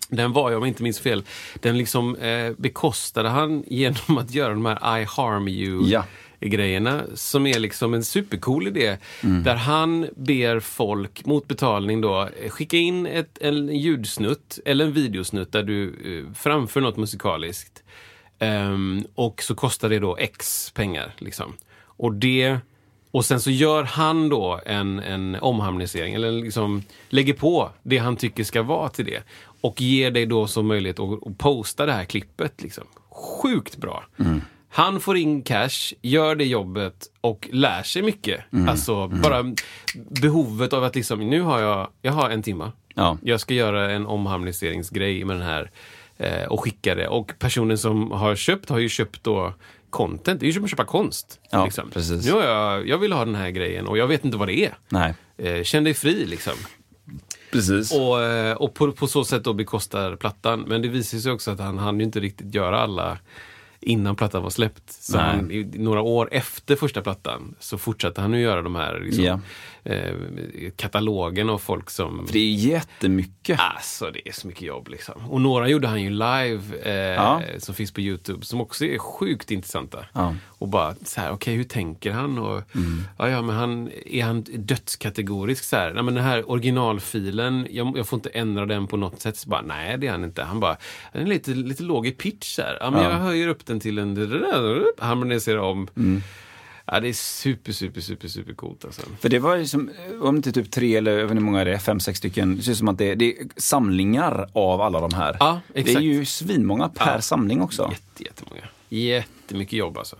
den 0.09 0.33
var 0.33 0.50
ju, 0.50 0.57
om 0.57 0.62
jag 0.62 0.68
inte 0.68 0.83
minns 0.83 1.00
fel, 1.00 1.22
den 1.61 1.78
liksom 1.78 2.16
eh, 2.16 2.52
bekostade 2.57 3.28
han 3.28 3.64
genom 3.66 4.18
att 4.18 4.35
göra 4.35 4.48
de 4.54 4.66
här 4.66 5.00
I 5.00 5.04
harm 5.04 5.48
you 5.48 5.87
Ja. 5.88 6.04
Grejerna 6.48 7.02
som 7.14 7.46
är 7.46 7.59
liksom 7.59 7.94
en 7.94 8.04
supercool 8.04 8.66
idé. 8.66 8.96
Där 9.44 9.54
han 9.54 10.07
ber 10.16 10.61
folk 10.61 11.26
mot 11.26 11.48
betalning 11.48 12.00
då 12.00 12.28
skicka 12.48 12.76
in 12.76 13.07
ett, 13.07 13.38
en 13.40 13.68
ljudsnutt 13.68 14.59
eller 14.64 14.85
en 14.85 14.92
videosnutt 14.92 15.52
där 15.52 15.62
du 15.62 15.88
eh, 15.88 16.35
framför 16.35 16.80
något 16.80 16.96
musikaliskt. 16.96 17.83
Ehm, 18.38 19.04
och 19.14 19.42
så 19.42 19.54
kostar 19.54 19.88
det 19.88 19.98
då 19.98 20.16
X 20.16 20.70
pengar. 20.74 21.14
Liksom. 21.18 21.52
Och 21.96 22.12
det 22.12 22.59
och 23.14 23.24
sen 23.24 23.40
så 23.40 23.50
gör 23.50 23.85
han 23.85 24.28
då 24.28 24.61
en, 24.66 24.98
en 24.98 25.37
omharmonisering, 25.40 26.14
eller 26.14 26.33
liksom 26.33 26.83
lägger 27.09 27.35
på 27.35 27.70
det 27.83 27.98
han 27.98 28.16
tycker 28.16 28.44
ska 28.44 28.62
vara 28.62 28.88
till 28.88 29.04
det. 29.04 29.22
Och 29.61 29.80
ger 29.80 30.11
dig 30.11 30.26
då 30.26 30.46
som 30.46 30.66
möjlighet 30.66 30.98
att, 30.98 31.26
att 31.26 31.38
posta 31.38 31.87
det 31.87 31.92
här 31.92 32.04
klippet. 32.04 32.62
Liksom. 32.62 32.85
Sjukt 33.11 33.76
bra. 33.76 34.04
Han 34.74 35.00
får 35.00 35.16
in 35.16 35.42
cash, 35.42 35.94
gör 36.02 36.34
det 36.34 36.44
jobbet 36.44 37.06
och 37.20 37.48
lär 37.52 37.82
sig 37.82 38.02
mycket. 38.02 38.40
Alltså 38.68 39.08
bara 39.08 39.54
behovet 40.22 40.72
av 40.72 40.84
att 40.84 40.94
liksom, 40.94 41.30
nu 41.30 41.40
har 41.40 41.60
jag, 41.60 41.88
jag 42.02 42.12
har 42.12 42.30
en 42.30 42.42
timma. 42.42 42.72
Ja. 42.94 43.18
Jag 43.22 43.40
ska 43.40 43.54
göra 43.54 43.90
en 43.90 44.06
omharmoniseringsgrej 44.06 45.24
med 45.24 45.37
den 45.37 45.42
här 45.46 45.70
eh, 46.16 46.44
och 46.44 46.60
skicka 46.64 46.94
det. 46.94 47.08
Och 47.08 47.32
personen 47.38 47.78
som 47.78 48.10
har 48.10 48.34
köpt 48.34 48.68
har 48.68 48.78
ju 48.78 48.88
köpt 48.88 49.24
då 49.24 49.54
content. 49.90 50.40
Det 50.40 50.44
är 50.44 50.48
ju 50.48 50.52
som 50.52 50.64
att 50.64 50.70
köpa 50.70 50.84
konst. 50.84 51.40
Ja, 51.50 51.64
liksom. 51.64 51.90
precis. 51.90 52.26
Nu 52.26 52.32
har 52.32 52.42
jag, 52.44 52.88
jag 52.88 52.98
vill 52.98 53.12
ha 53.12 53.24
den 53.24 53.34
här 53.34 53.50
grejen 53.50 53.87
och 53.87 53.98
jag 53.98 54.06
vet 54.06 54.24
inte 54.24 54.37
vad 54.37 54.48
det 54.48 54.58
är. 54.64 54.74
Nej, 54.88 55.14
Eh, 55.37 55.62
känn 55.62 55.84
dig 55.84 55.94
fri 55.94 56.26
liksom. 56.26 56.52
precis. 57.52 57.92
Och, 57.92 58.22
eh, 58.22 58.54
och 58.56 58.74
på, 58.74 58.92
på 58.92 59.06
så 59.06 59.24
sätt 59.24 59.44
då 59.44 59.52
bekostar 59.52 60.16
plattan. 60.16 60.60
Men 60.60 60.82
det 60.82 60.88
visar 60.88 61.18
sig 61.18 61.32
också 61.32 61.50
att 61.50 61.60
han 61.60 61.78
hann 61.78 61.98
ju 61.98 62.04
inte 62.04 62.20
riktigt 62.20 62.54
göra 62.54 62.80
alla 62.80 63.18
innan 63.85 64.16
plattan 64.16 64.42
var 64.42 64.51
släppt. 64.51 64.83
Så 64.92 65.18
han, 65.18 65.51
i, 65.51 65.64
några 65.75 66.01
år 66.01 66.29
efter 66.33 66.77
första 66.77 67.01
plattan 67.01 67.55
så 67.59 67.79
fortsatte 67.79 68.20
han 68.20 68.35
att 68.35 68.40
göra 68.40 68.62
de 68.62 68.75
här 68.75 69.01
liksom, 69.05 69.25
Ja. 69.25 69.40
eh, 69.85 70.14
katalogen 70.77 71.51
av 71.51 71.59
folk 71.59 71.90
som... 71.90 72.27
För 72.27 72.33
det 72.33 72.38
är 72.38 72.53
jättemycket. 72.55 73.61
Alltså 73.61 74.11
det 74.11 74.29
är 74.29 74.33
så 74.33 74.47
mycket 74.47 74.62
jobb 74.62 74.88
liksom. 74.88 75.14
Och 75.31 75.40
några 75.40 75.68
gjorde 75.68 75.88
han 75.88 76.03
ju 76.03 76.11
live 76.11 76.61
eh, 76.83 76.92
Ja. 76.94 77.42
som 77.59 77.75
finns 77.75 77.92
på 77.92 78.01
Youtube 78.01 78.47
som 78.47 78.61
också 78.61 78.85
är 78.85 78.99
sjukt 78.99 79.51
intressanta. 79.51 80.05
Ja. 80.12 80.35
Och 80.47 80.68
bara 80.68 80.94
så 81.05 81.20
här, 81.20 81.31
okej 81.33 81.55
hur 81.57 81.64
tänker 81.64 82.12
han? 82.12 82.38
Och, 82.38 82.62
ja, 83.18 83.29
ja, 83.29 83.42
men 83.42 83.57
han, 83.57 83.90
är 84.07 84.25
han 84.25 84.42
dödskategorisk 84.42 85.64
så 85.64 85.77
här? 85.77 85.92
Nej, 85.94 86.03
men 86.03 86.14
den 86.14 86.25
här 86.25 86.51
originalfilen, 86.51 87.66
jag, 87.70 87.99
jag 87.99 88.07
får 88.07 88.16
inte 88.16 88.29
ändra 88.29 88.67
den 88.67 88.87
på 88.87 88.96
något 88.96 89.21
sätt. 89.21 89.37
Så 89.37 89.48
bara, 89.48 89.63
nej 89.63 89.98
det 89.98 90.06
är 90.06 90.11
han 90.11 90.25
inte. 90.25 90.42
Han 90.42 90.61
bara, 90.61 90.77
den 91.13 91.23
är 91.23 91.27
lite, 91.27 91.50
lite 91.50 91.83
låg 91.83 92.06
i 92.06 92.11
pitch 92.13 92.58
här. 92.58 92.79
Ja, 92.81 92.90
men 92.90 93.02
Ja. 93.02 93.11
jag 93.11 93.19
höjer 93.19 93.48
upp 93.48 93.67
den 93.67 93.73
till 93.81 93.98
en 93.98 94.16
harmoniserar 94.98 95.58
om. 95.58 95.88
Ja, 96.87 97.00
det 97.00 97.08
är 97.08 97.12
super, 97.12 97.72
super, 97.72 98.00
super, 98.00 98.29
super 98.29 98.54
coolt 98.54 98.85
alltså. 98.85 99.02
För 99.20 99.29
det 99.29 99.38
var 99.38 99.56
ju 99.56 99.66
som, 99.66 99.90
om 100.20 100.37
inte 100.37 100.52
typ 100.52 100.70
tre 100.70 100.96
eller 100.96 101.10
jag 101.12 101.16
vet 101.22 101.31
inte 101.31 101.35
hur 101.35 101.40
många 101.40 101.64
det 101.64 101.75
är, 101.75 101.79
fem, 101.79 102.00
sex 102.00 102.18
stycken. 102.18 102.56
Det 102.56 102.62
ser 102.62 102.72
ut 102.72 102.79
som 102.79 102.88
att 102.88 102.98
det, 102.98 103.14
det 103.14 103.38
är 103.38 103.46
samlingar 103.56 104.48
av 104.52 104.81
alla 104.81 105.00
de 105.00 105.14
här. 105.14 105.37
Ja, 105.40 105.60
Det 105.72 105.79
är 105.81 105.85
exakt. 105.85 106.04
ju 106.04 106.25
svinmånga 106.25 106.88
per 106.88 107.14
Ja. 107.14 107.20
samling 107.20 107.62
också. 107.62 107.88
Jätte, 107.92 108.25
jättemånga. 108.25 108.62
Jättemycket 108.88 109.72
jobb 109.72 109.98
alltså. 109.98 110.16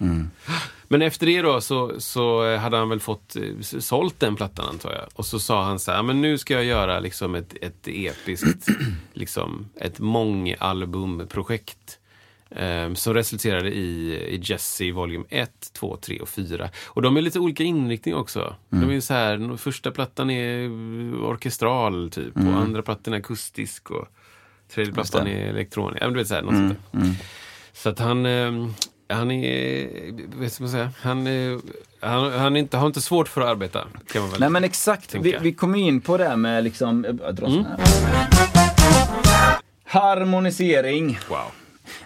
Men 0.89 1.03
efter 1.03 1.27
det 1.27 1.43
då 1.43 1.61
så, 1.61 2.01
så 2.01 2.57
hade 2.57 2.77
han 2.77 2.89
väl 2.89 3.01
fått 3.01 3.37
eh, 3.37 3.43
sålt 3.61 4.21
den 4.21 4.37
plattan 4.37 4.69
antar 4.69 4.93
jag. 4.93 5.05
Och 5.15 5.27
så 5.27 5.39
sa 5.41 5.65
han 5.65 5.79
så 5.79 5.93
här, 5.93 6.03
men 6.03 6.21
nu 6.21 6.39
ska 6.39 6.55
jag 6.55 6.65
göra 6.65 7.01
liksom 7.01 7.35
ett, 7.35 7.55
ett 7.63 7.89
episkt, 7.89 8.67
liksom 9.13 9.67
ett 9.77 9.99
mångalbumprojekt. 9.99 11.99
Um, 12.61 12.97
som 12.97 13.15
resulterade 13.15 13.71
i, 13.75 14.15
i 14.15 14.41
Jesse 14.43 14.93
volym 14.93 15.25
1, 15.31 15.51
2, 15.73 15.97
3 15.97 16.19
och 16.21 16.29
4. 16.29 16.69
Och 16.87 17.03
de 17.03 17.17
är 17.17 17.21
lite 17.21 17.39
olika 17.39 17.63
inriktning 17.65 18.15
också. 18.15 18.57
De 18.69 18.91
är 18.91 19.01
så 19.01 19.15
här, 19.15 19.57
första 19.57 19.91
plattan 19.91 20.31
är 20.31 20.69
orkestral 21.25 22.11
typ 22.11 22.37
och 22.37 22.43
andra 22.43 22.83
plattan 22.83 23.15
är 23.15 23.19
akustisk 23.19 23.91
och 23.91 24.09
tredje 24.75 24.93
plattan 24.93 25.27
är 25.27 25.47
elektronik. 25.49 25.99
Ja, 26.01 26.07
men 26.07 26.13
du 26.15 26.19
vet 26.19 26.29
så 26.29 26.35
här, 26.35 26.43
något 26.43 26.55
sånt 26.55 26.77
där. 26.93 27.01
Så 27.73 27.89
att 27.89 27.99
han, 27.99 28.27
eh, 28.27 28.53
han 29.09 29.31
är, 29.31 29.87
vet 30.41 30.61
vad 30.61 30.61
man 30.61 30.71
säger, 30.71 30.89
han, 31.03 31.27
är- 31.27 31.61
han, 32.01 32.33
han 32.33 32.57
inte, 32.57 32.77
har 32.77 32.87
inte 32.87 33.01
svårt 33.01 33.29
för 33.29 33.41
att 33.41 33.49
arbeta. 33.49 33.85
Kan 34.13 34.23
man 34.23 34.31
väl 34.31 34.41
Nej 34.41 34.51
men 34.51 34.65
exakt, 34.65 35.15
vi, 35.15 35.37
vi 35.41 35.53
kommer 35.53 35.79
in 35.79 36.01
på 36.01 36.17
det 36.17 36.25
här 36.29 36.37
med 36.37 36.65
liksom, 36.65 37.07
jag 37.23 37.35
drar 37.35 37.47
sån 37.49 37.65
här. 37.67 37.79
Harmonisering. 39.85 41.19
Wow. 41.29 41.39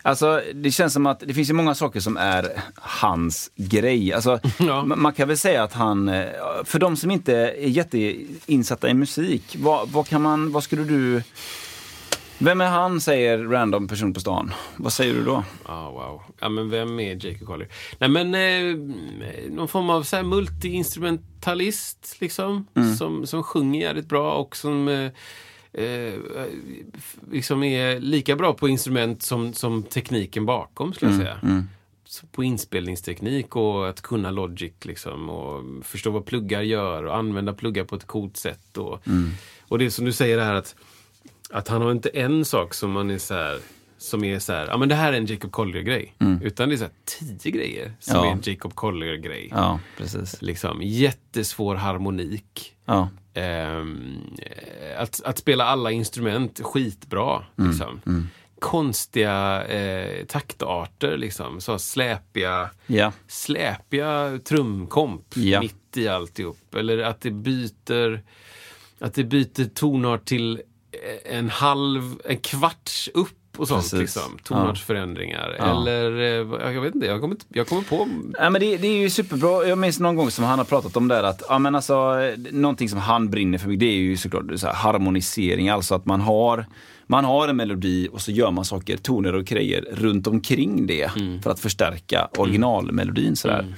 Alltså 0.03 0.43
det 0.55 0.71
känns 0.71 0.93
som 0.93 1.07
att 1.07 1.21
det 1.21 1.35
finns 1.35 1.51
ju 1.51 1.55
många 1.55 1.75
saker 1.75 2.01
som 2.01 2.17
är 2.17 2.49
hans 2.75 3.51
grej. 3.57 4.13
Alltså, 4.13 4.41
Ja. 4.59 4.83
ma- 4.87 4.97
Man 4.97 5.13
kan 5.13 5.29
väl 5.29 5.39
säga 5.39 5.63
att 5.63 5.73
han, 5.73 6.09
eh, 6.09 6.27
för 6.65 6.79
de 6.79 6.97
som 6.97 7.11
inte 7.11 7.35
är 7.37 7.69
jätteinsatta 7.69 8.89
i 8.89 8.95
musik, 8.95 9.57
vad, 9.59 9.89
vad 9.89 10.09
kan 10.09 10.23
man, 10.23 10.53
vad 10.53 10.63
skulle 10.65 10.85
du 10.85 11.23
vem 12.41 12.61
är 12.61 12.67
han, 12.67 13.01
säger 13.01 13.39
random 13.39 13.89
person 13.89 14.15
på 14.15 14.21
stan. 14.21 14.55
Vad 14.77 14.93
säger 14.93 15.15
du 15.15 15.25
då? 15.25 15.45
Ah, 15.67 15.91
wow. 15.91 16.23
Ja, 16.41 16.49
men 16.49 16.71
vem 16.71 17.01
är 17.01 17.27
Jacob 17.27 17.47
Collier? 17.47 17.69
Nej, 17.99 18.09
men 18.11 18.35
eh, 18.35 18.77
någon 19.51 19.69
form 19.69 19.91
av 19.91 20.03
så 20.03 20.17
här 20.17 20.23
multi-instrumentalist, 20.23 22.17
liksom. 22.21 22.67
Som, 22.99 23.27
som 23.27 23.43
sjunger 23.43 23.81
jävligt 23.81 24.09
bra 24.09 24.33
och 24.33 24.57
som 24.57 24.89
eh, 24.89 25.11
eh, 25.73 26.13
liksom 27.31 27.63
är 27.63 28.01
lika 28.01 28.37
bra 28.37 28.53
på 28.55 28.69
instrument 28.69 29.23
som, 29.23 29.53
som 29.53 29.83
tekniken 29.83 30.47
bakom, 30.47 30.93
skulle 30.93 31.11
jag 31.11 31.21
säga. 31.21 31.65
Så 32.05 32.27
på 32.27 32.45
inspelningsteknik 32.45 33.57
och 33.57 33.89
att 33.89 34.01
kunna 34.01 34.31
Logic 34.31 34.73
liksom 34.83 35.31
och 35.31 35.65
förstå 35.87 36.11
vad 36.11 36.27
pluggar 36.27 36.63
gör 36.63 37.03
och 37.05 37.17
använda 37.17 37.53
pluggar 37.53 37.85
på 37.85 37.97
ett 37.97 38.07
coolt 38.07 38.37
sätt. 38.37 38.77
Och, 38.77 39.01
och 39.63 39.79
det 39.79 39.85
är 39.85 39.91
som 39.91 40.05
du 40.05 40.13
säger 40.13 40.39
här 40.39 40.55
att 40.55 40.75
att 41.51 41.69
han 41.69 41.83
har 41.83 41.93
inte 41.93 42.09
en 42.09 42.45
sak 42.45 42.75
som 42.75 42.91
man 42.93 43.11
är 43.11 43.19
så 43.19 43.35
här, 43.35 43.59
som 43.99 44.25
är 44.25 44.39
så 44.39 44.53
här, 44.53 44.67
ja 44.67 44.77
men 44.77 44.89
det 44.89 44.95
här 44.95 45.13
är 45.13 45.17
en 45.17 45.27
Jacob 45.27 45.53
Collier-grej. 45.53 46.15
Utan 46.43 46.69
det 46.69 46.75
är 46.75 46.77
så 46.77 46.85
här 46.85 46.93
tio 47.39 47.53
grejer 47.53 47.93
som 48.01 48.17
Ja. 48.17 48.27
är 48.27 48.31
en 48.33 48.41
Jacob 48.43 48.75
Collier-grej. 48.75 49.49
Ja, 49.51 49.81
precis. 49.99 50.43
Liksom 50.43 50.79
jättesvår 50.83 51.75
harmonik. 51.75 52.77
Ja. 52.85 53.09
Eh, 53.39 53.85
att, 55.03 55.21
att 55.25 55.39
spela 55.39 55.65
alla 55.65 55.91
instrument 55.91 56.61
skitbra. 56.65 57.45
Mm, 57.59 57.71
Liksom. 57.71 58.29
Konstiga 58.61 59.65
eh, 59.67 60.25
taktarter, 60.25 61.17
liksom. 61.17 61.61
Så 61.61 61.79
släpiga, 61.79 62.71
Ja. 62.87 63.13
släpiga 63.29 64.39
trumkomp 64.45 65.37
Ja. 65.37 65.61
mitt 65.61 65.97
i 65.97 66.09
alltihop. 66.09 66.75
Eller 66.75 66.99
att 66.99 67.21
det 67.21 67.31
byter, 67.31 68.23
att 68.99 69.15
det 69.15 69.25
byter 69.25 69.65
tonart 69.75 70.25
till 70.25 70.63
en 71.25 71.49
halv, 71.51 72.17
en 72.25 72.37
kvarts 72.39 73.11
upp 73.15 73.48
och 73.59 73.69
sånt. 73.69 73.83
Precis. 73.83 73.99
Liksom. 73.99 74.39
Tonartsförändringar. 74.43 75.57
Ja. 75.59 75.81
Eller, 75.81 76.21
eh, 76.21 76.73
jag 76.75 76.81
vet 76.81 76.95
inte, 76.95 77.07
jag 77.07 77.21
kommer, 77.21 77.37
jag 77.49 77.67
kommer 77.67 77.83
på... 77.83 78.09
Ja, 78.39 78.51
men 78.51 78.61
det, 78.61 78.77
det 78.77 78.89
är 78.89 78.99
ju 78.99 79.11
superbra. 79.11 79.67
Jag 79.67 79.79
minns 79.79 80.01
någon 80.01 80.17
gång 80.17 80.31
som 80.31 80.45
han 80.45 80.59
har 80.59 80.65
pratat 80.65 80.97
om 80.97 81.09
det 81.09 81.15
här 81.15 81.23
att, 81.23 81.43
ja 81.49 81.59
men 81.59 81.75
alltså, 81.75 81.95
eh, 81.95 82.53
någonting 82.53 82.89
som 82.89 82.99
han 82.99 83.31
brinner 83.31 83.59
för 83.59 83.71
det 83.71 83.87
är 83.87 83.97
ju 83.97 84.17
såklart 84.17 84.45
så 84.57 84.67
här, 84.67 84.75
harmonisering. 84.75 85.69
Alltså 85.69 85.95
att 85.95 86.07
man 86.07 86.21
har, 86.21 86.67
man 87.07 87.25
har 87.25 87.49
en 87.49 87.57
melodi 87.57 88.09
och 88.13 88.21
så 88.21 88.31
gör 88.31 88.51
man 88.51 88.65
saker, 88.65 88.97
toner 88.97 89.35
och 89.35 89.45
grejer 89.45 89.85
runt 89.93 90.27
omkring 90.27 90.87
det 90.87 91.11
för 91.43 91.51
att 91.51 91.61
förstärka 91.61 92.29
originalmelodin 92.37 93.37
sådär. 93.37 93.77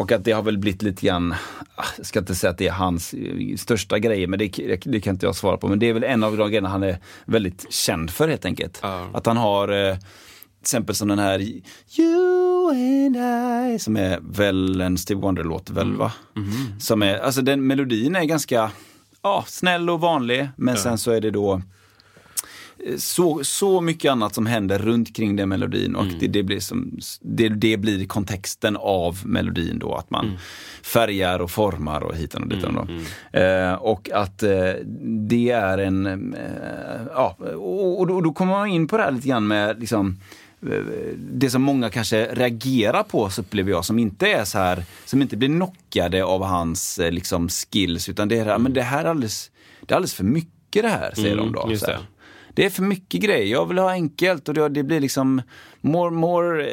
Och 0.00 0.12
att 0.12 0.24
det 0.24 0.32
har 0.32 0.42
väl 0.42 0.58
blivit 0.58 0.82
lite 0.82 1.06
grann, 1.06 1.34
ah, 1.74 1.84
jag 1.96 2.06
ska 2.06 2.18
inte 2.18 2.34
säga 2.34 2.50
att 2.50 2.58
det 2.58 2.68
är 2.68 2.72
hans 2.72 3.14
eh, 3.14 3.56
största 3.56 3.98
grej, 3.98 4.26
men 4.26 4.38
det, 4.38 4.78
det, 4.84 5.00
kan 5.00 5.14
inte 5.14 5.26
jag 5.26 5.36
svara 5.36 5.56
på. 5.56 5.68
Men 5.68 5.78
det 5.78 5.88
är 5.88 5.92
väl 5.92 6.04
en 6.04 6.24
av 6.24 6.36
de 6.36 6.48
grejerna 6.48 6.68
han 6.68 6.82
är 6.82 6.98
väldigt 7.24 7.72
känd 7.72 8.10
för 8.10 8.28
helt 8.28 8.44
enkelt. 8.44 8.78
Ja. 8.82 9.10
Att 9.14 9.26
han 9.26 9.36
har 9.36 9.68
eh, 9.68 9.94
till 9.94 10.04
exempel 10.60 10.94
som 10.94 11.08
den 11.08 11.18
här 11.18 11.40
You 11.98 12.70
and 12.70 13.16
I, 13.16 13.78
som 13.78 13.96
är 13.96 14.18
väl 14.22 14.80
en 14.80 14.98
Steve 14.98 15.20
Wonder-låt, 15.20 15.70
väl 15.70 15.96
va? 15.96 16.12
Som 16.78 17.02
är, 17.02 17.18
alltså 17.18 17.42
den 17.42 17.66
melodin 17.66 18.16
är 18.16 18.24
ganska 18.24 18.70
ja, 19.22 19.44
snäll 19.46 19.90
och 19.90 20.00
vanlig, 20.00 20.48
men 20.56 20.76
sen 20.76 20.98
så 20.98 21.10
är 21.10 21.20
det 21.20 21.30
då 21.30 21.62
så, 22.96 23.40
så 23.44 23.80
mycket 23.80 24.12
annat 24.12 24.34
som 24.34 24.46
händer 24.46 24.78
runt 24.78 25.16
kring 25.16 25.36
den 25.36 25.48
melodin 25.48 25.96
och 25.96 26.06
det, 26.20 26.26
det, 26.26 26.42
blir 26.42 26.60
som, 26.60 26.98
det, 27.20 27.48
det 27.48 27.76
blir 27.76 28.06
kontexten 28.06 28.76
av 28.76 29.18
melodin 29.24 29.78
då, 29.78 29.94
att 29.94 30.10
man 30.10 30.38
färgar 30.82 31.38
och 31.38 31.50
formar 31.50 32.00
och 32.02 32.16
hitan 32.16 32.42
och 32.42 32.48
ditan. 32.48 32.74
Då. 32.74 33.38
Eh, 33.38 33.72
och 33.72 34.10
att 34.10 34.42
eh, 34.42 34.72
det 35.28 35.50
är 35.50 35.78
en, 35.78 36.06
eh, 36.34 37.00
ja, 37.14 37.36
och, 37.38 38.00
och, 38.00 38.06
då, 38.06 38.14
och 38.14 38.22
då 38.22 38.32
kommer 38.32 38.52
man 38.52 38.68
in 38.68 38.88
på 38.88 38.96
det 38.96 39.02
här 39.02 39.10
lite 39.10 39.28
grann 39.28 39.46
med 39.46 39.80
liksom, 39.80 40.20
eh, 40.62 40.78
det 41.16 41.50
som 41.50 41.62
många 41.62 41.90
kanske 41.90 42.34
reagerar 42.34 43.02
på, 43.02 43.30
så 43.30 43.40
upplever 43.40 43.70
jag, 43.70 43.84
som 43.84 43.98
inte 43.98 44.32
är 44.32 44.44
så 44.44 44.58
här, 44.58 44.84
som 45.04 45.22
inte 45.22 45.36
blir 45.36 45.48
knockade 45.48 46.24
av 46.24 46.44
hans 46.44 46.98
eh, 46.98 47.12
liksom, 47.12 47.48
skills, 47.48 48.08
utan 48.08 48.28
det 48.28 48.38
är 48.38 48.44
här, 48.44 48.58
men 48.58 48.72
det 48.72 48.82
här 48.82 49.04
är 49.04 49.08
alldeles, 49.08 49.50
det 49.80 49.92
är 49.94 49.96
alldeles 49.96 50.14
för 50.14 50.24
mycket 50.24 50.82
det 50.82 50.88
här, 50.88 51.12
säger 51.14 51.32
Mm, 51.32 51.52
de 51.52 51.52
då. 51.52 51.66
Det. 52.60 52.66
Är 52.66 52.70
för 52.70 52.82
mycket 52.82 53.20
grejer. 53.20 53.46
Jag 53.46 53.66
vill 53.66 53.78
ha 53.78 53.90
enkelt 53.90 54.48
och 54.48 54.54
det, 54.54 54.68
det 54.68 54.82
blir 54.82 55.00
liksom 55.00 55.42
more, 55.80 56.10
more 56.10 56.70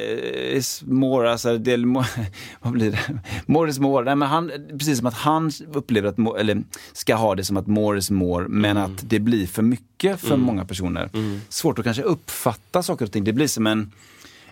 is 0.58 0.84
more, 0.86 1.32
alltså 1.32 1.58
det, 1.58 1.78
more, 1.78 2.08
vad 2.62 2.74
blir 2.74 2.92
det? 2.92 3.20
More 3.46 3.70
is 3.70 3.80
more. 3.80 4.06
Nej, 4.06 4.16
men 4.16 4.28
han, 4.28 4.52
precis 4.72 4.98
som 4.98 5.08
att 5.08 5.14
han 5.14 5.52
upplever 5.74 6.10
att, 6.10 6.40
eller 6.40 6.64
ska 6.94 7.16
ha 7.16 7.36
det 7.36 7.44
som 7.44 7.58
att 7.58 7.68
more 7.68 7.98
is 8.00 8.10
more, 8.12 8.48
men 8.48 8.78
Mm. 8.78 8.94
att 8.94 9.10
det 9.10 9.20
blir 9.20 9.48
för 9.48 9.62
mycket 9.64 10.20
för 10.20 10.38
många 10.38 10.66
personer. 10.66 11.10
Svårt 11.50 11.80
att 11.80 11.86
kanske 11.86 12.04
uppfatta 12.04 12.84
saker 12.84 13.06
och 13.06 13.12
ting. 13.12 13.24
Det 13.24 13.34
blir 13.34 13.48
som 13.48 13.68
en 13.68 13.92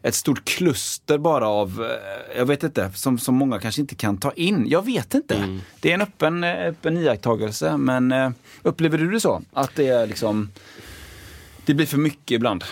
ett 0.02 0.16
stort 0.16 0.46
kluster 0.46 1.18
bara 1.18 1.48
av, 1.48 1.84
eh, 1.84 2.38
jag 2.38 2.46
vet 2.46 2.64
inte, 2.64 2.92
som, 2.96 3.18
som 3.18 3.36
många 3.36 3.60
kanske 3.60 3.82
inte 3.82 3.96
kan 3.96 4.18
ta 4.18 4.32
in. 4.32 4.66
Jag 4.70 4.86
vet 4.86 5.14
inte. 5.14 5.36
Mm. 5.36 5.62
Det 5.80 5.90
är 5.90 5.94
en 5.94 6.02
öppen, 6.02 6.44
eh, 6.44 6.68
öppen 6.68 6.98
iakttagelse, 6.98 7.78
men 7.78 8.12
eh, 8.12 8.30
upplever 8.64 8.98
du 8.98 9.12
det 9.12 9.20
så? 9.20 9.42
Att 9.54 9.72
det 9.76 9.88
är 9.88 10.08
liksom, 10.08 10.50
det 11.66 11.74
blir 11.74 11.86
för 11.86 11.98
mycket 11.98 12.32
ibland? 12.36 12.64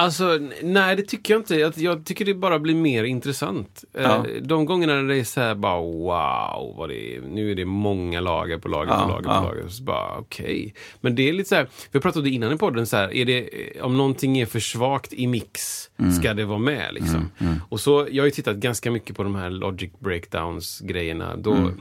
Alltså, 0.00 0.38
nej 0.62 0.96
det 0.96 1.02
tycker 1.02 1.34
jag 1.34 1.40
inte. 1.40 1.54
Jag, 1.56 1.72
jag 1.78 2.04
tycker 2.04 2.24
det 2.24 2.34
bara 2.34 2.58
blir 2.58 2.74
mer 2.74 3.04
intressant. 3.04 3.84
Eh, 3.94 4.02
Ja. 4.02 4.24
De 4.42 4.64
gångerna 4.64 4.94
när 4.94 5.02
det 5.14 5.16
är 5.20 5.24
så 5.24 5.40
här 5.40 5.54
bara 5.54 5.80
wow, 5.80 6.74
vad 6.76 6.88
det 6.88 7.16
är, 7.16 7.20
nu 7.20 7.50
är 7.50 7.54
det 7.54 7.64
många 7.64 8.20
lager 8.20 8.58
på 8.58 8.68
lager 8.68 8.92
Ja, 8.92 9.02
på 9.02 9.08
lager 9.08 9.28
ja. 9.30 9.40
på 9.40 9.46
lager. 9.46 9.68
Så 9.68 9.82
bara 9.82 10.18
okej. 10.18 10.74
Men 11.00 11.14
det 11.14 11.28
är 11.28 11.32
lite 11.32 11.48
så 11.48 11.54
här, 11.54 11.68
vi 11.92 12.00
pratade 12.00 12.18
om 12.20 12.24
det 12.24 12.30
innan 12.30 12.52
i 12.52 12.56
podden, 12.58 12.86
så 12.86 12.96
här, 12.96 13.14
är 13.14 13.24
det, 13.24 13.38
eh, 13.76 13.84
om 13.84 13.96
någonting 13.96 14.38
är 14.38 14.46
för 14.46 14.60
svagt 14.60 15.12
i 15.12 15.26
mix, 15.26 15.84
Mm. 16.00 16.12
ska 16.12 16.34
det 16.34 16.44
vara 16.44 16.58
med 16.58 16.94
liksom? 16.94 17.30
Och 17.68 17.80
så, 17.80 18.08
jag 18.10 18.22
har 18.22 18.26
ju 18.26 18.30
tittat 18.30 18.56
ganska 18.56 18.90
mycket 18.90 19.16
på 19.16 19.22
de 19.22 19.34
här 19.34 19.50
Logic 19.50 19.90
Breakdowns 19.98 20.80
grejerna. 20.80 21.36
Då, 21.36 21.52
Mm. 21.52 21.72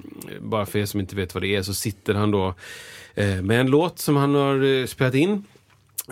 Bara 0.42 0.66
för 0.66 0.80
er 0.80 0.86
som 0.86 1.00
inte 1.00 1.16
vet 1.16 1.34
vad 1.34 1.44
det 1.44 1.56
är, 1.56 1.62
så 1.62 1.74
sitter 1.74 2.14
han 2.14 2.32
då 2.32 2.54
eh, 3.16 3.42
med 3.42 3.60
en 3.60 3.68
låt 3.68 4.00
som 4.00 4.16
han 4.16 4.36
har 4.36 4.64
eh, 4.80 4.86
spelat 4.86 5.14
in. 5.16 5.44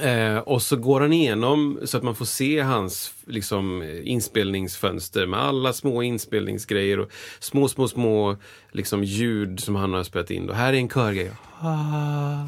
Eh, 0.02 0.38
och 0.38 0.62
så 0.62 0.76
går 0.76 1.02
han 1.02 1.14
igenom 1.14 1.80
så 1.84 1.98
att 1.98 2.04
man 2.04 2.16
får 2.16 2.26
se 2.26 2.60
hans 2.60 3.14
liksom, 3.26 3.84
inspelningsfönster 4.04 5.26
med 5.28 5.40
alla 5.40 5.74
små 5.74 6.04
inspelningsgrejer 6.04 7.00
och 7.00 7.12
små, 7.40 7.68
små, 7.68 7.88
små 7.88 8.38
liksom, 8.72 9.04
ljud 9.04 9.60
som 9.60 9.76
han 9.76 9.94
har 9.94 10.04
spelat 10.04 10.32
in. 10.32 10.50
Och 10.50 10.56
här 10.56 10.74
är 10.74 10.78
en 10.78 10.90
körgrej. 10.90 11.32
Ah, 11.60 12.46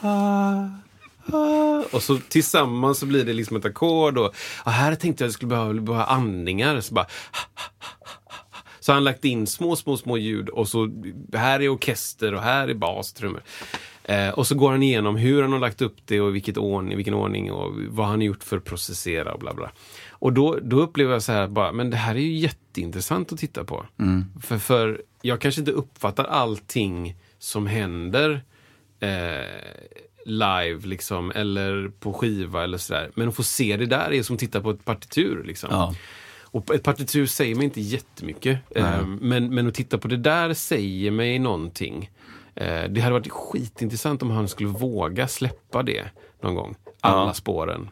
ah, 0.00 0.68
ah. 1.32 1.82
Och 1.92 2.02
så 2.02 2.18
tillsammans 2.28 2.98
så 2.98 3.06
blir 3.06 3.24
det 3.24 3.32
liksom 3.32 3.56
ett 3.56 3.64
ackord. 3.64 4.18
Och, 4.18 4.34
och 4.64 4.72
här 4.72 4.94
tänkte 4.94 5.24
jag 5.24 5.26
att 5.26 5.30
jag 5.30 5.32
skulle 5.32 5.48
behöva, 5.48 5.72
behöva 5.72 6.04
andningar. 6.04 6.80
Så 6.80 6.94
bara, 6.94 7.06
så 8.80 8.92
har 8.92 8.94
han 8.94 9.04
lagt 9.04 9.24
in 9.24 9.46
små, 9.46 9.76
små, 9.76 9.96
små 9.96 10.18
ljud 10.18 10.48
och 10.48 10.68
så 10.68 10.90
här 11.34 11.60
är 11.60 11.68
orkester 11.68 12.34
och 12.34 12.42
här 12.42 12.68
är 12.68 12.74
bas, 12.74 13.12
trummor. 13.12 13.42
Eh, 14.08 14.28
och 14.28 14.46
så 14.46 14.54
går 14.54 14.70
han 14.70 14.82
igenom 14.82 15.16
hur 15.16 15.42
han 15.42 15.52
har 15.52 15.58
lagt 15.58 15.82
upp 15.82 15.96
det 16.04 16.20
och 16.20 16.34
vilket 16.34 16.56
ordning, 16.56 16.96
vilken 16.96 17.14
ordning 17.14 17.52
och 17.52 17.74
vad 17.88 18.06
han 18.06 18.18
har 18.18 18.24
gjort 18.24 18.44
för 18.44 18.56
att 18.56 18.64
processera 18.64 19.32
och 19.32 19.40
bla 19.40 19.54
bla. 19.54 19.70
Och 20.10 20.32
då, 20.32 20.58
då 20.62 20.80
upplever 20.80 21.12
jag 21.12 21.22
så 21.22 21.32
här, 21.32 21.48
bara, 21.48 21.72
men 21.72 21.90
det 21.90 21.96
här 21.96 22.14
är 22.14 22.20
ju 22.20 22.36
jätteintressant 22.36 23.32
att 23.32 23.38
titta 23.38 23.64
på. 23.64 23.86
För, 24.42 24.58
för 24.58 25.02
jag 25.22 25.40
kanske 25.40 25.60
inte 25.60 25.72
uppfattar 25.72 26.24
allting 26.24 27.16
som 27.38 27.66
händer 27.66 28.42
eh, 29.00 29.46
live 30.24 30.86
liksom, 30.86 31.32
eller 31.34 31.88
på 32.00 32.12
skiva 32.12 32.64
eller 32.64 32.78
sådär. 32.78 33.10
Men 33.14 33.28
att 33.28 33.36
få 33.36 33.42
se 33.42 33.76
det 33.76 33.86
där 33.86 34.12
är 34.12 34.22
som 34.22 34.34
att 34.34 34.40
titta 34.40 34.60
på 34.60 34.70
ett 34.70 34.84
partitur. 34.84 35.44
Liksom. 35.44 35.68
Ja. 35.72 35.94
Och 36.40 36.74
ett 36.74 36.82
partitur 36.82 37.26
säger 37.26 37.54
mig 37.54 37.64
inte 37.64 37.80
jättemycket. 37.80 38.58
Eh, 38.70 39.06
men, 39.06 39.54
men 39.54 39.66
att 39.68 39.74
titta 39.74 39.98
på 39.98 40.08
det 40.08 40.16
där 40.16 40.54
säger 40.54 41.10
mig 41.10 41.38
någonting. 41.38 42.10
Eh, 42.56 42.84
det 42.90 43.00
hade 43.00 43.12
varit 43.12 43.30
skitintressant 43.32 44.22
om 44.22 44.30
han 44.30 44.48
skulle 44.48 44.68
våga 44.68 45.28
släppa 45.28 45.82
det 45.82 46.04
någon 46.42 46.54
gång. 46.54 46.74
Alla 47.00 47.26
Ja. 47.26 47.34
spåren. 47.34 47.90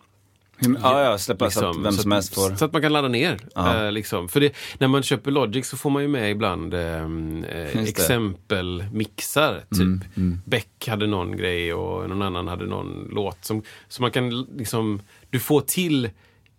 Ja, 0.83 1.03
ja, 1.05 1.19
släppa 1.19 1.51
så 1.51 1.61
att 1.61 1.67
Liksom, 1.67 1.83
vem 1.83 1.93
som 1.93 2.13
helst 2.13 2.35
får... 2.35 2.55
Så 2.57 2.65
att 2.65 2.73
man 2.73 2.83
kan 2.83 2.93
ladda 2.93 3.09
ner. 3.09 3.39
Ja. 3.55 3.85
Eh, 3.85 3.93
liksom. 3.93 4.29
För 4.29 4.41
det, 4.41 4.53
när 4.79 4.89
man 4.89 5.03
köper 5.03 5.31
Logic 5.31 5.69
så 5.69 5.77
får 5.77 5.91
man 5.91 6.03
ju 6.03 6.09
med 6.09 6.31
ibland 6.31 6.75
eh, 6.75 7.03
eh, 7.49 7.83
exempelmixar. 7.83 9.65
Typ. 9.79 10.15
Beck 10.45 10.89
hade 10.89 11.07
någon 11.07 11.37
grej 11.37 11.75
och 11.75 12.09
någon 12.09 12.23
annan 12.23 12.49
hade 12.49 12.67
någon 12.67 13.09
låt. 13.13 13.45
Som, 13.45 13.63
så 13.89 14.03
man 14.03 14.11
kan 14.11 14.31
liksom, 14.57 15.01
du 15.31 15.41
får 15.41 15.61
till 15.61 16.11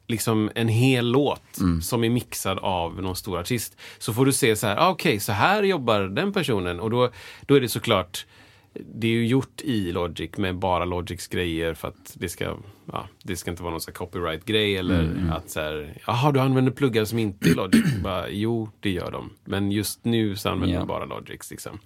liksom 0.08 0.52
en 0.56 0.68
hel 0.68 1.12
låt 1.12 1.58
som 1.82 2.04
är 2.04 2.10
mixad 2.10 2.60
av 2.60 3.02
någon 3.02 3.16
stor 3.16 3.40
artist. 3.40 3.78
Så 3.98 4.14
får 4.14 4.26
du 4.26 4.34
se 4.34 4.56
så 4.56 4.68
här, 4.68 4.78
ah, 4.78 4.90
okej, 4.90 5.20
så 5.20 5.32
här 5.32 5.64
jobbar 5.64 6.00
den 6.02 6.34
personen. 6.34 6.80
Och 6.80 6.90
då, 6.90 7.10
då 7.46 7.56
är 7.56 7.62
det 7.62 7.70
såklart 7.70 8.26
det 8.96 9.08
är 9.08 9.12
ju 9.12 9.28
gjort 9.28 9.62
i 9.62 9.92
Logic 9.92 10.32
med 10.38 10.56
bara 10.58 10.86
Logics 10.86 11.28
grejer 11.28 11.74
för 11.74 11.88
att 11.88 12.14
det 12.14 12.30
ska, 12.30 12.58
ja, 12.92 13.08
det 13.24 13.36
ska 13.36 13.52
inte 13.52 13.64
vara 13.64 13.72
någon 13.72 13.94
copyright-grej 13.94 14.78
eller 14.78 15.30
att 15.32 15.50
så 15.50 15.60
här, 15.60 16.02
jaha 16.08 16.32
du 16.32 16.40
använder 16.40 16.72
pluggar 16.72 17.06
som 17.06 17.20
inte 17.20 17.50
är 17.50 17.56
Logic. 17.56 17.86
Bara, 18.04 18.30
jo, 18.30 18.70
det 18.80 18.90
gör 18.90 19.12
de. 19.12 19.30
Men 19.46 19.72
just 19.72 20.06
nu 20.06 20.36
så 20.36 20.50
använder 20.50 20.74
Ja. 20.74 20.80
de 20.80 20.88
bara 20.88 21.06
Logics. 21.06 21.52
Liksom. 21.52 21.80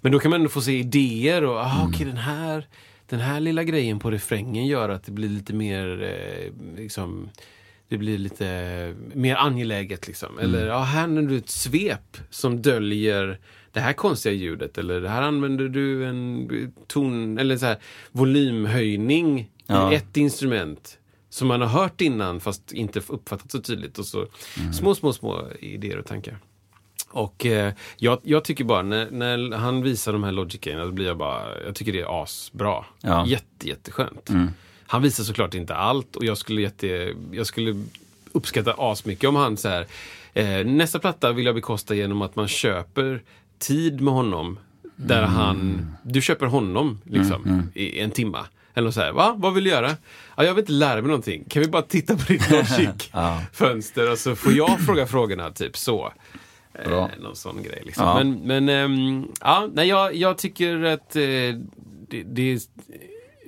Men 0.00 0.12
då 0.12 0.18
kan 0.18 0.30
man 0.30 0.40
ändå 0.40 0.48
få 0.50 0.60
se 0.60 0.78
idéer 0.78 1.44
och, 1.44 1.56
ah, 1.58 1.86
okej 1.88 2.06
den 2.06 2.16
här 2.16 2.66
den 3.08 3.20
här 3.20 3.40
lilla 3.40 3.64
grejen 3.64 3.98
på 3.98 4.10
refrängen 4.10 4.66
gör 4.66 4.88
att 4.88 5.04
det 5.04 5.12
blir 5.12 5.28
lite 5.28 5.54
mer 5.54 6.02
eh, 6.02 6.76
liksom, 6.76 7.28
det 7.88 7.98
blir 7.98 8.18
lite 8.18 8.94
mer 9.14 9.36
angeläget. 9.36 10.06
Liksom. 10.06 10.38
Eller 10.38 10.66
ja, 10.66 10.78
här 10.82 11.02
använder 11.04 11.32
du 11.32 11.38
ett 11.38 11.50
svep 11.50 12.16
som 12.30 12.62
döljer 12.62 13.38
det 13.72 13.80
här 13.80 13.92
konstiga 13.92 14.32
ljudet. 14.34 14.78
Eller 14.78 15.02
här 15.08 15.22
använder 15.22 15.68
du 15.68 16.04
en 16.06 16.48
ton 16.86 17.38
eller 17.38 17.56
så 17.56 17.66
här, 17.66 17.78
volymhöjning 18.12 19.50
Ja. 19.66 19.92
i 19.92 19.94
ett 19.94 20.16
instrument. 20.16 20.98
Som 21.28 21.48
man 21.48 21.60
har 21.60 21.68
hört 21.68 22.00
innan 22.00 22.40
fast 22.40 22.72
inte 22.72 23.00
uppfattat 23.08 23.50
så 23.50 23.60
tydligt. 23.60 23.98
Och 23.98 24.06
så 24.06 24.26
små, 24.78 24.94
små, 24.94 25.12
små 25.12 25.48
idéer 25.60 25.98
och 25.98 26.06
tankar. 26.06 26.38
Och 27.10 27.46
eh, 27.46 27.72
jag, 27.96 28.20
jag 28.22 28.44
tycker 28.44 28.64
bara 28.64 28.82
när, 28.82 29.10
när 29.10 29.56
han 29.56 29.82
visar 29.82 30.12
de 30.12 30.24
här 30.24 30.32
Logic-grejerna, 30.32 30.84
då 30.84 30.92
blir 30.92 31.06
jag 31.06 31.18
bara, 31.18 31.62
jag 31.64 31.74
tycker 31.74 31.92
det 31.92 32.00
är 32.00 32.22
asbra. 32.22 32.84
Ja. 33.00 33.26
Jätte, 33.26 33.68
jätteskönt. 33.68 34.30
Han 34.86 35.02
visar 35.02 35.24
såklart 35.24 35.54
inte 35.54 35.74
allt 35.74 36.16
och 36.16 36.24
jag 36.24 36.38
skulle, 36.38 36.62
jätte, 36.62 37.14
jag 37.32 37.46
skulle 37.46 37.84
uppskatta 38.32 38.74
asmycket 38.78 39.28
om 39.28 39.36
han 39.36 39.56
så 39.56 39.68
här, 39.68 39.86
eh, 40.34 40.66
nästa 40.66 40.98
platta 40.98 41.32
vill 41.32 41.46
jag 41.46 41.54
bekosta 41.54 41.94
genom 41.94 42.22
att 42.22 42.36
man 42.36 42.48
köper 42.48 43.22
tid 43.58 44.00
med 44.00 44.14
honom. 44.14 44.58
Där 44.96 45.22
han, 45.22 45.86
du 46.02 46.22
köper 46.22 46.46
honom 46.46 47.00
liksom 47.04 47.70
i 47.74 48.00
en 48.00 48.10
timma. 48.10 48.46
Eller 48.74 48.90
så 48.90 49.00
här, 49.00 49.12
va? 49.12 49.34
Vad 49.38 49.54
vill 49.54 49.64
du 49.64 49.70
göra? 49.70 49.90
Ja, 50.36 50.44
jag 50.44 50.54
vill 50.54 50.62
inte 50.62 50.72
lära 50.72 50.94
mig 50.94 51.08
någonting. 51.08 51.44
Kan 51.44 51.62
vi 51.62 51.68
bara 51.68 51.82
titta 51.82 52.16
på 52.16 52.32
ditt 52.32 52.50
Logic-fönster 52.50 54.12
och 54.12 54.18
så 54.18 54.36
får 54.36 54.52
jag 54.52 54.80
fråga 54.86 55.06
frågorna, 55.06 55.50
typ 55.50 55.76
så. 55.76 56.12
Bra. 56.84 57.10
Eh, 57.16 57.22
någon 57.22 57.36
sån 57.36 57.62
grej. 57.62 57.82
Liksom. 57.84 58.04
Ja. 58.04 58.14
Men, 58.14 58.32
men 58.32 58.68
ehm, 58.68 59.28
ja, 59.40 59.68
nej, 59.74 59.88
jag, 59.88 60.14
jag 60.14 60.38
tycker 60.38 60.84
att 60.84 61.16
eh, 61.16 61.22
det, 62.08 62.22
det, 62.26 62.68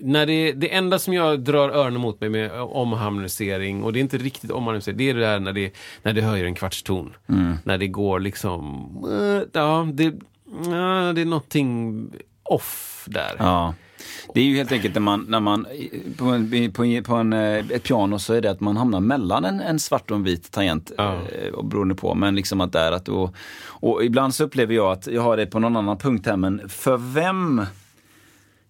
när 0.02 0.26
det, 0.26 0.52
det 0.52 0.74
enda 0.74 0.98
som 0.98 1.14
jag 1.14 1.40
drar 1.40 1.68
öronen 1.68 2.00
mot 2.00 2.20
mig 2.20 2.30
med 2.30 2.50
omharmonisering, 2.60 3.84
och 3.84 3.92
det 3.92 3.98
är 3.98 4.00
inte 4.00 4.18
riktigt 4.18 4.50
omharmonisering, 4.50 4.98
det 4.98 5.10
är 5.10 5.14
det 5.14 5.20
där 5.20 5.40
när 5.40 5.52
det, 5.52 5.74
när 6.02 6.12
det 6.12 6.22
höjer 6.22 6.44
en 6.44 6.54
kvartston. 6.54 7.14
När 7.64 7.78
det 7.78 7.86
går 7.88 8.20
liksom, 8.20 8.86
eh, 9.10 9.48
ja, 9.52 9.88
det, 9.92 10.04
ja, 10.64 11.12
det 11.12 11.20
är 11.20 11.24
någonting 11.24 12.04
off 12.42 13.04
där. 13.06 13.34
Ja. 13.38 13.74
Det 14.34 14.40
är 14.40 14.44
ju 14.44 14.56
helt 14.56 14.72
enkelt 14.72 14.94
när 14.94 15.00
man, 15.00 15.26
när 15.28 15.40
man 15.40 15.66
på, 16.16 16.24
en, 16.24 16.72
på, 16.72 16.84
en, 16.84 17.04
på 17.04 17.14
en, 17.14 17.32
eh, 17.32 17.70
ett 17.70 17.82
piano 17.82 18.18
så 18.18 18.34
är 18.34 18.40
det 18.40 18.50
att 18.50 18.60
man 18.60 18.76
hamnar 18.76 19.00
mellan 19.00 19.44
en, 19.44 19.60
en 19.60 19.78
svart 19.78 20.10
och 20.10 20.16
en 20.16 20.24
vit 20.24 20.50
tangent. 20.52 20.92
Ja. 20.96 21.14
eh, 21.14 21.64
beroende 21.64 21.94
på, 21.94 22.14
men 22.14 22.34
liksom 22.34 22.60
att 22.60 22.72
där 22.72 22.92
att 22.92 23.04
då, 23.04 23.30
och 23.60 24.04
ibland 24.04 24.34
så 24.34 24.44
upplever 24.44 24.74
jag 24.74 24.92
att 24.92 25.06
jag 25.06 25.22
har 25.22 25.36
det 25.36 25.46
på 25.46 25.58
någon 25.58 25.76
annan 25.76 25.98
punkt 25.98 26.26
här, 26.26 26.36
men 26.36 26.68
för 26.68 26.96
vem 26.96 27.66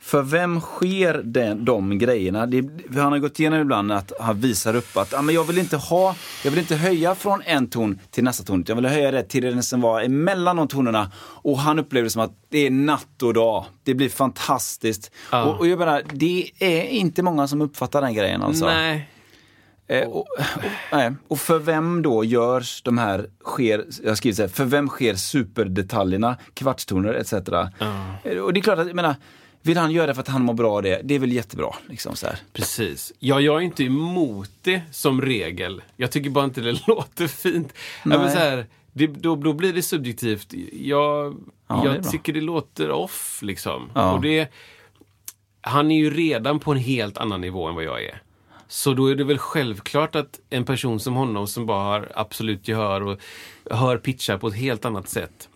för 0.00 0.22
vem 0.22 0.60
sker 0.60 1.20
den, 1.24 1.64
de 1.64 1.98
grejerna? 1.98 2.46
Det, 2.46 2.64
han 2.94 3.12
har 3.12 3.18
gått 3.18 3.40
igenom 3.40 3.60
ibland 3.60 3.92
att 3.92 4.12
han 4.20 4.40
visar 4.40 4.76
upp 4.76 4.96
att 4.96 5.14
ah, 5.14 5.22
men 5.22 5.34
jag 5.34 5.44
vill 5.44 5.58
inte 5.58 5.76
ha, 5.76 6.16
jag 6.44 6.50
vill 6.50 6.60
inte 6.60 6.76
höja 6.76 7.14
från 7.14 7.42
en 7.44 7.68
ton 7.70 7.98
till 8.10 8.24
nästa 8.24 8.44
ton. 8.44 8.64
Jag 8.66 8.76
vill 8.76 8.86
höja 8.86 9.10
det 9.10 9.22
till 9.22 9.42
den 9.44 9.62
som 9.62 9.80
var 9.80 10.00
emellan 10.02 10.56
de 10.56 10.68
tonerna. 10.68 11.12
Och 11.18 11.58
han 11.58 11.78
upplever 11.78 12.04
det 12.04 12.10
som 12.10 12.22
att 12.22 12.32
det 12.48 12.66
är 12.66 12.70
natt 12.70 13.22
och 13.22 13.34
dag. 13.34 13.64
Det 13.84 13.94
blir 13.94 14.08
fantastiskt. 14.08 15.10
Ja. 15.32 15.44
Och, 15.44 15.58
och 15.58 15.66
jag 15.66 15.78
menar, 15.78 16.02
det 16.12 16.50
är 16.58 16.82
inte 16.82 17.22
många 17.22 17.48
som 17.48 17.62
uppfattar 17.62 18.00
den 18.02 18.14
grejen 18.14 18.42
alltså. 18.42 18.66
Nej. 18.66 19.08
Eh, 19.90 20.08
och, 20.08 20.26
och, 20.92 21.12
och 21.28 21.40
för 21.40 21.58
vem 21.58 22.02
då 22.02 22.24
görs 22.24 22.82
de 22.82 22.98
här, 22.98 23.26
sker, 23.44 23.84
jag 24.02 24.10
har 24.10 24.14
skrivit 24.14 24.36
så 24.36 24.42
här, 24.42 24.48
för 24.48 24.64
vem 24.64 24.88
sker 24.88 25.14
superdetaljerna, 25.14 26.36
kvartstoner 26.54 27.14
etc. 27.14 27.32
Eh, 27.32 28.38
Och 28.38 28.52
det 28.52 28.60
är 28.60 28.62
klart 28.62 28.78
att, 28.78 28.86
jag 28.86 28.96
menar, 28.96 29.16
vill 29.62 29.76
han 29.76 29.90
göra 29.90 30.06
det 30.06 30.14
för 30.14 30.20
att 30.20 30.28
han 30.28 30.42
mår 30.42 30.54
bra 30.54 30.72
av 30.76 30.82
det, 30.82 31.00
det 31.04 31.14
är 31.14 31.18
väl 31.18 31.32
jättebra. 31.32 31.74
Liksom 31.88 32.16
så 32.16 32.26
här. 32.26 32.38
Precis. 32.52 33.12
Ja, 33.18 33.40
jag 33.40 33.56
är 33.56 33.60
inte 33.60 33.84
emot 33.84 34.50
det 34.62 34.82
som 34.90 35.22
regel. 35.22 35.82
Jag 35.96 36.10
tycker 36.12 36.30
bara 36.30 36.44
inte 36.44 36.60
det 36.60 36.80
låter 36.86 37.26
fint. 37.26 37.72
Ja, 38.02 38.08
men 38.08 38.20
Nej. 38.20 38.30
så 38.30 38.38
här, 38.38 38.66
det, 38.92 39.06
då, 39.06 39.36
då 39.36 39.52
blir 39.52 39.72
det 39.72 39.82
subjektivt. 39.82 40.54
Jag, 40.72 41.36
Ja, 41.70 41.80
det 41.82 41.88
jag 41.88 42.02
bra. 42.02 42.10
tycker 42.10 42.32
det 42.32 42.40
låter 42.40 42.90
off, 42.90 43.38
liksom. 43.42 43.90
Ja. 43.94 44.12
Och 44.12 44.20
det, 44.20 44.48
han 45.60 45.90
är 45.90 45.96
ju 45.98 46.10
redan 46.14 46.58
på 46.58 46.72
en 46.72 46.78
helt 46.78 47.18
annan 47.18 47.40
nivå 47.40 47.66
än 47.66 47.74
vad 47.74 47.84
jag 47.84 48.04
är. 48.04 48.22
Så 48.68 48.94
då 48.94 49.06
är 49.06 49.14
det 49.14 49.24
väl 49.24 49.38
självklart 49.38 50.14
att 50.16 50.40
en 50.50 50.64
person 50.64 51.00
som 51.00 51.14
honom 51.14 51.46
som 51.46 51.66
bara 51.66 51.82
har 51.84 52.12
absolut 52.14 52.68
gehör 52.68 53.00
och 53.02 53.18
hör 53.70 53.96
pitchar 53.98 54.38
på 54.38 54.48
ett 54.48 54.54
helt 54.54 54.84
annat 54.84 55.08
sätt 55.08 55.48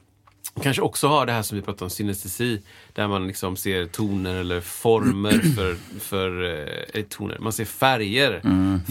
kanske 0.62 0.82
också 0.82 1.08
har 1.08 1.26
det 1.26 1.32
här 1.32 1.42
som 1.42 1.56
vi 1.58 1.62
pratade 1.62 1.84
om, 1.84 1.90
synestesi, 1.90 2.62
där 2.92 3.08
man 3.08 3.26
liksom 3.26 3.56
ser 3.56 3.86
toner 3.86 4.34
eller 4.34 4.60
former 4.60 5.32
för, 5.56 5.74
för 6.00 6.44
eh, 6.94 7.02
toner. 7.02 7.38
Man 7.38 7.52
ser 7.52 7.64
färger 7.64 8.40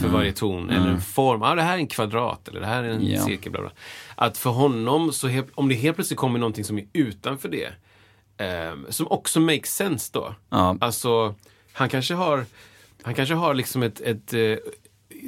för 0.01 0.07
varje 0.07 0.33
ton, 0.33 0.69
eller 0.69 0.87
en 0.87 1.01
form. 1.01 1.41
Ah, 1.43 1.55
det 1.55 1.61
här 1.61 1.73
är 1.73 1.77
en 1.77 1.87
kvadrat, 1.87 2.47
eller 2.47 2.59
det 2.59 2.65
här 2.65 2.83
är 2.83 2.89
en 2.89 3.07
Ja. 3.07 3.25
cirkel. 3.25 3.51
Bla 3.51 3.61
bla. 3.61 3.71
Att 4.15 4.37
för 4.37 4.49
honom, 4.49 5.13
så 5.13 5.43
om 5.55 5.69
det 5.69 5.75
helt 5.75 5.95
plötsligt 5.97 6.19
kommer 6.19 6.39
någonting 6.39 6.63
som 6.65 6.77
är 6.77 6.85
utanför 6.93 7.49
det, 7.49 7.67
eh, 8.45 8.75
som 8.89 9.07
också 9.11 9.39
makes 9.39 9.75
sense 9.75 10.09
då. 10.13 10.35
Ja. 10.49 10.77
Alltså, 10.81 11.35
han 11.73 11.89
kanske 11.89 12.13
har, 12.13 12.45
han 13.03 13.13
kanske 13.13 13.35
har 13.35 13.53
liksom 13.53 13.83
ett, 13.83 14.01
ett 14.01 14.33
eh, 14.33 14.55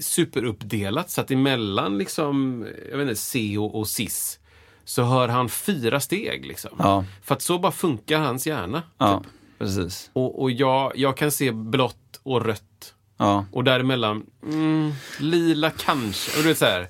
superuppdelat 0.01 1.09
så 1.09 1.21
att 1.21 1.31
emellan 1.31 1.97
liksom, 1.97 2.67
jag 2.91 2.97
vet 2.97 3.09
inte, 3.09 3.21
C 3.21 3.57
och, 3.57 3.75
och 3.79 3.87
cis 3.87 4.39
så 4.85 5.03
hör 5.03 5.27
han 5.27 5.49
fyra 5.49 5.99
steg. 5.99 6.45
Liksom. 6.45 6.71
Ja. 6.79 7.05
För 7.23 7.35
att 7.35 7.41
så 7.41 7.59
bara 7.59 7.71
funkar 7.71 8.19
hans 8.19 8.47
hjärna. 8.47 8.83
Ja, 8.97 9.19
Typ. 9.23 9.31
precis. 9.59 10.09
Och, 10.13 10.41
och 10.41 10.51
jag, 10.51 10.91
jag 10.95 11.17
kan 11.17 11.31
se 11.31 11.51
blått 11.51 12.19
och 12.23 12.45
rött. 12.45 12.93
Ja. 13.17 13.45
Och 13.51 13.63
däremellan, 13.63 14.25
mm, 14.43 14.91
lila 15.19 15.69
kanske. 15.69 16.37
Och 16.37 16.43
du 16.43 16.49
vet, 16.49 16.57
så 16.57 16.65
här, 16.65 16.87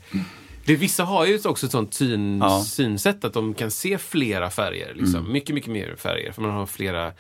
det, 0.65 0.75
vissa 0.75 1.03
har 1.03 1.25
ju 1.25 1.39
också 1.45 1.65
ett 1.65 1.71
sånt 1.71 1.93
syn, 1.93 2.39
Ja. 2.39 2.63
synsätt 2.63 3.23
att 3.25 3.33
de 3.33 3.53
kan 3.53 3.71
se 3.71 3.97
flera 3.97 4.49
färger. 4.49 4.93
Liksom. 4.95 5.31
Mycket, 5.31 5.55
mycket 5.55 5.71
mer 5.71 5.95
färger. 5.97 6.31
För 6.31 6.41
man 6.41 6.51
har 6.51 6.65
flera, 6.65 7.11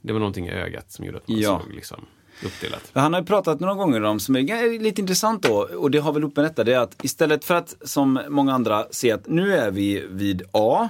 det 0.00 0.12
var 0.12 0.20
någonting 0.20 0.46
i 0.46 0.50
ögat 0.50 0.92
som 0.92 1.04
gjorde 1.04 1.18
att 1.18 1.28
man 1.28 1.42
såg 1.42 1.72
liksom, 1.74 2.04
uppdelat. 2.44 2.90
Han 2.92 3.12
har 3.12 3.20
ju 3.20 3.26
pratat 3.26 3.60
några 3.60 3.74
gånger 3.74 4.02
om, 4.02 4.20
som 4.20 4.36
är 4.36 4.78
lite 4.78 5.00
intressant 5.00 5.42
då, 5.42 5.68
och 5.76 5.90
det 5.90 5.98
har 5.98 6.12
väl 6.12 6.24
upp 6.24 6.36
med 6.36 6.44
detta, 6.44 6.64
det 6.64 6.72
är 6.72 6.78
att 6.78 7.04
istället 7.04 7.44
för 7.44 7.54
att 7.54 7.76
som 7.84 8.20
många 8.28 8.54
andra 8.54 8.86
se 8.90 9.12
att 9.12 9.28
nu 9.28 9.54
är 9.54 9.70
vi 9.70 10.06
vid 10.10 10.42
A 10.52 10.88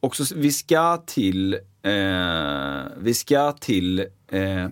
och 0.00 0.16
så 0.16 0.34
vi 0.34 0.52
ska 0.52 0.96
till, 0.96 1.54
eh, 1.82 1.90
vi 2.98 3.14
ska 3.14 3.52
till 3.52 3.98
eh, 4.28 4.68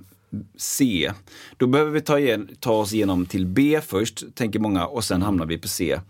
C. 0.56 1.12
Då 1.56 1.66
behöver 1.66 1.90
vi 1.90 2.00
ta, 2.00 2.18
igen, 2.18 2.48
ta 2.60 2.72
oss 2.72 2.92
igenom 2.92 3.26
till 3.26 3.46
B 3.46 3.80
först, 3.86 4.24
tänker 4.34 4.58
många, 4.58 4.86
och 4.86 5.04
sen 5.04 5.22
hamnar 5.22 5.46
vi 5.46 5.58
på 5.58 5.68
C. 5.68 6.00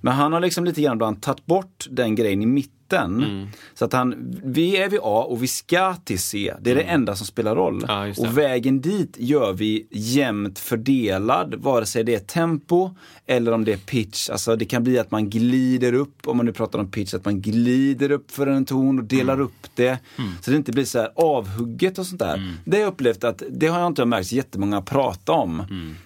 Men 0.00 0.12
han 0.12 0.32
har 0.32 0.40
liksom 0.40 0.64
lite 0.64 0.82
grann 0.82 1.20
tagit 1.20 1.46
bort 1.46 1.86
den 1.90 2.14
grejen 2.14 2.42
i 2.42 2.46
mitten 2.46 2.79
mitten. 2.90 3.24
Mm. 3.24 3.48
Så 3.74 3.84
att 3.84 3.92
han, 3.92 4.34
vi 4.44 4.76
är 4.76 4.88
vid 4.88 5.00
A 5.02 5.26
och 5.28 5.42
vi 5.42 5.48
ska 5.48 5.94
till 5.94 6.18
C. 6.18 6.54
Det 6.60 6.70
är 6.70 6.74
det 6.74 6.82
enda 6.82 7.16
som 7.16 7.26
spelar 7.26 7.56
roll. 7.56 7.84
Mm. 7.84 8.08
Ja, 8.08 8.14
och 8.18 8.38
vägen 8.38 8.80
dit 8.80 9.16
gör 9.18 9.52
vi 9.52 9.86
jämnt 9.90 10.58
fördelad, 10.58 11.54
vare 11.54 11.86
sig 11.86 12.04
det 12.04 12.14
är 12.14 12.18
tempo 12.18 12.90
eller 13.26 13.52
om 13.52 13.64
det 13.64 13.72
är 13.72 13.76
pitch. 13.76 14.30
Alltså 14.30 14.56
det 14.56 14.64
kan 14.64 14.84
bli 14.84 14.98
att 14.98 15.10
man 15.10 15.30
glider 15.30 15.92
upp, 15.92 16.28
om 16.28 16.36
man 16.36 16.46
nu 16.46 16.52
pratar 16.52 16.78
om 16.78 16.90
pitch, 16.90 17.14
att 17.14 17.24
man 17.24 17.40
glider 17.40 18.10
upp 18.10 18.30
för 18.30 18.46
en 18.46 18.64
ton 18.64 18.98
och 18.98 19.04
delar 19.04 19.34
Mm. 19.34 19.46
upp 19.46 19.66
det. 19.74 19.98
Så 20.42 20.50
det 20.50 20.56
inte 20.56 20.72
blir 20.72 20.84
så 20.84 20.98
här 20.98 21.12
avhugget 21.16 21.98
och 21.98 22.06
sånt 22.06 22.18
där. 22.18 22.54
Det 22.64 22.76
har 22.76 22.82
jag 22.82 22.92
upplevt 22.92 23.24
att, 23.24 23.42
det 23.50 23.66
har 23.66 23.78
jag 23.80 23.86
inte 23.86 24.04
märkt 24.04 24.32
jättemånga 24.32 24.82
prata 24.82 25.32
om. 25.32 25.62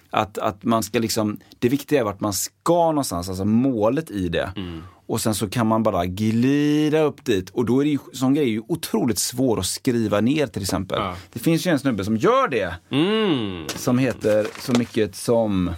Att, 0.09 0.37
att 0.37 0.63
man 0.63 0.83
ska 0.83 0.99
liksom, 0.99 1.39
det 1.59 1.69
viktiga 1.69 1.99
är 1.99 2.03
vart 2.03 2.19
man 2.19 2.33
ska 2.33 2.85
någonstans, 2.87 3.29
alltså 3.29 3.45
målet 3.45 4.11
i 4.11 4.29
det. 4.29 4.51
Och 5.07 5.21
sen 5.21 5.35
så 5.35 5.49
kan 5.49 5.67
man 5.67 5.83
bara 5.83 6.05
glida 6.05 7.01
upp 7.01 7.25
dit 7.25 7.49
och 7.49 7.65
då 7.65 7.79
är 7.79 7.83
det 7.83 7.91
ju, 7.91 7.97
sån 8.13 8.33
grej 8.33 8.45
är 8.45 8.51
ju 8.51 8.61
otroligt 8.67 9.19
svår 9.19 9.59
att 9.59 9.65
skriva 9.65 10.21
ner 10.21 10.47
till 10.47 10.61
exempel. 10.61 10.99
Ja. 11.01 11.15
Det 11.33 11.39
finns 11.39 11.67
ju 11.67 11.71
en 11.71 11.79
snubbe 11.79 12.05
som 12.05 12.17
gör 12.17 12.47
det. 12.47 12.75
Mm. 12.91 13.67
Som 13.67 13.97
heter 13.97 14.47
så 14.59 14.71
mycket 14.73 15.15
som, 15.15 15.71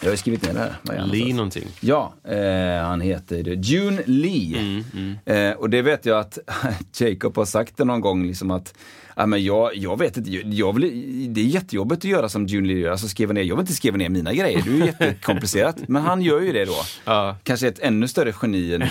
jag 0.00 0.06
har 0.06 0.10
ju 0.10 0.16
skrivit 0.16 0.42
ner 0.42 0.52
det 0.52 0.92
här. 0.92 1.06
Lee 1.06 1.34
någonting. 1.34 1.68
Ja, 1.80 2.14
eh, 2.24 2.86
han 2.86 3.00
heter. 3.00 3.36
June 3.44 4.02
Lee. 4.06 4.84
Eh, 5.24 5.52
och 5.52 5.70
det 5.70 5.82
vet 5.82 6.06
jag 6.06 6.18
att 6.18 6.38
Jacob 7.00 7.36
har 7.36 7.44
sagt 7.44 7.76
det 7.76 7.84
någon 7.84 8.00
gång, 8.00 8.26
liksom 8.26 8.50
att 8.50 8.74
ja, 9.20 9.26
men 9.26 9.44
jag, 9.44 9.76
jag 9.76 9.98
vet 9.98 10.16
inte, 10.16 10.30
jag, 10.30 10.72
vill, 10.72 11.34
det 11.34 11.40
är 11.40 11.44
jättejobbigt 11.44 11.98
att 11.98 12.10
göra 12.10 12.28
som 12.28 12.46
June 12.46 12.68
Lee 12.68 12.78
gör, 12.78 12.90
alltså 12.90 13.08
skriva 13.08 13.32
ner, 13.32 13.42
jag 13.42 13.56
vill 13.56 13.62
inte 13.62 13.72
skriva 13.72 13.96
ner 13.96 14.08
mina 14.08 14.32
grejer, 14.32 14.62
det 14.64 14.70
är 14.70 14.74
ju 14.74 14.86
jättekomplicerat. 14.86 15.76
men 15.88 16.02
han 16.02 16.22
gör 16.22 16.40
ju 16.40 16.52
det 16.52 16.64
då. 16.64 16.76
Ja. 17.04 17.36
Kanske 17.42 17.68
ett 17.68 17.78
ännu 17.78 18.08
större 18.08 18.34
geni 18.42 18.74
än. 18.74 18.84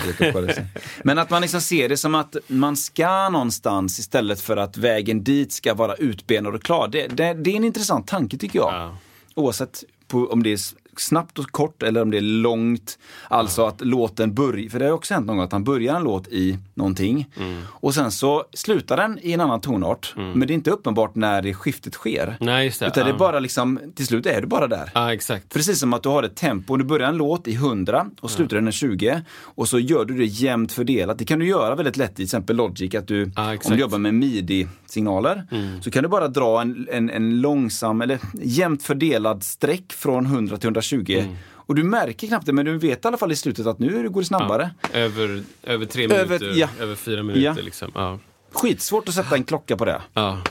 Men 1.04 1.18
att 1.18 1.30
man 1.30 1.42
liksom 1.42 1.60
ser 1.60 1.88
det 1.88 1.96
som 1.96 2.14
att 2.14 2.36
man 2.46 2.76
ska 2.76 3.28
någonstans 3.28 3.98
istället 3.98 4.40
för 4.40 4.56
att 4.56 4.76
vägen 4.76 5.24
dit 5.24 5.52
ska 5.52 5.74
vara 5.74 5.94
utbenad 5.94 6.54
och 6.54 6.62
klar. 6.62 6.88
Det, 6.88 7.06
det, 7.06 7.34
det 7.34 7.50
är 7.50 7.56
en 7.56 7.64
intressant 7.64 8.06
tanke 8.06 8.38
tycker 8.38 8.58
jag. 8.58 8.74
Ja. 8.74 8.96
Oavsett 9.34 9.84
på, 10.08 10.26
om 10.26 10.42
det 10.42 10.52
är 10.52 10.58
snabbt 11.00 11.38
och 11.38 11.46
kort 11.50 11.82
eller 11.82 12.02
om 12.02 12.10
det 12.10 12.16
är 12.16 12.20
långt. 12.20 12.98
Alltså 13.28 13.66
att 13.66 13.80
låten 13.80 14.34
börjar, 14.34 14.68
för 14.70 14.78
det 14.78 14.84
har 14.84 14.92
också 14.92 15.14
hänt 15.14 15.26
någon 15.26 15.36
gång 15.36 15.44
att 15.44 15.52
han 15.52 15.64
börjar 15.64 15.96
en 15.96 16.02
låt 16.02 16.28
i 16.28 16.58
någonting 16.74 17.26
Mm. 17.36 17.62
och 17.68 17.94
sen 17.94 18.12
så 18.12 18.44
slutar 18.52 18.96
den 18.96 19.18
i 19.22 19.32
en 19.32 19.40
annan 19.40 19.60
tonart. 19.60 20.12
Men 20.16 20.40
det 20.40 20.52
är 20.52 20.54
inte 20.54 20.70
uppenbart 20.70 21.14
när 21.14 21.42
det 21.42 21.54
skiftet 21.54 21.94
sker. 21.94 22.36
Nej, 22.40 22.64
just 22.66 22.80
det. 22.80 22.86
Utan 22.86 23.04
det 23.06 23.12
är 23.12 23.18
bara 23.18 23.38
liksom, 23.40 23.78
till 23.94 24.06
slut 24.06 24.26
är 24.26 24.40
du 24.40 24.46
bara 24.46 24.66
där. 24.66 24.90
Ja, 24.94 25.12
exakt. 25.14 25.54
Precis 25.54 25.78
som 25.80 25.92
att 25.92 26.02
du 26.02 26.08
har 26.08 26.22
ett 26.22 26.36
tempo, 26.36 26.76
du 26.76 26.84
börjar 26.84 27.08
en 27.08 27.16
låt 27.16 27.48
i 27.48 27.54
100 27.54 28.06
och 28.20 28.30
slutar 28.30 28.56
den 28.56 28.68
i 28.68 28.72
20 28.72 29.22
och 29.40 29.68
så 29.68 29.78
gör 29.78 30.04
du 30.04 30.18
det 30.18 30.24
jämnt 30.24 30.72
fördelat. 30.72 31.18
Det 31.18 31.24
kan 31.24 31.38
du 31.38 31.46
göra 31.46 31.74
väldigt 31.74 31.96
lätt 31.96 32.10
i 32.10 32.14
till 32.14 32.24
exempel 32.24 32.56
Logic, 32.56 32.94
att 32.94 33.08
du, 33.08 33.30
Ja, 33.36 33.50
om 33.64 33.72
du 33.72 33.76
jobbar 33.80 33.98
med 33.98 34.14
midi-signaler, 34.14 35.46
så 35.82 35.90
kan 35.90 36.02
du 36.02 36.08
bara 36.08 36.28
dra 36.28 36.60
en, 36.60 36.88
en, 36.92 37.10
en 37.10 37.40
långsam 37.40 38.00
eller 38.00 38.18
jämnt 38.42 38.82
fördelad 38.82 39.42
streck 39.42 39.92
från 39.92 40.26
100 40.26 40.56
till 40.56 40.66
120. 40.66 40.89
Och 41.52 41.74
du 41.74 41.82
märker 41.84 42.26
knappt 42.26 42.46
det, 42.46 42.52
men 42.52 42.64
du 42.66 42.78
vet 42.78 43.04
i 43.04 43.08
alla 43.08 43.16
fall 43.16 43.32
i 43.32 43.36
slutet 43.36 43.66
att 43.66 43.78
nu 43.78 44.08
går 44.10 44.20
det 44.20 44.26
snabbare. 44.26 44.70
Över, 44.92 45.42
över 45.62 45.86
tre 45.86 46.04
Över- 46.04 46.38
minuter, 46.38 46.60
ja. 46.60 46.68
över 46.80 46.94
fyra 46.94 47.22
minuter 47.22 47.44
Ja. 47.56 47.62
liksom. 47.64 47.90
Ja. 47.94 48.18
Skitsvårt 48.52 49.08
att 49.08 49.14
sätta 49.14 49.34
en 49.36 49.44
klocka 49.44 49.76
på 49.76 49.84
det. 49.84 50.02
Ja. 50.14 50.42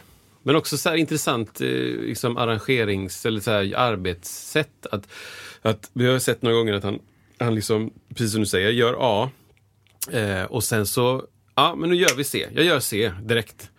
Men 0.44 0.56
också 0.56 0.78
så 0.78 0.90
här 0.90 0.96
intressant 0.96 1.62
eh, 1.62 1.68
liksom 2.02 2.38
arrangerings 2.38 3.26
eller 3.26 3.40
så 3.42 3.52
här 3.52 3.74
arbetssätt. 3.78 4.86
Att, 4.92 5.08
att 5.62 5.90
vi 5.94 6.08
har 6.08 6.20
sett 6.20 6.42
några 6.42 6.58
gånger 6.58 6.74
att 6.74 6.84
han, 6.84 7.00
han 7.40 7.56
liksom, 7.56 7.92
precis 8.10 8.32
som 8.32 8.42
du 8.42 8.48
säger, 8.48 8.70
gör 8.70 8.96
A. 9.00 9.30
Eh, 10.12 10.44
och 10.44 10.64
sen 10.64 10.86
så, 10.86 11.24
ja 11.56 11.76
men 11.76 11.90
nu 11.90 11.96
gör 11.96 12.16
vi 12.18 12.24
C. 12.24 12.48
Jag 12.56 12.66
gör 12.66 12.80
C 12.80 13.12
direkt. 13.24 13.70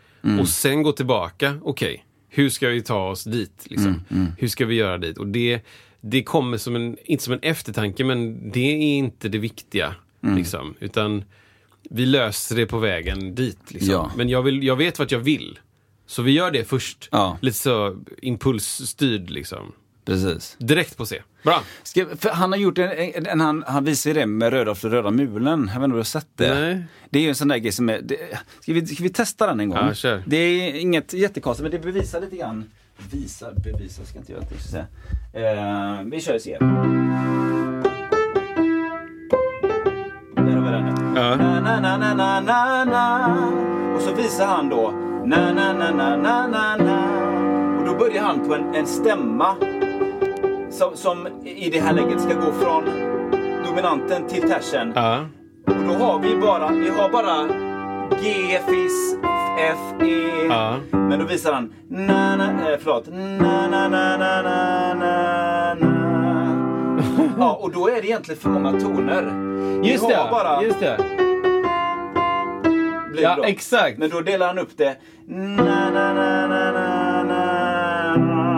Och 0.41 0.49
sen 0.49 0.83
gå 0.83 0.93
tillbaka, 0.93 1.59
okej, 1.63 2.05
hur 2.29 2.51
ska 2.51 2.69
vi 2.69 2.83
ta 2.83 3.09
oss 3.11 3.25
dit? 3.25 3.67
Liksom? 3.71 4.05
Hur 4.39 4.49
ska 4.49 4.67
vi 4.67 4.75
göra 4.75 4.99
dit? 4.99 5.19
Och 5.19 5.27
det, 5.27 5.61
det 6.01 6.23
kommer 6.23 6.59
som 6.59 6.77
en, 6.77 6.97
inte 7.05 7.25
som 7.25 7.33
en 7.33 7.41
eftertanke, 7.43 8.05
men 8.05 8.51
det 8.51 8.61
är 8.61 8.99
inte 8.99 9.29
det 9.29 9.39
viktiga. 9.39 9.95
Liksom, 10.23 10.75
utan 10.81 11.25
vi 11.91 12.07
löser 12.07 12.57
det 12.57 12.67
på 12.67 12.79
vägen 12.79 13.35
dit. 13.35 13.59
Liksom. 13.69 13.93
Ja. 13.93 14.11
Men 14.17 14.29
jag, 14.29 14.43
vill, 14.43 14.65
jag 14.65 14.77
vet 14.77 14.99
vart 14.99 15.13
jag 15.13 15.19
vill. 15.19 15.59
Så 16.07 16.23
vi 16.23 16.33
gör 16.33 16.51
det 16.51 16.65
först. 16.65 17.09
Ja. 17.13 17.39
Lite 17.41 17.59
så 17.59 17.97
impulsstyrd 18.23 19.31
liksom. 19.31 19.73
Precis. 20.05 20.57
Direkt 20.59 20.97
på 20.97 21.07
C. 21.07 21.23
Bra! 21.43 21.63
Ska, 21.83 22.07
för 22.17 22.29
han 22.29 22.53
har 22.53 22.59
gjort 22.59 22.79
en, 22.79 22.91
en, 22.91 23.27
en 23.27 23.41
han, 23.41 23.65
han 23.67 23.85
visar 23.85 24.15
det 24.15 24.27
med 24.27 24.53
Rödolf 24.53 24.85
och 24.85 24.91
röda 24.91 25.11
mulen. 25.11 25.61
Jag 25.61 25.67
vet 25.67 25.75
inte 25.75 25.85
om 25.85 25.91
du 25.91 25.97
har 25.97 26.05
sett 26.05 26.29
det? 26.37 26.61
Nej. 26.61 26.85
Det 27.11 27.19
är 27.19 27.23
ju 27.23 27.29
en 27.29 27.35
sån 27.35 27.49
där 27.49 27.57
grej 27.57 27.73
som 27.73 27.89
är, 27.89 28.01
det, 28.03 28.17
ska, 28.61 28.73
vi, 28.73 28.87
ska 28.87 29.03
vi 29.03 29.11
testa 29.11 29.47
den 29.47 29.61
en 29.61 29.69
gång? 29.69 29.93
Ja. 30.03 30.19
Det 30.27 30.37
är 30.37 30.75
inget 30.75 31.13
jättekonstigt 31.13 31.63
men 31.63 31.71
det 31.71 31.79
bevisar 31.79 32.21
lite 32.21 32.37
grann. 32.37 32.71
Visa, 33.13 33.47
bevisa 33.65 34.05
ska 34.05 34.19
jag 34.19 34.23
inte 34.23 34.33
göra 34.33 34.45
det. 34.51 34.59
Ska 34.59 34.77
jag 34.77 34.87
säga. 35.33 35.97
Eh, 35.99 36.03
vi 36.05 36.21
kör 36.21 36.39
ser. 36.39 36.59
Där 40.35 40.57
har 40.57 40.63
vi 40.63 40.71
den. 40.71 41.15
Ja. 41.17 41.37
Na, 41.37 41.61
na, 41.61 41.81
na, 41.81 41.97
na, 41.97 42.15
na, 42.15 42.41
na, 42.41 42.85
na. 42.85 43.95
Och 43.97 44.03
så 44.03 44.15
visar 44.15 44.47
han 44.47 44.69
då 44.69 44.91
na, 45.25 45.53
na, 45.53 45.73
na, 45.73 45.91
na, 45.91 46.17
na, 46.17 46.47
na, 46.47 46.77
na. 46.77 47.79
Och 47.79 47.87
då 47.87 47.95
börjar 47.95 48.23
han 48.23 48.49
på 48.49 48.55
en, 48.55 48.75
en 48.75 48.87
stämma 48.87 49.57
som, 50.71 50.97
som 50.97 51.29
i 51.45 51.71
det 51.71 51.81
här 51.81 51.93
läget 51.93 52.21
ska 52.21 52.35
gå 52.35 52.53
från 52.53 52.85
dominanten 53.67 54.29
till 54.29 54.43
tersen. 54.43 54.93
Ja. 54.95 55.27
Och 55.67 55.85
då 55.89 56.05
har 56.05 56.19
vi 56.19 56.37
bara, 56.37 56.69
vi 56.73 56.89
har 56.89 57.11
bara 57.11 57.70
G, 58.23 58.59
Fis, 58.67 59.17
F, 59.59 60.03
E. 60.03 60.47
Ja. 60.49 60.77
Men 60.91 61.19
då 61.19 61.25
visar 61.25 61.53
han 61.53 61.73
na, 61.89 62.37
na, 62.37 62.73
eh, 62.73 62.79
förlåt. 62.83 63.05
Na, 63.13 63.69
na, 63.69 63.89
na, 63.89 64.17
na, 64.17 64.43
na, 64.43 64.95
na, 64.95 65.75
na. 65.75 66.01
Ja, 67.39 67.59
och 67.63 67.73
då 67.73 67.89
är 67.89 67.93
det 68.03 68.07
egentligen 68.07 68.41
för 68.41 68.49
många 68.49 68.81
toner. 68.81 69.23
Just 69.85 70.03
har 70.05 70.11
det, 70.11 70.29
bara, 70.31 70.63
just 70.63 70.81
det. 70.81 70.97
blir 73.13 73.23
Ja, 73.23 73.35
bra. 73.37 73.45
exakt. 73.45 73.99
Men 73.99 74.11
då 74.11 74.21
delar 74.21 74.47
han 74.47 74.59
upp 74.59 74.77
det. 74.77 74.97
Na, 75.27 75.91
na, 75.91 76.13
na, 76.15 76.47
na. 76.47 76.70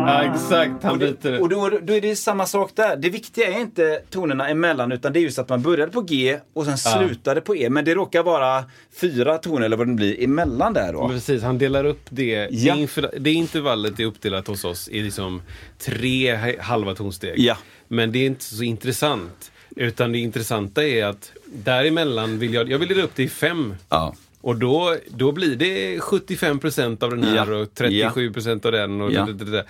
Ja, 0.06 0.22
exakt. 0.34 0.82
Han 0.82 0.92
Och, 0.92 0.98
byter 0.98 1.16
det, 1.22 1.30
det. 1.30 1.38
och 1.38 1.48
då, 1.48 1.70
då 1.82 1.92
är 1.92 2.00
det 2.00 2.16
samma 2.16 2.46
sak 2.46 2.70
där. 2.74 2.96
Det 2.96 3.10
viktiga 3.10 3.46
är 3.46 3.60
inte 3.60 4.02
tonerna 4.10 4.48
emellan 4.48 4.92
utan 4.92 5.12
det 5.12 5.18
är 5.18 5.20
just 5.22 5.38
att 5.38 5.48
man 5.48 5.62
började 5.62 5.92
på 5.92 6.00
G 6.00 6.38
och 6.52 6.64
sen 6.64 6.78
slutade 6.78 7.40
på 7.40 7.56
E. 7.56 7.70
Men 7.70 7.84
det 7.84 7.94
råkar 7.94 8.22
vara 8.22 8.64
fyra 9.00 9.38
toner 9.38 9.66
eller 9.66 9.76
vad 9.76 9.86
det 9.88 9.94
blir 9.94 10.22
emellan 10.24 10.72
där 10.72 10.92
då. 10.92 11.00
Men 11.02 11.10
Precis, 11.16 11.42
han 11.42 11.58
delar 11.58 11.84
upp 11.84 12.06
det. 12.10 12.48
Ja. 12.50 12.76
Det, 13.18 13.32
intervallet 13.32 14.00
är 14.00 14.04
uppdelat 14.04 14.46
hos 14.46 14.64
oss 14.64 14.88
i 14.88 15.02
liksom 15.02 15.42
tre 15.78 16.56
halva 16.60 16.94
tonsteg. 16.94 17.34
Ja. 17.38 17.56
Men 17.88 18.12
det 18.12 18.18
är 18.18 18.26
inte 18.26 18.44
så 18.44 18.62
intressant. 18.62 19.52
Utan 19.76 20.12
det 20.12 20.18
intressanta 20.18 20.84
är 20.86 21.04
att 21.04 21.32
däremellan 21.46 22.38
vill 22.38 22.54
jag, 22.54 22.70
jag 22.70 22.78
vill 22.78 22.88
dela 22.88 23.02
upp 23.02 23.14
det 23.14 23.22
i 23.22 23.28
fem. 23.28 23.74
Ja. 23.88 24.14
Och 24.40 24.56
då, 24.56 24.96
då 25.08 25.32
blir 25.32 25.56
det 25.56 25.98
75% 25.98 27.04
av 27.04 27.10
den 27.10 27.24
här 27.24 27.36
Ja. 27.50 27.56
och 27.56 27.68
37% 27.74 28.66
av 28.66 28.72
den. 28.72 29.00
Och 29.00 29.12
Ja. 29.12 29.24
det, 29.26 29.32
det, 29.32 29.50
det. 29.50 29.64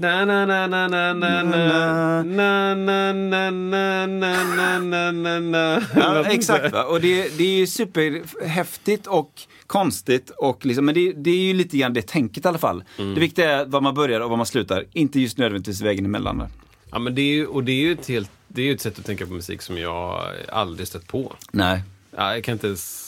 Na 0.00 0.24
na 0.24 0.46
na 0.46 0.66
na 0.66 0.88
na 0.88 1.12
na 1.12 1.42
na 1.42 2.22
na 2.22 2.74
na 2.74 3.12
na 3.12 3.50
na 3.50 4.06
na 4.06 4.78
na 4.78 5.12
na 5.12 5.40
na 5.40 5.80
Ja, 5.96 6.24
exakt. 6.24 6.72
Va? 6.72 6.84
Och 6.84 7.00
det, 7.00 7.38
det 7.38 7.44
är 7.44 7.58
ju 7.58 7.66
superhäftigt 7.66 9.06
och 9.06 9.32
konstigt. 9.66 10.30
Och 10.30 10.66
liksom, 10.66 10.84
men 10.84 10.94
det, 10.94 11.12
det 11.12 11.30
är 11.30 11.36
ju 11.36 11.54
lite 11.54 11.76
grann 11.78 11.92
det 11.92 12.06
tänket 12.06 12.44
i 12.44 12.48
alla 12.48 12.58
fall. 12.58 12.84
Mm. 12.98 13.14
Det 13.14 13.20
viktiga 13.20 13.50
är 13.50 13.64
var 13.66 13.80
man 13.80 13.94
börjar 13.94 14.20
och 14.20 14.30
var 14.30 14.36
man 14.36 14.46
slutar. 14.46 14.84
Inte 14.92 15.20
just 15.20 15.38
nödvändigtvis 15.38 15.80
vägen 15.80 16.04
emellan. 16.04 16.38
Där. 16.38 16.48
Ja 16.90 16.98
men 16.98 17.14
det 17.14 17.22
är 17.22 17.34
ju, 17.34 17.46
och 17.46 17.64
det 17.64 17.72
är 17.72 17.80
ju 17.80 17.92
ett 17.92 18.08
helt, 18.08 18.30
det 18.48 18.62
är 18.62 18.66
ju 18.66 18.72
ett 18.74 18.80
sätt 18.80 18.98
att 18.98 19.04
tänka 19.04 19.26
på 19.26 19.32
musik 19.32 19.62
som 19.62 19.78
jag 19.78 20.22
aldrig 20.48 20.88
stött 20.88 21.06
på. 21.06 21.32
Nej. 21.52 21.82
Ja, 22.16 22.34
jag 22.34 22.44
kan 22.44 22.52
inte 22.52 22.66
ens... 22.66 23.07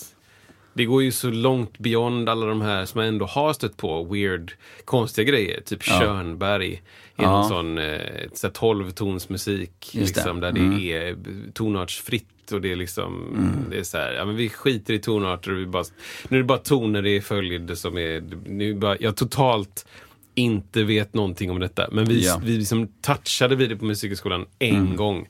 Det 0.73 0.85
går 0.85 1.03
ju 1.03 1.13
så 1.13 1.31
långt 1.31 1.79
beyond 1.79 2.29
alla 2.29 2.47
de 2.47 2.61
här 2.61 2.85
som 2.85 3.01
jag 3.01 3.09
ändå 3.09 3.27
har 3.27 3.53
stött 3.53 3.77
på. 3.77 4.05
Weird, 4.05 4.53
konstiga 4.85 5.25
grejer. 5.31 5.61
Typ 5.61 5.83
Schönberg. 5.83 6.73
I 6.73 6.81
Ja. 7.17 7.31
någon 7.31 7.49
sån 7.49 7.79
eh, 7.79 8.01
så 8.33 8.47
här 8.47 8.55
12-tonsmusik. 8.55 9.71
Just 9.93 10.15
det. 10.15 10.21
Liksom, 10.21 10.41
där 10.41 10.49
Mm. 10.51 10.71
det 10.79 10.93
är 10.93 11.17
tonartsfritt. 11.55 12.53
Och 12.53 12.61
det 12.61 12.73
är 12.73 12.77
liksom, 12.77 13.37
det 13.71 13.79
är 13.79 13.83
så 13.83 13.99
här, 13.99 14.13
ja 14.13 14.25
men 14.25 14.37
vi 14.37 14.49
skiter 14.49 14.95
i 14.95 14.99
tonarter. 14.99 15.53
Och 15.53 15.59
vi 15.59 15.67
bara, 15.67 15.85
nu 16.29 16.37
är 16.37 16.41
det 16.43 16.47
bara 16.47 16.59
toner 16.59 17.07
i 17.07 17.21
följd 17.21 17.79
som 17.79 17.99
är, 17.99 18.23
nu 18.47 18.71
är 18.71 18.75
bara, 18.75 18.97
jag 19.01 19.17
totalt 19.17 19.87
inte 20.35 20.85
vet 20.85 21.15
någonting 21.15 21.51
om 21.51 21.61
detta. 21.61 21.89
Men 21.93 22.05
vi, 22.05 22.27
Ja. 22.27 22.35
Mm. 22.35 22.47
vi 22.47 22.57
liksom 22.59 22.89
touchade 23.03 23.57
vid 23.57 23.69
det 23.69 23.77
på 23.77 23.85
Musikhögskolan 23.85 24.47
en 24.59 24.97
gång. 24.97 25.29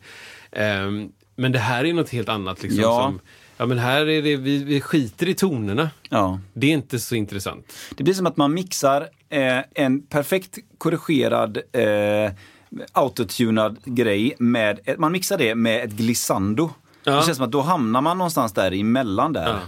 Ehm, 0.52 1.08
men 1.36 1.52
det 1.52 1.58
här 1.58 1.84
är 1.84 1.92
något 1.94 2.10
helt 2.10 2.28
annat. 2.28 2.62
Liksom, 2.62 2.80
Ja. 2.82 3.02
som, 3.02 3.20
ja 3.60 3.66
men 3.66 3.78
här 3.78 4.00
är 4.08 4.22
det, 4.22 4.36
vi, 4.36 4.64
vi 4.64 4.80
skiter 4.80 5.28
i 5.28 5.34
tonerna. 5.34 5.90
Ja. 6.08 6.40
Det 6.52 6.66
är 6.66 6.70
inte 6.70 6.98
så 6.98 7.14
intressant. 7.14 7.72
Det 7.96 8.04
blir 8.04 8.14
som 8.14 8.26
att 8.26 8.36
man 8.36 8.54
mixar 8.54 9.08
eh, 9.28 9.58
en 9.74 10.02
perfekt 10.02 10.58
korrigerad 10.78 11.58
eh, 11.72 12.32
autotunad 12.92 13.78
grej 13.84 14.34
med, 14.38 14.80
man 14.98 15.12
mixar 15.12 15.38
det 15.38 15.54
med 15.54 15.84
ett 15.84 15.90
glissando. 15.90 16.70
Ja. 17.04 17.16
Det 17.16 17.22
känns 17.22 17.36
som 17.36 17.46
att 17.46 17.52
då 17.52 17.60
hamnar 17.60 18.00
man 18.00 18.18
någonstans 18.18 18.52
där 18.52 18.72
emellan 18.72 19.32
där. 19.32 19.58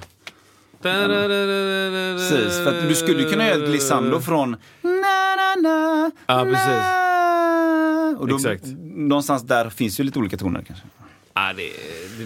Precis, 0.83 2.57
för 2.65 2.79
att 2.79 2.89
du 2.89 2.95
skulle 2.95 3.25
kunna 3.25 3.47
göra 3.47 3.63
ett 3.63 3.71
glissando 3.71 4.21
från 4.21 4.51
na, 4.83 5.37
na, 5.37 5.69
na, 5.69 6.11
Ja, 6.27 6.45
precis. 6.45 6.67
na. 6.67 8.19
Och 8.19 8.29
då, 8.29 8.37
Exakt. 8.37 8.65
Någonstans 8.83 9.43
där 9.43 9.71
finns 9.71 10.01
ju 10.01 10.05
lite 10.05 10.19
olika 10.19 10.37
toner 10.37 10.63
kanske. 10.63 10.85
Ja, 11.35 11.53
det, 11.57 11.73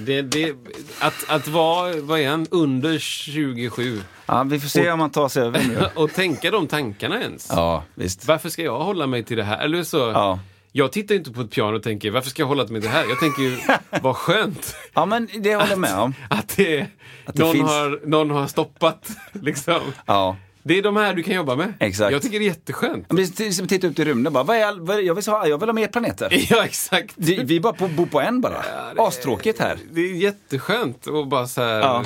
det, 0.06 0.22
det, 0.22 0.54
att, 1.00 1.24
att 1.28 1.48
vara, 1.48 1.96
vad 2.00 2.20
är 2.20 2.28
han, 2.28 2.46
under 2.50 2.98
27 2.98 4.00
Ja, 4.26 4.42
vi 4.42 4.60
får 4.60 4.68
se 4.68 4.90
om 4.90 4.98
man 4.98 5.10
tar 5.10 5.28
sig 5.28 5.42
över 5.42 5.62
nu. 5.68 5.78
och 5.94 6.12
tänka 6.12 6.50
de 6.50 6.66
tankarna 6.66 7.20
ens. 7.22 7.48
Ja, 7.50 7.84
visst. 7.94 8.26
Varför 8.28 8.48
ska 8.48 8.62
jag 8.62 8.78
hålla 8.78 9.06
mig 9.06 9.24
till 9.24 9.36
det 9.36 9.44
här? 9.44 9.58
Eller 9.58 9.82
så, 9.82 9.98
Ja. 9.98 10.40
Jag 10.72 10.92
tittar 10.92 11.14
inte 11.14 11.30
på 11.32 11.40
ett 11.40 11.50
piano 11.50 11.76
och 11.76 11.82
tänker, 11.82 12.10
varför 12.10 12.30
ska 12.30 12.42
jag 12.42 12.46
hålla 12.46 12.62
mig 12.66 12.80
till 12.80 12.90
det 12.90 12.96
här? 12.96 13.04
Jag 13.08 13.20
tänker 13.20 13.42
ju, 13.42 13.58
vad 14.02 14.16
skönt 14.16 14.76
Ja, 14.94 15.06
men 15.06 15.28
det 15.38 15.54
håller 15.54 15.70
jag 15.70 15.78
med 15.78 15.98
om. 15.98 16.14
att, 16.30 16.56
det, 16.56 16.86
Att 17.24 17.34
det 17.36 17.42
någon, 17.42 17.52
finns- 17.52 17.68
har, 17.70 18.00
någon 18.06 18.30
har 18.30 18.46
stoppat. 18.46 19.10
Liksom. 19.32 19.80
Ja. 20.06 20.36
Det 20.66 20.78
är 20.78 20.82
de 20.82 20.96
här 20.96 21.14
du 21.14 21.22
kan 21.22 21.34
jobba 21.34 21.56
med. 21.56 21.72
Exakt. 21.80 22.12
Jag 22.12 22.22
tycker 22.22 22.38
det 22.38 22.44
är 22.44 22.48
jätteskönt. 22.48 23.12
Men 23.12 23.16
det 23.36 23.40
är 23.46 23.50
som 23.50 23.64
att 23.64 23.68
titta 23.68 23.86
ut 23.86 23.98
i 23.98 24.04
rymden 24.04 24.32
bara, 24.32 24.44
vad 24.44 24.56
är, 24.56 24.64
all- 24.66 24.80
vad 24.80 24.96
är, 24.96 25.00
jag, 25.02 25.14
vill 25.14 25.24
ha, 25.26 25.46
jag 25.48 25.58
vill 25.58 25.68
ha 25.68 25.74
mer 25.74 25.88
planeter. 25.88 26.46
Ja, 26.50 26.64
exakt. 26.64 27.14
Vi, 27.16 27.42
vi 27.44 27.60
bara 27.60 27.72
på, 27.72 27.88
bor 27.88 28.06
på 28.06 28.20
en 28.20 28.40
bara. 28.40 28.62
Astråkigt 28.98 29.58
här. 29.60 29.78
Det 29.92 30.00
är 30.00 30.14
jätteskönt 30.14 31.06
att 31.08 31.28
bara 31.28 31.46
så 31.46 31.60
här 31.62 31.80
Ja. 31.80 32.04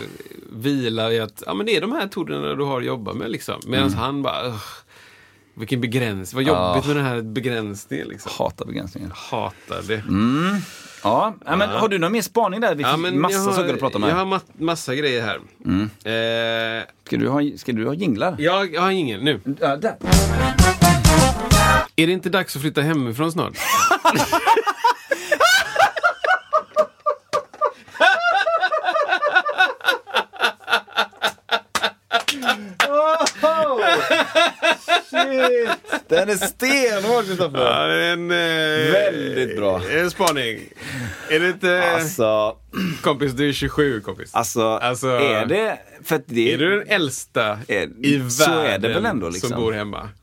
vila 0.53 1.13
i 1.13 1.21
att 1.21 1.43
ja, 1.47 1.55
men 1.55 1.67
det 1.67 1.77
är 1.77 1.81
de 1.81 1.93
här 1.93 2.09
tonerna 2.09 2.55
du 2.55 2.65
har 2.65 2.79
att 2.81 2.87
jobba 2.87 3.13
med. 3.13 3.31
Liksom. 3.31 3.61
Medan 3.67 3.87
Mm. 3.87 3.99
han 3.99 4.23
bara, 4.23 4.47
"Ugh, 4.47 4.63
vilken 5.55 5.81
begränsning, 5.81 6.47
vad 6.47 6.57
jobbigt 6.75 6.87
med 6.87 6.97
den 6.97 7.05
här 7.05 7.23
begränsningen. 7.23 8.09
Liksom. 8.09 8.33
Hatar 8.39 8.67
begränsningar. 8.67 9.11
Hatar 9.15 9.83
det. 9.89 9.95
Ja, 9.95 10.61
ja. 11.03 11.35
men 11.47 11.61
har 11.69 11.89
du 11.89 11.99
någon 11.99 12.13
mer 12.13 12.23
spaning 12.23 12.61
där? 12.61 12.75
Vi 12.75 12.83
Ja, 12.83 12.93
fick 12.93 12.99
men 13.01 13.21
massa 13.21 13.35
jag 13.35 13.41
har, 13.45 13.53
saker 13.53 13.75
att 13.75 13.81
prata 13.81 13.97
om 13.99 14.03
Jag 14.03 14.11
här. 14.11 14.17
har 14.19 14.25
ma 14.27 14.41
massa 14.59 14.95
grejer 14.95 15.23
här. 15.23 15.37
Eh, 15.37 16.85
Ska 17.07 17.17
du 17.17 17.29
ha, 17.29 17.41
ska 17.57 17.73
du 17.73 17.87
ha 17.87 17.95
jinglar? 17.95 18.37
jag, 18.39 18.75
jag 18.75 18.81
har 18.83 18.91
ingen 18.91 19.21
nu. 19.21 19.41
Ja, 19.61 19.77
där. 19.77 19.97
Är 21.97 22.07
det 22.07 22.13
inte 22.13 22.29
dags 22.31 22.57
att 22.57 22.63
flytta 22.63 22.81
hemifrån 22.81 23.33
snart? 23.33 23.53
Den 36.09 36.29
är 36.29 36.37
stenhård, 36.47 37.25
Kristoffer. 37.25 37.59
Ja, 37.59 37.87
det 37.87 38.05
är 38.05 38.13
en, 38.13 38.31
eh, 38.31 38.93
Väldigt 38.93 39.57
bra. 39.57 39.81
En 39.91 40.11
spaning. 40.11 40.61
Är 41.31 41.41
det 41.41 41.49
inte... 41.49 41.83
Alltså, 41.95 42.57
Kompis, 43.03 43.33
du 43.33 43.49
är 43.49 43.53
27 43.53 44.01
kompis. 44.01 44.31
alltså, 44.35 44.63
Alltså, 44.69 45.09
är 45.09 45.47
det... 45.47 45.79
För 46.05 46.23
det 46.27 46.53
Är 46.55 46.59
du 46.59 46.79
den 46.79 46.89
äldsta 46.89 47.59
Är- 47.69 47.89
i 48.07 48.17
världen 48.17 48.31
så 48.31 48.61
är 48.61 48.79
det 48.79 48.89
väl 48.89 49.07
ändå, 49.07 49.29
liksom. 49.29 49.51
som 49.51 49.61
bor 49.61 49.73
hemma? 49.73 50.09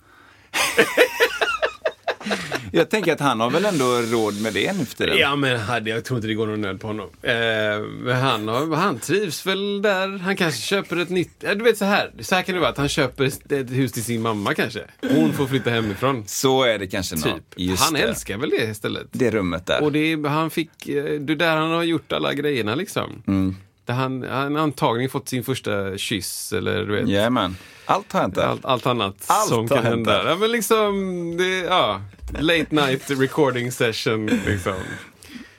Jag 2.71 2.89
tänker 2.89 3.13
att 3.13 3.19
han 3.19 3.39
har 3.39 3.49
väl 3.49 3.65
ändå 3.65 3.85
råd 3.85 4.41
med 4.41 4.53
det 4.53 4.77
nu 4.77 4.85
för 4.85 4.95
tiden. 4.95 5.17
Ja, 5.17 5.35
men 5.35 5.85
jag 5.85 6.05
tror 6.05 6.17
inte 6.17 6.27
det 6.27 6.33
går 6.33 6.47
någon 6.47 6.61
nöd 6.61 6.81
på 6.81 6.87
honom. 6.87 7.09
Eh, 7.21 8.15
han, 8.15 8.47
har, 8.47 8.75
han 8.75 8.99
trivs 8.99 9.45
väl 9.45 9.81
där. 9.81 10.19
Han 10.19 10.35
kanske 10.35 10.61
köper 10.61 10.97
ett 10.97 11.09
nytt... 11.09 11.39
Du 11.39 11.63
vet 11.63 11.77
så 11.77 11.85
här. 11.85 12.11
Så 12.19 12.35
här 12.35 12.41
kan 12.41 12.55
det 12.55 12.61
vara. 12.61 12.69
Att 12.69 12.77
han 12.77 12.89
köper 12.89 13.25
ett 13.25 13.71
hus 13.71 13.91
till 13.91 14.03
sin 14.03 14.21
mamma 14.21 14.53
kanske. 14.53 14.81
Hon 15.09 15.33
får 15.33 15.47
flytta 15.47 15.69
hemifrån. 15.69 16.23
Så 16.27 16.63
är 16.63 16.79
det 16.79 16.87
kanske. 16.87 17.15
Typ. 17.15 17.79
Han 17.79 17.93
det. 17.93 17.99
älskar 17.99 18.37
väl 18.37 18.49
det 18.49 18.63
istället. 18.63 19.07
det 19.11 19.31
rummet 19.31 19.65
där. 19.65 19.83
Och 19.83 19.91
det 19.91 20.27
han 20.27 20.49
fick, 20.49 20.71
det 20.85 21.33
är 21.33 21.35
där 21.35 21.57
han 21.57 21.71
har 21.71 21.83
gjort 21.83 22.11
alla 22.11 22.33
grejerna 22.33 22.75
liksom. 22.75 23.23
Mm. 23.27 23.55
Där 23.85 23.93
han, 23.93 24.23
han 24.23 24.57
antagligen 24.57 25.09
fått 25.09 25.29
sin 25.29 25.43
första 25.43 25.97
kyss 25.97 26.53
eller 26.53 26.85
du 26.85 26.95
vet. 26.95 27.09
Jajamän. 27.09 27.57
Allt 27.85 28.13
har 28.13 28.21
hänt 28.21 28.35
där. 28.35 28.43
Allt, 28.43 28.65
allt 28.65 28.85
annat 28.85 29.15
Allt 29.27 29.49
som 29.49 29.67
kan 29.67 29.83
hända. 29.85 30.29
Ja, 30.29 30.35
men 30.35 30.51
liksom, 30.51 30.93
det, 31.37 31.59
ja, 31.59 32.01
late 32.33 32.75
night 32.75 33.09
recording 33.09 33.71
session 33.71 34.25
liksom. 34.25 34.75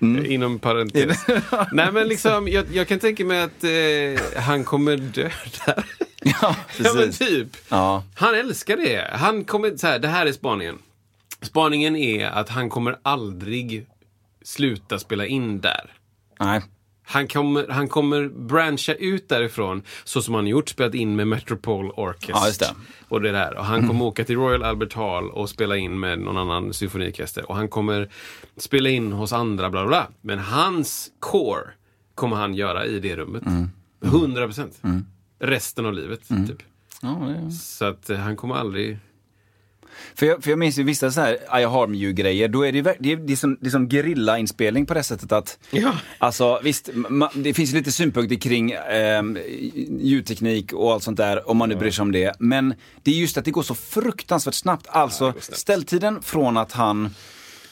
Mm. 0.00 0.26
Inom 0.26 0.58
parentes. 0.58 1.18
Nej 1.72 1.92
men 1.92 2.08
liksom, 2.08 2.48
jag, 2.48 2.66
jag 2.72 2.88
kan 2.88 2.98
tänka 2.98 3.24
mig 3.24 3.42
att 3.42 3.64
eh, 3.64 4.40
han 4.42 4.64
kommer 4.64 4.96
dö 4.96 5.30
där. 5.66 5.84
Ja, 6.22 6.34
ja 6.78 6.94
men 6.94 6.94
precis. 6.94 7.18
typ. 7.18 7.56
Ja. 7.68 8.04
Han 8.14 8.34
älskar 8.34 8.76
det. 8.76 9.10
Han 9.12 9.44
kommer, 9.44 9.76
så 9.76 9.86
här, 9.86 9.98
det 9.98 10.08
här 10.08 10.26
är 10.26 10.32
spaningen. 10.32 10.78
Spaningen 11.42 11.96
är 11.96 12.26
att 12.26 12.48
han 12.48 12.70
kommer 12.70 12.98
aldrig 13.02 13.86
sluta 14.42 14.98
spela 14.98 15.26
in 15.26 15.60
där. 15.60 15.92
Nej. 16.40 16.62
Han 17.10 17.28
kommer, 17.28 17.68
han 17.68 17.88
kommer 17.88 18.28
brancha 18.28 18.94
ut 18.94 19.28
därifrån 19.28 19.82
så 20.04 20.22
som 20.22 20.34
han 20.34 20.46
gjort, 20.46 20.68
spelat 20.68 20.94
in 20.94 21.16
med 21.16 21.28
Metropole 21.28 21.90
Orchestra. 21.90 22.36
Ja, 22.36 22.46
just 22.46 22.60
det. 22.60 22.74
Och 23.08 23.20
det 23.20 23.32
där. 23.32 23.56
Och 23.56 23.64
han 23.64 23.88
kommer 23.88 24.04
åka 24.04 24.24
till 24.24 24.36
Royal 24.36 24.62
Albert 24.62 24.94
Hall 24.94 25.30
och 25.30 25.50
spela 25.50 25.76
in 25.76 26.00
med 26.00 26.18
någon 26.18 26.36
annan 26.36 26.72
symfoniorkester. 26.72 27.50
Och 27.50 27.56
han 27.56 27.68
kommer 27.68 28.08
spela 28.56 28.88
in 28.88 29.12
hos 29.12 29.32
andra, 29.32 29.70
bla 29.70 29.80
bla 29.80 29.88
bla. 29.88 30.08
Men 30.20 30.38
hans 30.38 31.10
core 31.20 31.70
kommer 32.14 32.36
han 32.36 32.54
göra 32.54 32.86
i 32.86 33.00
det 33.00 33.16
rummet. 33.16 33.46
Mm. 33.46 33.70
100 34.04 34.46
procent. 34.46 34.80
Resten 35.38 35.86
av 35.86 35.92
livet, 35.92 36.28
typ. 36.28 36.62
Ja, 37.02 37.08
det... 37.08 37.50
Så 37.50 37.84
att 37.84 38.10
eh, 38.10 38.18
han 38.18 38.36
kommer 38.36 38.54
aldrig... 38.54 38.98
För 40.14 40.26
jag, 40.26 40.42
för 40.44 40.50
jag 40.50 40.58
minns 40.58 40.78
ju 40.78 40.82
vissa 40.82 41.10
så 41.10 41.20
här 41.20 41.60
I 41.60 41.64
harm 41.64 41.94
you-grejer, 41.94 42.48
då 42.48 42.66
är 42.66 42.72
det, 42.72 42.82
det, 42.82 43.12
är, 43.12 43.16
det, 43.16 43.32
är 43.32 43.36
som, 43.36 43.58
det 43.60 43.66
är 43.66 43.70
som 43.70 43.90
gerillainspelning 43.90 44.86
på 44.86 44.94
det 44.94 45.02
sättet 45.02 45.32
att 45.32 45.58
Ja. 45.70 45.92
Alltså 46.18 46.60
visst, 46.62 46.90
ma, 46.94 47.30
det 47.34 47.54
finns 47.54 47.72
lite 47.72 47.92
synpunkter 47.92 48.36
kring 48.36 48.70
eh, 48.72 49.22
ljudteknik 50.00 50.72
och 50.72 50.92
allt 50.92 51.02
sånt 51.02 51.16
där, 51.16 51.50
om 51.50 51.56
man 51.56 51.68
nu 51.68 51.76
bryr 51.76 51.90
sig 51.90 52.02
om 52.02 52.12
det. 52.12 52.34
Men 52.38 52.74
det 53.02 53.10
är 53.10 53.14
just 53.14 53.38
att 53.38 53.44
det 53.44 53.50
går 53.50 53.62
så 53.62 53.74
fruktansvärt 53.74 54.54
snabbt. 54.54 54.86
Alltså 54.88 55.24
går 55.24 55.40
snabbt. 55.40 55.60
ställtiden 55.60 56.22
från 56.22 56.56
att 56.56 56.72
han 56.72 57.14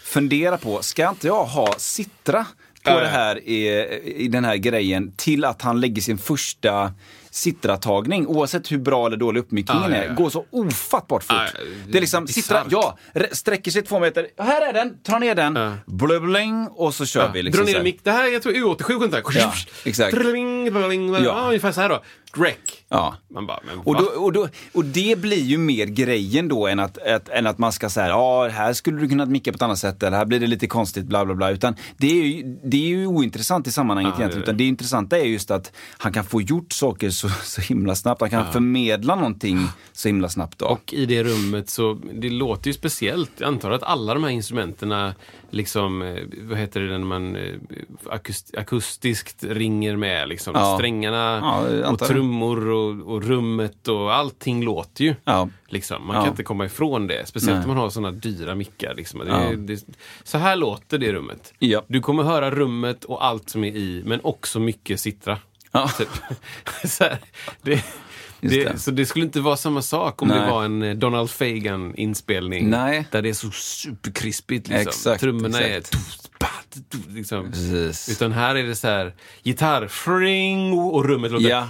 funderar 0.04 0.56
på, 0.56 0.82
ska 0.82 1.08
inte 1.08 1.26
jag 1.26 1.44
ha 1.44 1.74
Citra 1.78 2.44
på 2.44 2.90
Ja, 2.90 2.94
ja. 2.94 3.00
det 3.00 3.08
här 3.08 3.48
i, 3.48 3.68
i 4.04 4.28
den 4.28 4.44
här 4.44 4.56
grejen, 4.56 5.12
till 5.16 5.44
att 5.44 5.62
han 5.62 5.80
lägger 5.80 6.02
sin 6.02 6.18
första 6.18 6.92
Citra-tagning, 7.36 8.26
oavsett 8.26 8.72
hur 8.72 8.78
bra 8.78 9.06
eller 9.06 9.16
dålig 9.16 9.40
uppmickningen 9.40 9.90
ja, 9.92 9.96
ja. 9.96 10.04
är, 10.04 10.14
går 10.14 10.30
så 10.30 10.44
ofattbart 10.50 11.22
fort. 11.22 11.36
Ja, 11.54 11.60
det 11.88 11.98
är 11.98 12.00
liksom. 12.00 12.26
Citra, 12.28 12.64
ja, 12.70 12.98
sträcker 13.32 13.70
sig 13.70 13.82
två 13.82 14.00
meter, 14.00 14.26
här 14.38 14.68
är 14.68 14.72
den, 14.72 14.98
tar 15.02 15.18
ner 15.18 15.34
den, 15.34 15.56
Ja. 15.56 15.72
blubling 15.86 16.68
och 16.70 16.94
så 16.94 17.06
kör 17.06 17.30
vi. 17.32 17.42
Liksom 17.42 17.64
Dra 17.64 17.72
ner 17.72 17.82
mick. 17.82 18.00
Det 18.02 18.10
här, 18.10 18.26
jag 18.32 18.42
tror 18.42 18.54
U87 18.54 18.98
kunde 18.98 19.22
Ja, 19.34 19.52
exakt. 19.84 20.16
Drling, 20.16 20.72
drling, 20.72 21.12
Ja. 21.12 21.20
ja. 21.20 21.46
ungefär 21.46 21.72
så 21.72 21.80
här 21.80 21.88
då. 21.88 22.02
Rec. 22.38 22.56
Ja. 22.88 23.16
Man 23.30 23.46
bara, 23.46 23.60
men 23.66 23.78
Och, 23.78 23.94
då, 23.96 24.04
och, 24.04 24.32
då, 24.32 24.48
och 24.72 24.84
det 24.84 25.18
blir 25.18 25.42
ju 25.42 25.58
mer 25.58 25.86
grejen 25.86 26.48
då 26.48 26.66
än 26.66 26.78
att, 26.80 26.98
att, 26.98 27.28
än 27.28 27.46
att 27.46 27.58
man 27.58 27.72
ska 27.72 27.90
säga 27.90 28.08
ja 28.08 28.48
här 28.48 28.72
skulle 28.72 29.00
du 29.00 29.08
kunna 29.08 29.26
micka 29.26 29.52
på 29.52 29.56
ett 29.56 29.62
annat 29.62 29.78
sätt 29.78 30.02
eller 30.02 30.16
här 30.16 30.24
blir 30.24 30.40
det 30.40 30.46
lite 30.46 30.66
konstigt 30.66 31.04
bla 31.06 31.24
bla 31.24 31.34
bla. 31.34 31.50
Utan 31.50 31.74
det 31.96 32.06
är 32.06 32.24
ju, 32.24 32.58
det 32.64 32.76
är 32.76 32.88
ju 32.88 33.06
ointressant 33.06 33.66
i 33.66 33.72
sammanhanget 33.72 34.12
Ja, 34.16 34.20
egentligen. 34.20 34.40
det. 34.40 34.50
Utan 34.50 34.56
det 34.56 34.64
intressanta 34.64 35.18
är 35.18 35.24
just 35.24 35.50
att 35.50 35.72
han 35.98 36.12
kan 36.12 36.24
få 36.24 36.42
gjort 36.42 36.72
saker 36.72 37.10
så, 37.10 37.28
så 37.28 37.60
himla 37.60 37.94
snabbt. 37.94 38.20
Han 38.20 38.30
kan 38.30 38.52
förmedla 38.52 39.14
någonting 39.14 39.68
så 39.92 40.08
himla 40.08 40.28
snabbt. 40.28 40.58
Då. 40.58 40.66
Och 40.66 40.92
i 40.92 41.06
det 41.06 41.24
rummet 41.24 41.70
så, 41.70 41.98
det 42.14 42.30
låter 42.30 42.66
ju 42.66 42.72
speciellt. 42.74 43.30
Jag 43.38 43.48
antar 43.48 43.70
att 43.70 43.82
alla 43.82 44.14
de 44.14 44.22
här 44.24 44.30
instrumenterna 44.30 45.14
liksom, 45.50 46.02
eh, 46.02 46.22
vad 46.42 46.58
heter 46.58 46.80
det 46.80 46.98
när 46.98 47.06
man 47.06 47.36
eh, 47.36 47.54
akust, 48.10 48.56
akustiskt 48.56 49.44
ringer 49.44 49.96
med 49.96 50.28
liksom. 50.28 50.54
Ja. 50.54 50.74
Strängarna 50.74 51.40
Ja, 51.42 51.90
och 51.90 51.98
trummor 51.98 52.68
och, 52.68 53.14
och 53.14 53.22
rummet 53.22 53.88
och 53.88 54.14
allting 54.14 54.64
låter 54.64 55.04
ju. 55.04 55.14
Ja. 55.24 55.48
Liksom. 55.68 56.06
Man 56.06 56.16
kan 56.16 56.28
inte 56.28 56.42
komma 56.42 56.64
ifrån 56.64 57.06
det. 57.06 57.26
Speciellt 57.26 57.64
om 57.64 57.68
man 57.68 57.76
har 57.76 57.90
sådana 57.90 58.10
dyra 58.10 58.54
mickar. 58.54 58.94
Liksom. 58.94 59.20
Det, 59.20 59.56
det, 59.56 59.84
så 60.24 60.38
här 60.38 60.56
låter 60.56 60.98
det 60.98 61.12
rummet. 61.12 61.54
Du 61.86 62.00
kommer 62.00 62.22
höra 62.22 62.50
rummet 62.50 63.04
och 63.04 63.24
allt 63.24 63.50
som 63.50 63.64
är 63.64 63.76
i, 63.76 64.02
men 64.06 64.20
också 64.22 64.60
mycket 64.60 65.00
cittra. 65.00 65.38
Ja. 65.72 65.88
Typ. 65.88 66.08
så, 66.84 67.04
här, 67.04 67.18
det, 67.62 67.84
det, 68.40 68.64
det. 68.64 68.78
så 68.78 68.90
det 68.90 69.06
skulle 69.06 69.24
inte 69.24 69.40
vara 69.40 69.56
samma 69.56 69.82
sak 69.82 70.22
om 70.22 70.28
Nej. 70.28 70.40
det 70.40 70.46
var 70.46 70.64
en 70.64 70.82
eh, 70.82 70.94
Donald 70.94 71.30
Fagan-inspelning. 71.30 72.70
Där 73.10 73.22
det 73.22 73.28
är 73.28 73.32
så 73.32 73.50
superkrispigt. 73.50 74.68
Liksom. 74.68 74.88
Exakt, 74.88 75.20
Trummorna 75.20 75.60
är... 75.60 75.78
exakt. 75.78 75.92
tuff, 75.92 76.35
Liksom. 77.08 77.52
Utan 78.10 78.32
här 78.32 78.54
är 78.54 78.62
det 78.62 78.74
så 78.76 78.86
här 78.88 79.14
gitarr, 79.42 79.86
fring, 79.88 80.72
och 80.78 81.04
rummet 81.04 81.32
låter... 81.32 81.48
Ja, 81.48 81.68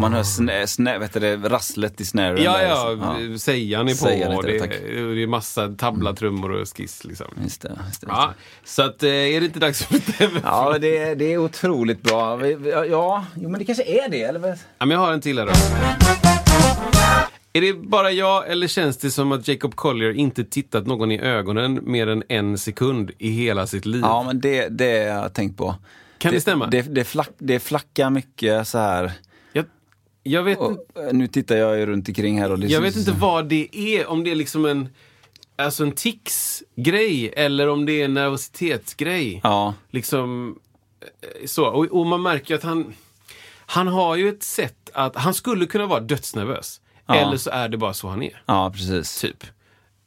man 0.00 0.12
hör 0.12 0.22
snä, 0.22 0.66
snä, 0.66 0.98
vet 0.98 1.12
det, 1.12 1.36
rasslet 1.36 2.00
i 2.00 2.04
snaren. 2.04 2.42
Ja, 2.42 2.52
där, 2.58 2.68
ja, 2.68 2.90
liksom. 3.18 3.38
sägan 3.38 3.88
är 3.88 3.94
på 4.30 4.36
och 4.36 4.42
det, 4.42 4.58
det, 4.58 5.14
det 5.14 5.22
är 5.22 5.26
massa 5.26 5.68
tablatrummor 5.68 6.50
och 6.52 6.68
skiss. 6.76 7.04
Liksom. 7.04 7.26
Just 7.42 7.62
det, 7.62 7.78
just 7.88 8.00
det. 8.00 8.06
Ja, 8.10 8.34
så 8.64 8.82
att, 8.82 9.02
eh, 9.02 9.08
är 9.10 9.40
det 9.40 9.46
inte 9.46 9.58
dags 9.60 9.84
för 9.84 9.94
det? 10.18 10.30
Ja, 10.44 10.78
det, 10.80 10.98
är- 10.98 11.16
det 11.16 11.32
är 11.32 11.38
otroligt 11.38 12.02
bra. 12.02 12.46
Ja, 12.90 13.24
jo, 13.36 13.48
men 13.48 13.58
det 13.58 13.64
kanske 13.64 13.84
är 13.84 14.08
det. 14.08 14.22
Eller? 14.22 14.48
Ja, 14.78 14.86
men 14.86 14.90
jag 14.90 14.98
har 14.98 15.12
en 15.12 15.20
till 15.20 15.38
här 15.38 15.46
då. 15.46 15.52
Är 17.56 17.60
det 17.60 17.74
bara 17.74 18.12
jag 18.12 18.50
eller 18.50 18.66
känns 18.66 18.96
det 18.96 19.10
som 19.10 19.32
att 19.32 19.48
Jacob 19.48 19.74
Collier 19.74 20.12
inte 20.12 20.44
tittat 20.44 20.86
någon 20.86 21.12
i 21.12 21.20
ögonen 21.20 21.80
mer 21.82 22.06
än 22.06 22.22
en 22.28 22.58
sekund 22.58 23.10
i 23.18 23.30
hela 23.30 23.66
sitt 23.66 23.86
liv? 23.86 24.00
Ja, 24.00 24.22
men 24.22 24.40
det, 24.40 24.68
det 24.68 25.10
har 25.10 25.22
jag 25.22 25.34
tänkt 25.34 25.58
på. 25.58 25.74
Kan 26.18 26.32
det, 26.32 26.40
stämma? 26.40 26.66
Det, 26.66 26.82
det, 26.82 27.04
flack, 27.04 27.30
det 27.38 27.60
flackar 27.60 28.10
mycket 28.10 28.68
så 28.68 28.78
här. 28.78 29.12
jag, 29.52 29.64
jag 30.22 30.42
vet, 30.42 30.58
Och, 30.58 30.70
eh, 30.70 31.12
nu 31.12 31.26
tittar 31.26 31.56
jag 31.56 31.78
ju 31.78 31.86
runt 31.86 32.08
omkring 32.08 32.40
här 32.40 32.52
och 32.52 32.58
det 32.58 32.66
jag 32.66 32.80
vet 32.80 32.96
inte 32.96 33.12
vad 33.12 33.48
det 33.48 33.68
är, 33.72 34.06
om 34.06 34.24
det 34.24 34.30
är 34.30 34.34
liksom 34.34 34.64
en 34.64 34.88
Alltså 35.56 35.82
en 35.82 35.92
tics-grej 35.92 37.32
eller 37.36 37.68
om 37.68 37.86
det 37.86 37.92
är 37.92 38.04
en 38.04 38.14
nervositetsgrej. 38.14 39.40
Ja, 39.42 39.74
Liksom 39.90 40.58
eh, 41.00 41.46
så. 41.46 41.66
Och, 41.66 41.84
och 41.84 42.06
man 42.06 42.22
märker 42.22 42.54
att 42.54 42.62
han 42.62 42.94
Han 43.66 43.88
har 43.88 44.16
ju 44.16 44.28
ett 44.28 44.42
sätt 44.42 44.90
att, 44.92 45.16
han 45.16 45.34
skulle 45.34 45.66
kunna 45.66 45.86
vara 45.86 46.00
dödsnervös. 46.00 46.80
Ja. 47.06 47.14
Eller 47.14 47.36
så 47.36 47.50
är 47.50 47.68
det 47.68 47.76
bara 47.76 47.94
så 47.94 48.08
han 48.08 48.22
är. 48.22 48.42
ja 48.46 48.70
precis. 48.70 49.20
Typ. 49.20 49.44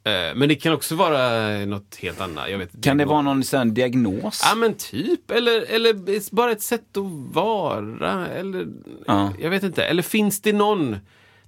Eh, 0.03 0.35
Men 0.35 0.49
det 0.49 0.55
kan 0.55 0.73
också 0.73 0.95
vara 0.95 1.47
något 1.65 1.95
helt 2.01 2.21
annat. 2.21 2.49
Jag 2.51 2.57
vet. 2.57 2.83
Kan 2.83 2.97
det 2.97 3.05
vara 3.05 3.21
någon 3.21 3.43
sån 3.43 3.73
diagnos? 3.73 4.41
Ja 4.49 4.55
men 4.55 4.73
typ, 4.73 5.31
eller, 5.31 5.61
eller 5.75 6.35
bara 6.35 6.51
ett 6.51 6.61
sätt 6.61 6.97
att 6.97 7.35
vara. 7.35 8.27
Eller, 8.27 8.67
Ja. 9.07 9.31
Jag 9.39 9.49
vet 9.49 9.63
inte. 9.63 9.83
Eller 9.85 10.03
finns 10.03 10.41
det 10.41 10.53
någon 10.53 10.97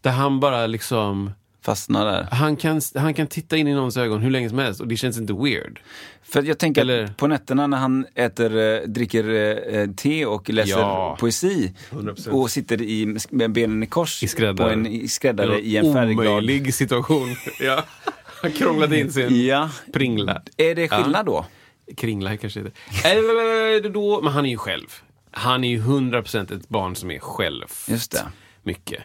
där 0.01 0.11
han 0.11 0.39
bara 0.39 0.67
liksom 0.67 1.31
Fastnar 1.61 2.05
där? 2.05 2.27
han 2.31 2.55
kan, 2.55 2.81
han 2.95 3.13
kan 3.13 3.27
titta 3.27 3.57
in 3.57 3.67
i 3.67 3.73
någons 3.73 3.97
ögon 3.97 4.21
hur 4.21 4.31
länge 4.31 4.49
som 4.49 4.57
helst 4.59 4.81
och 4.81 4.87
det 4.87 4.97
känns 4.97 5.17
inte 5.17 5.33
weird. 5.33 5.79
För 6.23 6.43
jag 6.43 6.57
tänker 6.57 6.81
Eller- 6.81 7.07
på 7.07 7.27
nätterna 7.27 7.67
när 7.67 7.77
han 7.77 8.05
äter, 8.15 8.57
eh, 8.57 8.81
dricker 8.87 9.29
eh, 9.75 9.87
te 9.91 10.25
och 10.25 10.49
läser 10.49 10.71
Ja. 10.79 11.17
poesi 11.19 11.73
100%. 11.91 12.27
och 12.31 12.51
sitter 12.51 12.81
i, 12.81 13.17
med 13.29 13.51
benen 13.51 13.83
i 13.83 13.87
kors 13.87 14.23
I 14.23 14.53
på 14.53 14.63
en 14.63 14.85
i 14.87 15.07
skräddare 15.07 15.59
i 15.59 15.77
en 15.77 15.93
färgglad... 15.93 16.27
omöjlig 16.27 16.73
situation. 16.73 17.35
ja. 17.59 17.83
Han 18.41 18.51
krånglade 18.51 18.99
in 18.99 19.11
sig 19.11 19.23
en 19.23 19.45
Ja. 19.45 19.69
pringla. 19.93 20.41
Är 20.57 20.75
det 20.75 20.87
skillnad 20.89 21.25
då? 21.25 21.45
Kringla 21.97 22.37
kanske 22.37 22.59
det 22.61 22.71
Eller 23.09 23.89
då, 23.89 24.21
Men 24.21 24.33
han 24.33 24.45
är 24.45 24.49
ju 24.49 24.57
själv. 24.57 24.87
Han 25.31 25.63
är 25.63 25.69
ju 25.69 25.81
100% 25.81 26.55
ett 26.57 26.69
barn 26.69 26.95
som 26.95 27.11
är 27.11 27.19
själv. 27.19 27.65
Just 27.87 28.11
det. 28.11 28.25
Mycket. 28.63 29.03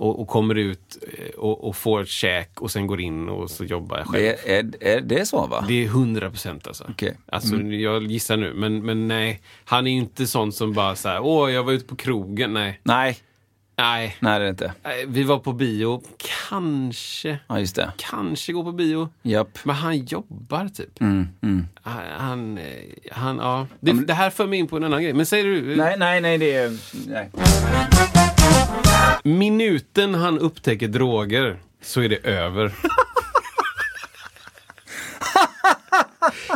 Och, 0.00 0.20
och 0.20 0.28
kommer 0.28 0.54
ut 0.54 0.98
eh, 1.18 1.38
och, 1.38 1.68
och 1.68 1.76
får 1.76 2.00
ett 2.00 2.08
käk 2.08 2.60
och 2.60 2.70
sen 2.70 2.86
går 2.86 3.00
in 3.00 3.28
och 3.28 3.50
så 3.50 3.64
jobbar 3.64 3.98
jag 3.98 4.06
själv. 4.06 4.22
Det 4.22 4.56
är, 4.56 4.74
är, 4.80 5.00
det 5.00 5.20
är 5.20 5.24
så 5.24 5.46
va? 5.46 5.64
Det 5.68 5.84
är 5.84 5.86
100 5.86 6.30
procent 6.30 6.66
alltså. 6.66 6.84
Okej. 6.90 7.16
Alltså 7.26 7.56
jag 7.56 8.02
gissar 8.02 8.36
nu, 8.36 8.54
men, 8.54 8.84
men 8.84 9.08
nej. 9.08 9.40
Han 9.64 9.86
är 9.86 9.90
inte 9.90 10.26
sån 10.26 10.52
som 10.52 10.72
bara 10.72 10.96
så 10.96 11.08
här, 11.08 11.20
åh 11.20 11.52
jag 11.52 11.64
var 11.64 11.72
ute 11.72 11.84
på 11.86 11.96
krogen. 11.96 12.52
Nej. 12.54 12.80
Nej, 12.82 13.18
Nej. 13.76 14.16
nej 14.20 14.38
det 14.38 14.44
är 14.44 14.44
det 14.44 14.48
inte. 14.48 14.72
Nej, 14.82 15.04
Vi 15.08 15.22
var 15.22 15.38
på 15.38 15.52
bio. 15.52 16.02
Kanske. 16.48 17.38
Ja, 17.46 17.58
just 17.58 17.76
det. 17.76 17.92
Kanske 17.96 18.52
gå 18.52 18.64
på 18.64 18.72
bio. 18.72 19.08
Japp. 19.22 19.58
Men 19.64 19.76
han 19.76 19.98
jobbar 19.98 20.68
typ. 20.68 21.00
Mm, 21.00 21.28
mm. 21.42 21.66
Han, 21.82 22.02
han, 22.18 22.58
eh, 22.58 22.64
han 23.12 23.36
ja. 23.36 23.66
Det, 23.80 23.92
det 23.92 24.14
här 24.14 24.30
för 24.30 24.46
mig 24.46 24.58
in 24.58 24.66
på 24.66 24.76
en 24.76 24.84
annan 24.84 25.02
grej. 25.02 25.12
Men 25.12 25.26
säger 25.26 25.44
du, 25.44 25.76
Nej, 25.76 25.96
nej, 25.98 26.20
nej, 26.20 26.38
det 26.38 26.54
är... 26.54 26.78
Nej. 27.06 28.19
Minuten 29.22 30.14
han 30.14 30.38
upptäcker 30.38 30.88
droger 30.88 31.58
så 31.82 32.00
är 32.00 32.08
det 32.08 32.26
över. 32.26 32.72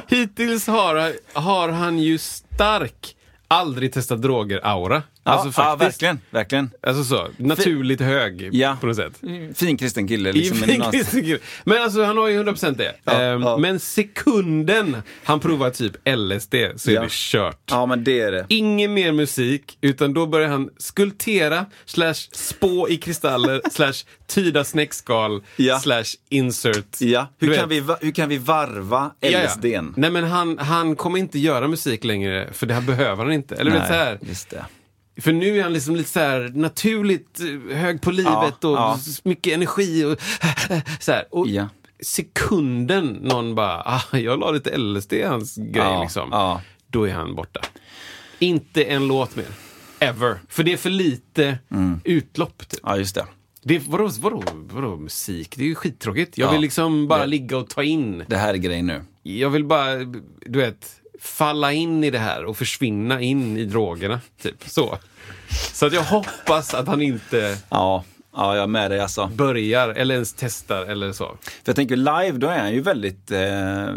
Hittills 0.06 0.66
har, 0.66 1.12
har 1.38 1.68
han 1.68 1.98
ju 1.98 2.18
stark 2.18 3.16
aldrig 3.48 3.92
testat 3.92 4.22
droger-aura. 4.22 5.02
Ja, 5.26 5.32
Alltså 5.32 5.48
ja, 5.48 5.52
faktiskt. 5.52 5.82
verkligen, 6.02 6.20
verkligen. 6.30 6.70
Alltså 6.82 7.04
så, 7.04 7.28
naturligt 7.36 8.00
hög 8.00 8.48
Ja. 8.52 8.76
på 8.80 8.86
något 8.86 8.96
sätt. 8.96 9.20
Fin 9.54 9.76
kristen 9.76 10.08
kille. 10.08 10.32
Liksom, 10.32 10.56
fin 10.56 10.82
kristen 10.92 11.20
kille. 11.22 11.38
Men 11.64 11.82
alltså 11.82 12.02
han 12.04 12.16
har 12.18 12.28
ju 12.28 12.42
100% 12.42 12.74
det. 12.78 12.94
Ja, 13.04 13.12
Ehm, 13.12 13.42
ja. 13.42 13.56
Men 13.56 13.80
sekunden 13.80 14.96
han 15.24 15.40
provar 15.40 15.70
typ 15.70 15.92
LSD 16.08 16.54
så 16.76 16.90
är 16.90 16.94
Ja. 16.94 17.00
det 17.02 17.10
kört. 17.10 17.60
Ja, 17.70 17.86
men 17.86 18.04
det 18.04 18.20
är 18.20 18.32
det. 18.32 18.46
Ingen 18.48 18.94
mer 18.94 19.12
musik, 19.12 19.78
utan 19.80 20.14
då 20.14 20.26
börjar 20.26 20.48
han 20.48 20.70
skulptera, 20.78 21.66
slash 21.84 22.14
spå 22.32 22.88
i 22.88 22.96
kristaller, 22.96 23.60
slash 23.70 23.92
tyda 24.26 24.64
snäckskal, 24.64 25.42
Ja. 25.56 25.78
slash 25.80 26.04
insert. 26.28 27.00
Ja. 27.00 27.26
Hur, 27.38 27.54
kan 27.56 27.68
vi, 27.68 27.82
hur 28.00 28.10
kan 28.10 28.28
vi 28.28 28.38
varva 28.38 29.10
Ja, 29.20 29.28
ja. 29.30 29.44
LSDn? 29.44 29.94
Nej 29.96 30.10
men 30.10 30.24
han, 30.24 30.58
han 30.58 30.96
kommer 30.96 31.18
inte 31.18 31.38
göra 31.38 31.68
musik 31.68 32.04
längre, 32.04 32.48
för 32.52 32.66
det 32.66 32.74
här 32.74 32.80
behöver 32.80 33.24
han 33.24 33.32
inte. 33.32 33.54
Eller 33.54 33.70
vet, 33.70 33.86
så 33.86 33.92
här, 33.92 34.18
just 34.22 34.50
det. 34.50 34.64
För 35.20 35.32
nu 35.32 35.58
är 35.58 35.62
han 35.62 35.72
liksom 35.72 35.96
lite 35.96 36.10
så 36.10 36.20
här 36.20 36.52
naturligt 36.54 37.40
eh, 37.40 37.76
hög 37.76 38.00
på 38.02 38.10
livet 38.10 38.54
Ja, 38.60 38.68
och 38.68 38.76
ja. 38.76 38.98
mycket 39.24 39.52
energi 39.54 40.04
och 40.04 40.18
så 41.00 41.12
här. 41.12 41.24
Och 41.30 41.48
Ja. 41.48 41.68
sekunden 42.00 43.06
någon 43.06 43.54
bara, 43.54 43.82
ah, 43.84 44.16
jag 44.18 44.38
la 44.40 44.50
lite 44.50 44.78
LSD 44.78 45.12
i 45.12 45.22
hans 45.22 45.56
grej 45.56 46.00
liksom. 46.02 46.58
Då 46.86 47.08
är 47.08 47.12
han 47.14 47.34
borta. 47.34 47.60
Inte 48.38 48.84
en 48.84 49.06
låt 49.06 49.36
mer. 49.36 49.46
Ever. 49.98 50.38
För 50.48 50.62
det 50.62 50.72
är 50.72 50.76
för 50.76 50.90
lite 50.90 51.58
Mm. 51.70 52.00
utlopp. 52.04 52.68
Typ. 52.68 52.80
Ja, 52.82 52.96
just 52.96 53.14
det. 53.14 53.26
Det 53.62 53.76
är, 53.76 53.82
vadå, 53.88 54.10
vadå, 54.20 54.42
vadå 54.72 54.96
musik? 54.96 55.54
Det 55.56 55.62
är 55.64 55.68
ju 55.68 55.74
skittråkigt. 55.74 56.38
Jag 56.38 56.46
Ja. 56.48 56.52
vill 56.52 56.60
liksom 56.60 57.08
bara 57.08 57.20
Det- 57.20 57.26
ligga 57.26 57.56
och 57.56 57.68
ta 57.68 57.82
in. 57.82 58.24
Det 58.28 58.36
här 58.36 58.54
är 58.54 58.58
grejen 58.58 58.86
nu. 58.86 59.02
Jag 59.22 59.50
vill 59.50 59.64
bara, 59.64 59.94
du 60.46 60.58
vet, 60.58 60.86
falla 61.24 61.72
in 61.72 62.04
i 62.04 62.10
det 62.10 62.18
här 62.18 62.44
och 62.44 62.56
försvinna 62.56 63.20
in 63.20 63.56
i 63.56 63.64
drogerna. 63.64 64.20
Typ 64.42 64.64
så. 64.66 64.98
Så 65.72 65.86
att 65.86 65.92
jag 65.92 66.02
hoppas 66.02 66.74
att 66.74 66.86
han 66.86 67.02
inte 67.02 67.56
Ja, 67.68 68.04
ja 68.36 68.54
jag 68.54 68.62
är 68.62 68.66
med 68.66 68.90
dig 68.90 69.00
alltså. 69.00 69.26
börjar 69.26 69.88
eller 69.88 70.14
ens 70.14 70.32
testar 70.34 70.82
eller 70.86 71.12
så. 71.12 71.24
För 71.24 71.62
jag 71.64 71.76
tänker 71.76 71.96
live, 71.96 72.32
då 72.32 72.46
är 72.48 72.58
han 72.58 72.72
ju 72.72 72.80
väldigt... 72.80 73.30
Eh, 73.30 73.38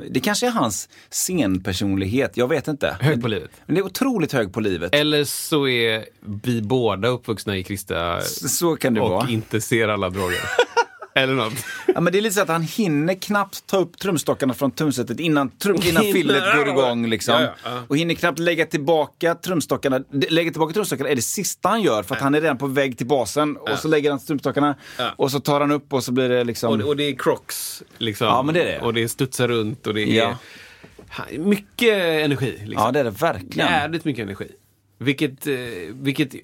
det 0.10 0.20
kanske 0.24 0.48
är 0.48 0.52
hans 0.52 0.90
scenpersonlighet, 1.10 2.38
jag 2.38 2.48
vet 2.48 2.68
inte. 2.68 2.98
Hög 3.00 3.22
på 3.22 3.28
livet. 3.28 3.52
Men 3.66 3.76
det 3.76 3.82
är 3.82 3.86
otroligt 3.86 4.34
hög 4.34 4.54
på 4.54 4.60
livet. 4.60 4.96
Eller 4.96 5.24
så 5.24 5.68
är 5.68 6.06
vi 6.44 6.62
båda 6.62 7.08
uppvuxna 7.08 7.58
i 7.58 7.64
kristna 7.64 8.22
Så 8.22 8.76
kan 8.76 8.94
det 8.94 9.02
och 9.02 9.10
vara. 9.10 9.30
inte 9.30 9.62
ser 9.62 9.88
alla 9.88 10.10
droger. 10.10 10.40
eller 11.18 11.34
något. 11.34 11.54
Ja, 11.96 12.02
men 12.02 12.14
det 12.14 12.20
är 12.20 12.22
lite 12.22 12.36
så 12.36 12.42
att 12.42 12.48
han 12.48 12.62
hinner 12.62 13.14
knappt 13.14 13.68
ta 13.68 13.78
upp 13.78 14.00
trumstockarna 14.00 14.54
från 14.54 14.72
trumsetet 14.72 15.20
innan, 15.20 15.50
trum, 15.50 15.78
innan 15.84 16.04
fillet 16.04 16.56
går 16.56 16.68
igång. 16.68 17.08
Liksom. 17.08 17.34
Ja, 17.34 17.42
ja, 17.42 17.54
ja. 17.64 17.84
Och 17.88 17.98
hinner 17.98 18.16
knappt 18.16 18.40
lägga 18.40 18.66
tillbaka 18.66 19.36
trumstockarna. 19.36 20.04
Lägga 20.12 20.52
tillbaka 20.52 20.74
trumstockarna 20.74 21.10
är 21.10 21.16
det 21.16 21.22
sista 21.22 21.70
han 21.70 21.82
gör 21.82 22.04
för 22.04 22.16
att 22.16 22.22
han 22.22 22.36
är 22.36 22.42
redan 22.42 22.58
på 22.58 22.68
väg 22.68 22.98
till 22.98 23.08
basen. 23.08 23.58
Och 23.58 23.80
så 23.80 23.88
lägger 23.88 24.10
han 24.10 24.20
trumstockarna 24.20 24.76
och 25.16 25.32
så 25.32 25.40
tar 25.40 25.60
han 25.60 25.72
upp 25.72 25.94
och 25.94 26.04
så 26.04 26.12
blir 26.12 26.30
det 26.30 26.44
liksom... 26.44 26.82
Och, 26.82 26.88
och 26.88 26.98
det 26.98 27.04
är 27.04 27.16
crocs. 27.16 27.84
Liksom. 27.98 28.28
Ja, 28.28 28.42
men 28.42 28.54
det 28.54 28.62
är 28.62 28.66
det. 28.66 28.86
Och 28.86 28.94
det 28.94 29.10
studsar 29.10 29.48
runt 29.48 29.88
och 29.88 29.94
det 29.94 30.20
är 30.20 30.36
mycket 31.38 31.94
energi. 32.26 32.52
Liksom. 32.52 32.86
Ja, 32.86 32.92
det 32.92 33.00
är 33.00 33.04
det 33.04 33.10
verkligen. 33.10 33.68
Jävligt 33.68 34.06
mycket 34.06 34.24
energi. 34.24 34.48
Vilket, 34.98 35.48
eh, 35.48 35.56
vilket 35.92 36.34
eh, 36.34 36.40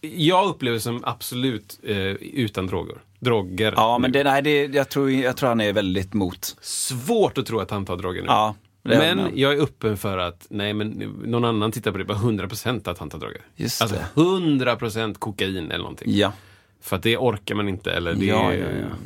jag 0.00 0.48
upplever 0.48 0.78
som 0.78 1.04
absolut 1.04 1.80
eh, 1.82 1.96
utan 2.20 2.66
droger. 2.66 2.98
Droger. 3.18 3.72
Ja, 3.76 3.98
men 3.98 4.12
det, 4.12 4.24
nej, 4.24 4.42
det, 4.42 4.64
jag, 4.66 4.88
tror, 4.88 5.10
jag 5.10 5.36
tror 5.36 5.48
han 5.48 5.60
är 5.60 5.72
väldigt 5.72 6.14
mot. 6.14 6.56
Svårt 6.60 7.38
att 7.38 7.46
tro 7.46 7.60
att 7.60 7.70
han 7.70 7.86
tar 7.86 7.96
droger 7.96 8.20
nu. 8.20 8.26
Ja, 8.26 8.54
men 8.82 9.18
han. 9.18 9.30
jag 9.34 9.52
är 9.52 9.62
öppen 9.62 9.96
för 9.96 10.18
att, 10.18 10.46
nej 10.50 10.74
men 10.74 10.88
någon 11.24 11.44
annan 11.44 11.72
tittar 11.72 11.92
på 11.92 11.98
det, 11.98 12.04
bara 12.04 12.18
100% 12.18 12.90
att 12.90 12.98
han 12.98 13.10
tar 13.10 13.18
droger. 13.18 13.40
Just 13.56 13.82
alltså 13.82 13.96
det. 14.14 14.20
100% 14.20 15.14
kokain 15.14 15.56
eller 15.70 15.78
någonting. 15.78 16.16
Ja. 16.16 16.32
För 16.80 16.96
att 16.96 17.02
det 17.02 17.16
orkar 17.16 17.54
man 17.54 17.68
inte 17.68 17.92
eller 17.92 18.14
det 18.14 18.26
Ja, 18.26 18.52
är, 18.52 18.88
ja, 18.90 18.96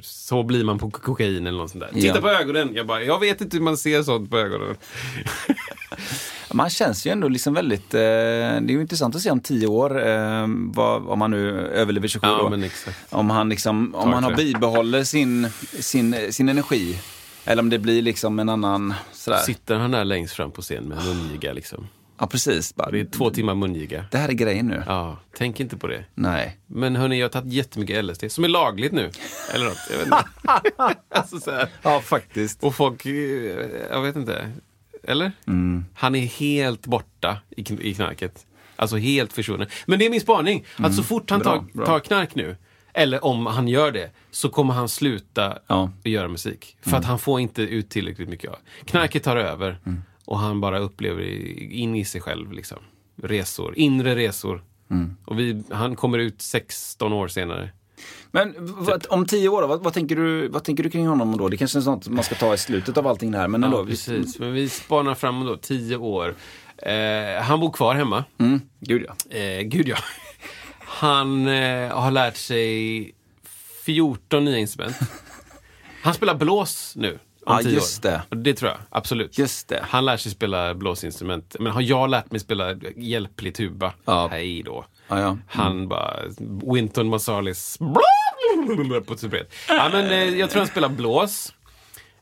Så 0.00 0.42
blir 0.42 0.64
man 0.64 0.78
på 0.78 0.90
kokain 0.90 1.46
eller 1.46 1.58
något 1.58 1.70
sånt 1.70 1.84
där. 1.84 1.90
Ja. 1.94 2.00
Titta 2.00 2.20
på 2.20 2.28
ögonen! 2.28 2.70
Jag 2.74 2.86
bara, 2.86 3.02
jag 3.02 3.20
vet 3.20 3.40
inte 3.40 3.56
hur 3.56 3.64
man 3.64 3.76
ser 3.76 4.02
sånt 4.02 4.30
på 4.30 4.38
ögonen. 4.38 4.76
Man 6.56 6.70
känns 6.70 7.06
ju 7.06 7.10
ändå 7.10 7.28
liksom 7.28 7.54
väldigt... 7.54 7.94
Eh, 7.94 8.00
det 8.00 8.04
är 8.66 8.70
ju 8.70 8.80
intressant 8.80 9.14
att 9.14 9.22
se 9.22 9.30
om 9.30 9.40
tio 9.40 9.66
år, 9.66 10.08
eh, 10.08 10.46
vad, 10.48 11.08
om 11.08 11.20
han 11.20 11.30
nu 11.30 11.50
överlever 11.60 12.08
27 12.08 12.26
Ja, 12.26 12.64
exakt. 12.64 12.98
Om 13.10 13.30
han, 13.30 13.48
liksom, 13.48 13.94
om 13.94 14.12
han 14.12 14.24
har 14.24 14.34
bibehåller 14.34 15.04
sin, 15.04 15.50
sin, 15.80 16.32
sin 16.32 16.48
energi. 16.48 16.98
Eller 17.44 17.62
om 17.62 17.70
det 17.70 17.78
blir 17.78 18.02
liksom 18.02 18.38
en 18.38 18.48
annan... 18.48 18.94
Sådär. 19.12 19.38
Sitter 19.38 19.74
han 19.74 19.90
där 19.90 20.04
längst 20.04 20.34
fram 20.34 20.50
på 20.50 20.62
scen 20.62 20.84
med 20.84 21.04
mungiga 21.04 21.52
liksom. 21.52 21.86
Ja, 22.18 22.26
precis. 22.26 22.74
Bara, 22.74 22.90
Det 22.90 23.00
är 23.00 23.04
två 23.04 23.30
timmar 23.30 23.54
mungiga. 23.54 24.04
det 24.10 24.18
här 24.18 24.28
är 24.28 24.32
grejen 24.32 24.66
nu. 24.66 24.82
Ja, 24.86 25.18
tänk 25.36 25.60
inte 25.60 25.76
på 25.76 25.86
det. 25.86 26.04
Nej. 26.14 26.56
Men 26.66 26.96
hörni, 26.96 27.18
jag 27.18 27.24
har 27.24 27.30
tagit 27.30 27.52
jättemycket 27.52 28.04
LSD, 28.04 28.30
som 28.32 28.44
är 28.44 28.48
lagligt 28.48 28.92
nu. 28.92 29.10
Eller 29.54 29.64
något, 29.64 29.78
jag 29.90 29.96
vet 29.98 30.06
inte. 30.06 30.24
alltså, 31.14 31.40
så 31.40 31.50
här. 31.50 31.68
Ja, 31.82 32.00
faktiskt. 32.00 32.64
Och 32.64 32.74
folk, 32.74 33.06
eh, 33.06 33.12
jag 33.90 34.02
vet 34.02 34.16
inte. 34.16 34.52
Eller? 35.06 35.32
Mm. 35.46 35.84
Han 35.94 36.14
är 36.14 36.26
helt 36.26 36.86
borta 36.86 37.38
i, 37.56 37.88
i 37.90 37.94
knarket. 37.94 38.46
Alltså 38.76 38.96
helt 38.96 39.32
försvunnen. 39.32 39.68
Men 39.86 39.98
det 39.98 40.06
är 40.06 40.10
min 40.10 40.20
spaning, 40.20 40.64
att 40.76 40.94
så 40.94 41.02
fort 41.02 41.30
han 41.30 41.40
Mm. 41.42 41.52
Bra, 41.52 41.60
tar, 41.60 41.78
bra. 41.78 41.86
tar 41.86 42.00
knark 42.00 42.34
nu, 42.34 42.56
eller 42.92 43.24
om 43.24 43.46
han 43.46 43.68
gör 43.68 43.92
det, 43.92 44.10
så 44.30 44.48
kommer 44.48 44.74
han 44.74 44.88
sluta 44.88 45.58
Ja. 45.66 45.80
Mm. 45.82 45.92
göra 46.04 46.28
musik. 46.28 46.76
För 46.80 46.96
att 46.96 47.04
han 47.04 47.18
får 47.18 47.40
inte 47.40 47.62
ut 47.62 47.88
tillräckligt 47.90 48.28
mycket 48.28 48.50
av. 48.50 48.56
Knarket 48.84 49.22
tar 49.22 49.36
över 49.36 49.78
och 50.24 50.38
han 50.38 50.60
bara 50.60 50.78
upplever 50.78 51.22
in 51.72 51.94
i 51.96 52.04
sig 52.04 52.20
själv. 52.20 52.52
Liksom. 52.52 52.78
Resor, 53.22 53.74
inre 53.78 54.16
resor. 54.16 54.64
Mm. 54.90 55.16
Och 55.24 55.38
vi, 55.38 55.62
han 55.70 55.96
kommer 55.96 56.18
ut 56.18 56.42
16 56.42 57.12
år 57.12 57.28
senare. 57.28 57.70
Men 58.30 58.54
vad, 58.58 59.06
om 59.10 59.26
tio 59.26 59.48
år, 59.48 59.62
vad, 59.66 59.82
vad, 59.82 59.92
tänker 59.94 60.16
du, 60.16 60.48
vad 60.48 60.64
tänker 60.64 60.82
du 60.82 60.90
kring 60.90 61.06
honom 61.06 61.36
då? 61.36 61.48
Det 61.48 61.56
kanske 61.56 61.78
är 61.78 61.82
sånt 61.82 62.08
man 62.08 62.24
ska 62.24 62.34
ta 62.34 62.54
i 62.54 62.58
slutet 62.58 62.96
av 62.96 63.06
allting 63.06 63.30
det 63.30 63.38
här. 63.38 63.48
Men 63.48 63.64
ändå, 63.64 63.78
Ja, 63.78 63.84
precis. 63.86 64.38
Men 64.38 64.52
vi 64.52 64.68
spanar 64.68 65.14
fram 65.14 65.44
då, 65.44 65.56
10 65.56 65.96
år. 65.96 66.34
Eh, 66.76 67.42
han 67.42 67.60
bor 67.60 67.72
kvar 67.72 67.94
hemma. 67.94 68.24
Mm. 68.38 68.60
Gud 68.80 69.06
ja. 69.08 69.36
Eh, 69.38 69.62
gud 69.62 69.88
ja. 69.88 69.96
Han 70.78 71.46
eh, 71.48 71.88
har 71.98 72.10
lärt 72.10 72.36
sig 72.36 73.12
14 73.84 74.44
nya 74.44 74.58
instrument. 74.58 74.96
Han 76.02 76.14
spelar 76.14 76.34
blås 76.34 76.92
nu. 76.96 77.12
Om 77.12 77.18
Ja, 77.56 77.58
tio 77.62 77.72
just 77.74 78.04
år. 78.06 78.10
det. 78.30 78.36
Det 78.36 78.54
tror 78.54 78.70
jag, 78.70 78.78
absolut. 78.90 79.38
Just 79.38 79.68
det. 79.68 79.84
Han 79.88 80.04
lär 80.04 80.16
sig 80.16 80.32
spela 80.32 80.74
blåsinstrument. 80.74 81.56
Men 81.60 81.72
har 81.72 81.80
jag 81.80 82.10
lärt 82.10 82.30
mig 82.30 82.40
spela 82.40 82.74
hjälplig 82.96 83.54
tuba? 83.54 83.92
Ja. 84.04 84.28
Hej 84.30 84.62
då. 84.62 84.84
Ja, 85.08 85.20
ja. 85.20 85.38
Han 85.48 85.88
bara, 85.88 86.16
Winton 86.72 87.08
Marsalis 87.08 87.78
på 89.06 89.16
trumpet. 89.16 89.54
Ja, 89.68 89.88
men 89.92 90.10
eh, 90.10 90.38
jag 90.38 90.50
tror 90.50 90.60
han 90.60 90.68
spelar 90.68 90.88
blås. 90.88 91.52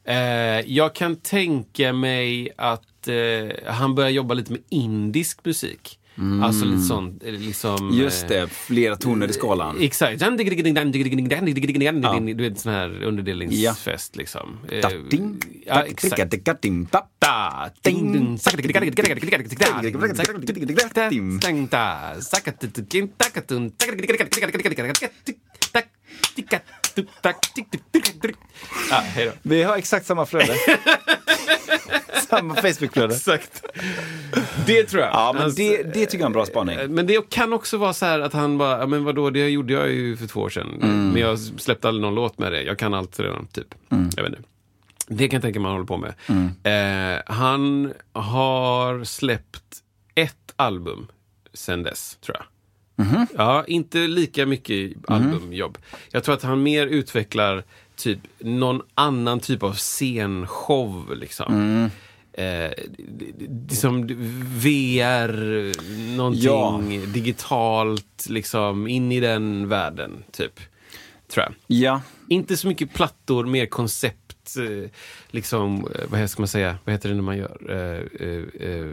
Eh, 0.05 0.17
jag 0.61 0.95
kan 0.95 1.17
tänka 1.17 1.93
mig 1.93 2.51
att 2.57 3.09
eh, 3.09 3.73
han 3.73 3.95
börjar 3.95 4.11
jobba 4.11 4.35
lite 4.35 4.53
med 4.53 4.63
indisk 4.69 5.45
musik. 5.45 5.99
Alltså 6.43 6.65
lite 6.65 6.83
sånt, 6.83 7.23
eh, 7.25 7.33
liksom... 7.33 7.77
Mm. 7.77 7.99
Just 7.99 8.23
eh, 8.23 8.29
det, 8.29 8.49
flera 8.49 8.97
toner 8.97 9.29
i 9.29 9.33
skalan. 9.33 9.81
Exakt. 9.81 10.19
Du 12.37 12.49
vet, 12.49 12.61
sån 12.61 12.73
här 12.73 13.03
underdelningsfest 13.03 14.17
liksom. 14.17 14.59
Eh, 14.71 14.81
Datting. 14.81 15.41
Ja, 15.67 15.83
exakt. 15.83 16.17
Ja, 28.91 28.97
hej 29.05 29.27
då. 29.27 29.33
Vi 29.43 29.63
har 29.63 29.77
exakt 29.77 30.07
samma 30.07 30.27
flöde. 30.27 30.55
samma 32.29 32.55
Facebookflöde. 32.55 33.15
Exakt. 33.15 33.65
Det 34.67 34.85
tror 34.85 35.03
jag. 35.03 35.11
Ja, 35.13 35.33
men 35.35 35.43
Alltså, 35.43 35.59
det, 35.63 35.83
det 35.83 35.93
tycker 36.07 36.17
jag 36.19 36.21
är 36.23 36.27
en 36.27 36.33
bra 36.33 36.47
spaning. 36.47 36.79
Eh, 36.79 36.89
Men 36.89 37.07
det 37.07 37.31
kan 37.31 37.53
också 37.53 37.77
vara 37.77 37.93
så 37.93 38.07
här 38.07 38.21
att 38.21 38.33
han 38.33 38.59
bara, 38.59 38.79
ja, 38.79 38.87
men 38.87 39.05
vadå, 39.05 39.31
det 39.31 39.49
gjorde 39.49 39.73
jag 39.73 39.91
ju 39.91 40.17
för 40.17 40.27
två 40.27 40.41
år 40.41 40.51
sedan. 40.51 40.79
Mm. 40.83 41.09
Men 41.09 41.23
jag 41.23 41.39
släppte 41.39 41.89
aldrig 41.89 42.03
någon 42.03 42.15
låt 42.15 42.39
med 42.39 42.53
det. 42.53 42.63
Jag 42.63 42.79
kan 42.79 42.95
allt 42.95 43.21
redan, 43.21 43.47
typ. 43.47 43.75
Mm. 43.93 44.11
Jag 44.17 44.23
vet 44.23 44.33
inte. 44.33 44.49
Det 45.07 45.29
kan 45.29 45.37
jag 45.37 45.43
tänka 45.43 45.61
mig 45.61 45.67
han 45.67 45.75
håller 45.75 45.87
på 45.87 45.97
med. 45.97 46.15
Eh, 47.17 47.23
han 47.27 47.93
har 48.13 49.05
släppt 49.05 49.63
ett 50.15 50.53
album 50.57 51.07
sen 51.55 51.83
dess, 51.83 52.19
tror 52.21 52.37
jag. 52.37 52.45
Mhm. 52.97 53.27
Ja, 53.37 53.65
inte 53.69 53.99
lika 53.99 54.47
mycket 54.47 54.93
albumjobb. 55.09 55.79
Jag 56.11 56.25
tror 56.25 56.35
att 56.35 56.43
han 56.43 56.63
mer 56.63 56.87
utvecklar 56.87 57.65
typ 57.97 58.19
någon 58.39 58.81
annan 58.95 59.41
typ 59.41 59.63
av 59.63 59.75
scenshow. 59.75 61.13
Liksom. 61.17 61.53
Mm. 61.55 61.91
Eh, 62.33 62.71
d- 62.99 63.25
d- 63.39 63.75
som 63.75 64.07
VR, 64.59 66.17
någonting 66.17 66.43
Ja. 67.01 67.07
digitalt, 67.07 68.27
liksom 68.29 68.87
in 68.89 69.13
i 69.13 69.21
den 69.21 69.69
världen, 69.69 70.25
typ. 70.33 70.61
Tror 71.29 71.45
jag. 71.45 71.55
Ja, 71.67 72.01
Inte 72.29 72.57
så 72.57 72.69
mycket 72.69 72.95
plattor, 72.95 73.47
mer 73.47 73.67
koncept. 73.67 74.24
Eh, 74.57 74.91
Liksom, 75.31 75.89
eh, 75.95 76.05
vad 76.09 76.31
ska 76.31 76.43
man 76.43 76.49
säga, 76.49 76.79
vad 76.85 76.93
heter 76.93 77.09
det 77.09 77.15
när 77.15 77.23
man 77.23 77.37
gör 77.39 77.57
eh, 77.69 78.29
eh, 78.29 78.71
eh, 78.71 78.87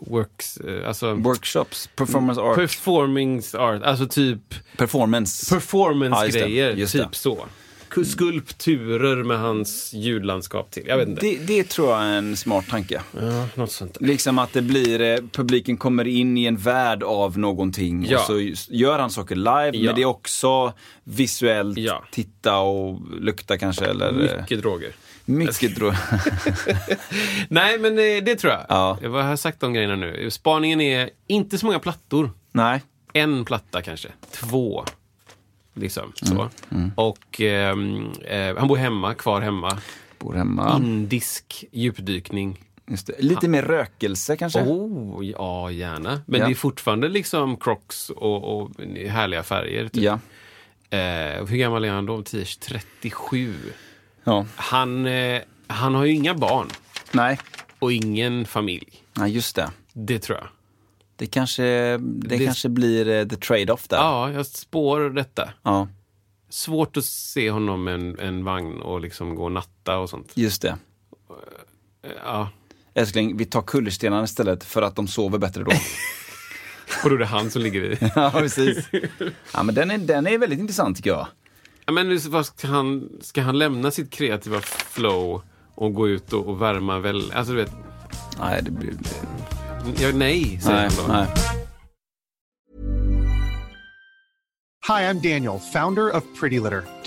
works, 0.00 0.58
alltså 0.86 1.14
workshops, 1.14 1.88
performance 1.96 2.40
art, 2.40 2.56
performing 2.56 3.42
art, 3.54 3.82
alltså 3.82 4.06
typ 4.06 4.54
performance. 4.76 5.54
Performance-grejer, 5.54 6.86
typ 6.86 7.16
så. 7.16 7.46
Ku- 7.90 8.04
Skulpturer 8.04 9.22
med 9.22 9.38
hans 9.38 9.92
ljudlandskap 9.94 10.70
till. 10.70 10.82
Jag 10.86 10.96
vet 10.96 11.08
inte. 11.08 11.20
Det, 11.20 11.36
det 11.46 11.64
tror 11.68 11.90
jag 11.90 12.02
är 12.02 12.12
en 12.18 12.36
smart 12.36 12.64
tanke. 12.70 13.02
Ja, 13.20 13.46
något 13.54 13.72
sånt 13.72 13.94
där. 14.00 14.06
Liksom 14.06 14.38
att 14.38 14.52
det 14.52 14.62
blir, 14.62 15.00
eh, 15.00 15.16
publiken 15.32 15.76
kommer 15.76 16.06
in 16.08 16.38
i 16.38 16.44
en 16.44 16.56
värld 16.56 17.02
av 17.02 17.38
någonting 17.38 18.06
Ja. 18.10 18.18
och 18.18 18.24
så 18.24 18.40
gör 18.74 18.98
han 18.98 19.10
saker 19.10 19.36
live, 19.36 19.70
Ja. 19.72 19.86
men 19.86 19.94
det 19.94 20.02
är 20.02 20.06
också 20.06 20.72
visuellt, 21.04 21.78
Ja. 21.78 22.04
titta 22.10 22.58
och 22.58 23.00
lukta 23.20 23.58
kanske 23.58 23.84
eller 23.84 24.08
eh, 24.08 24.40
Mycket 24.40 24.60
droger. 24.62 24.92
mycket 25.24 25.78
jag. 25.78 25.94
Nej, 27.48 27.78
men 27.78 27.92
eh, 27.98 28.24
det 28.24 28.36
tror 28.36 28.52
jag. 28.52 28.66
Ja. 28.68 28.98
Vad 29.02 29.22
har 29.22 29.30
jag 29.30 29.38
sagt 29.38 29.62
om 29.62 29.72
grejerna 29.72 29.96
nu? 29.96 30.30
Spaningen 30.30 30.80
är 30.80 31.10
inte 31.26 31.58
så 31.58 31.66
många 31.66 31.78
plattor. 31.78 32.30
Nej. 32.52 32.82
En 33.12 33.44
platta 33.44 33.82
kanske. 33.82 34.08
Två. 34.32 34.84
Liksom 35.78 36.12
så. 36.14 36.48
Mm, 36.70 36.90
Och 36.96 37.40
ehm, 37.40 38.10
eh, 38.24 38.56
han 38.56 38.68
bor 38.68 38.76
hemma, 38.76 39.14
kvar 39.14 39.40
hemma. 39.40 39.78
Bor 40.18 40.34
hemma. 40.34 40.76
Indisk 40.76 41.64
djupdykning. 41.72 42.64
Lite 43.18 43.48
mer 43.48 43.62
rökelse 43.62 44.36
kanske? 44.36 44.60
Oh, 44.60 45.26
ja, 45.26 45.70
gärna. 45.70 46.20
Men 46.26 46.40
Ja. 46.40 46.46
det 46.46 46.52
är 46.52 46.54
fortfarande 46.54 47.08
liksom 47.08 47.56
crocs 47.56 48.10
och, 48.10 48.60
och 48.60 48.70
härliga 49.08 49.42
färger. 49.42 49.88
Typ. 49.88 50.02
Ja. 50.02 50.18
Eh, 50.98 51.44
hur 51.46 51.56
gammal 51.56 51.84
är 51.84 51.90
han 51.90 52.06
då? 52.06 52.22
10, 52.22 52.44
37. 52.44 53.54
ja. 54.24 54.46
Han, 54.56 55.06
eh, 55.06 55.40
han 55.66 55.94
har 55.94 56.04
ju 56.04 56.12
inga 56.14 56.34
barn 56.34 56.68
Nej. 57.12 57.38
och 57.78 57.92
ingen 57.92 58.44
familj. 58.46 58.88
Nej, 59.14 59.30
just 59.32 59.56
det. 59.56 59.70
Det 59.92 60.18
tror 60.18 60.38
jag. 60.38 60.48
Det 61.18 61.26
kanske, 61.26 61.62
det, 61.62 61.98
Det- 62.28 62.44
kanske 62.44 62.68
blir 62.68 63.08
eh, 63.08 63.24
the 63.28 63.36
trade-off 63.36 63.88
där. 63.88 63.96
Ja, 63.96 64.30
jag 64.32 64.46
spår 64.46 65.00
detta. 65.10 65.52
Ja, 65.62 65.88
Svårt 66.50 66.96
att 66.96 67.04
se 67.04 67.50
honom 67.50 67.84
med 67.84 67.94
en, 67.94 68.18
en 68.18 68.44
vagn 68.44 68.80
och 68.80 69.00
liksom 69.00 69.34
gå 69.34 69.44
och 69.44 69.52
natta 69.52 69.98
och 69.98 70.10
sånt. 70.10 70.32
just 70.34 70.62
det. 70.62 70.68
Eh, 70.68 72.10
Ja. 72.24 72.48
Älskling, 72.94 73.36
vi 73.36 73.44
tar 73.44 73.62
kullerstenarna 73.62 74.24
istället 74.24 74.64
för 74.64 74.82
att 74.82 74.96
de 74.96 75.08
sover 75.08 75.38
bättre 75.38 75.64
då. 75.64 75.70
Och 77.04 77.10
då 77.10 77.14
är 77.16 77.18
det 77.18 77.26
han 77.26 77.50
som 77.50 77.62
ligger 77.62 77.84
i. 77.84 77.98
ja, 78.14 78.30
precis. 78.34 78.88
Ja, 79.54 79.62
men 79.62 79.74
den 79.74 79.90
är, 79.90 79.98
den 79.98 80.26
är 80.26 80.38
väldigt 80.38 80.58
intressant 80.58 80.96
tycker 80.96 81.10
jag. 81.10 81.26
Ja, 81.86 81.92
Men 81.92 82.20
ska, 82.20 82.68
han, 82.68 83.08
ska 83.20 83.42
han 83.42 83.58
lämna 83.58 83.90
sitt 83.90 84.10
kreativa 84.10 84.60
flow 84.60 85.42
och 85.74 85.94
gå 85.94 86.08
ut 86.08 86.32
och, 86.32 86.46
och 86.46 86.62
värma 86.62 86.98
väl? 86.98 87.32
Alltså 87.32 87.52
du 87.52 87.58
vet, 87.58 87.72
Nej, 88.40 88.60
det 88.62 88.70
blir... 88.70 88.94
ja, 90.00 90.12
nej, 90.14 90.58
säger 90.62 90.76
Nej, 90.76 90.88
han 90.96 91.06
då. 91.06 91.12
nej. 91.12 91.26
Hi, 94.88 95.02
I'm 95.04 95.20
Daniel, 95.20 95.58
founder 95.58 96.08
of 96.16 96.24
Pretty 96.40 96.60
Litter. 96.60 96.84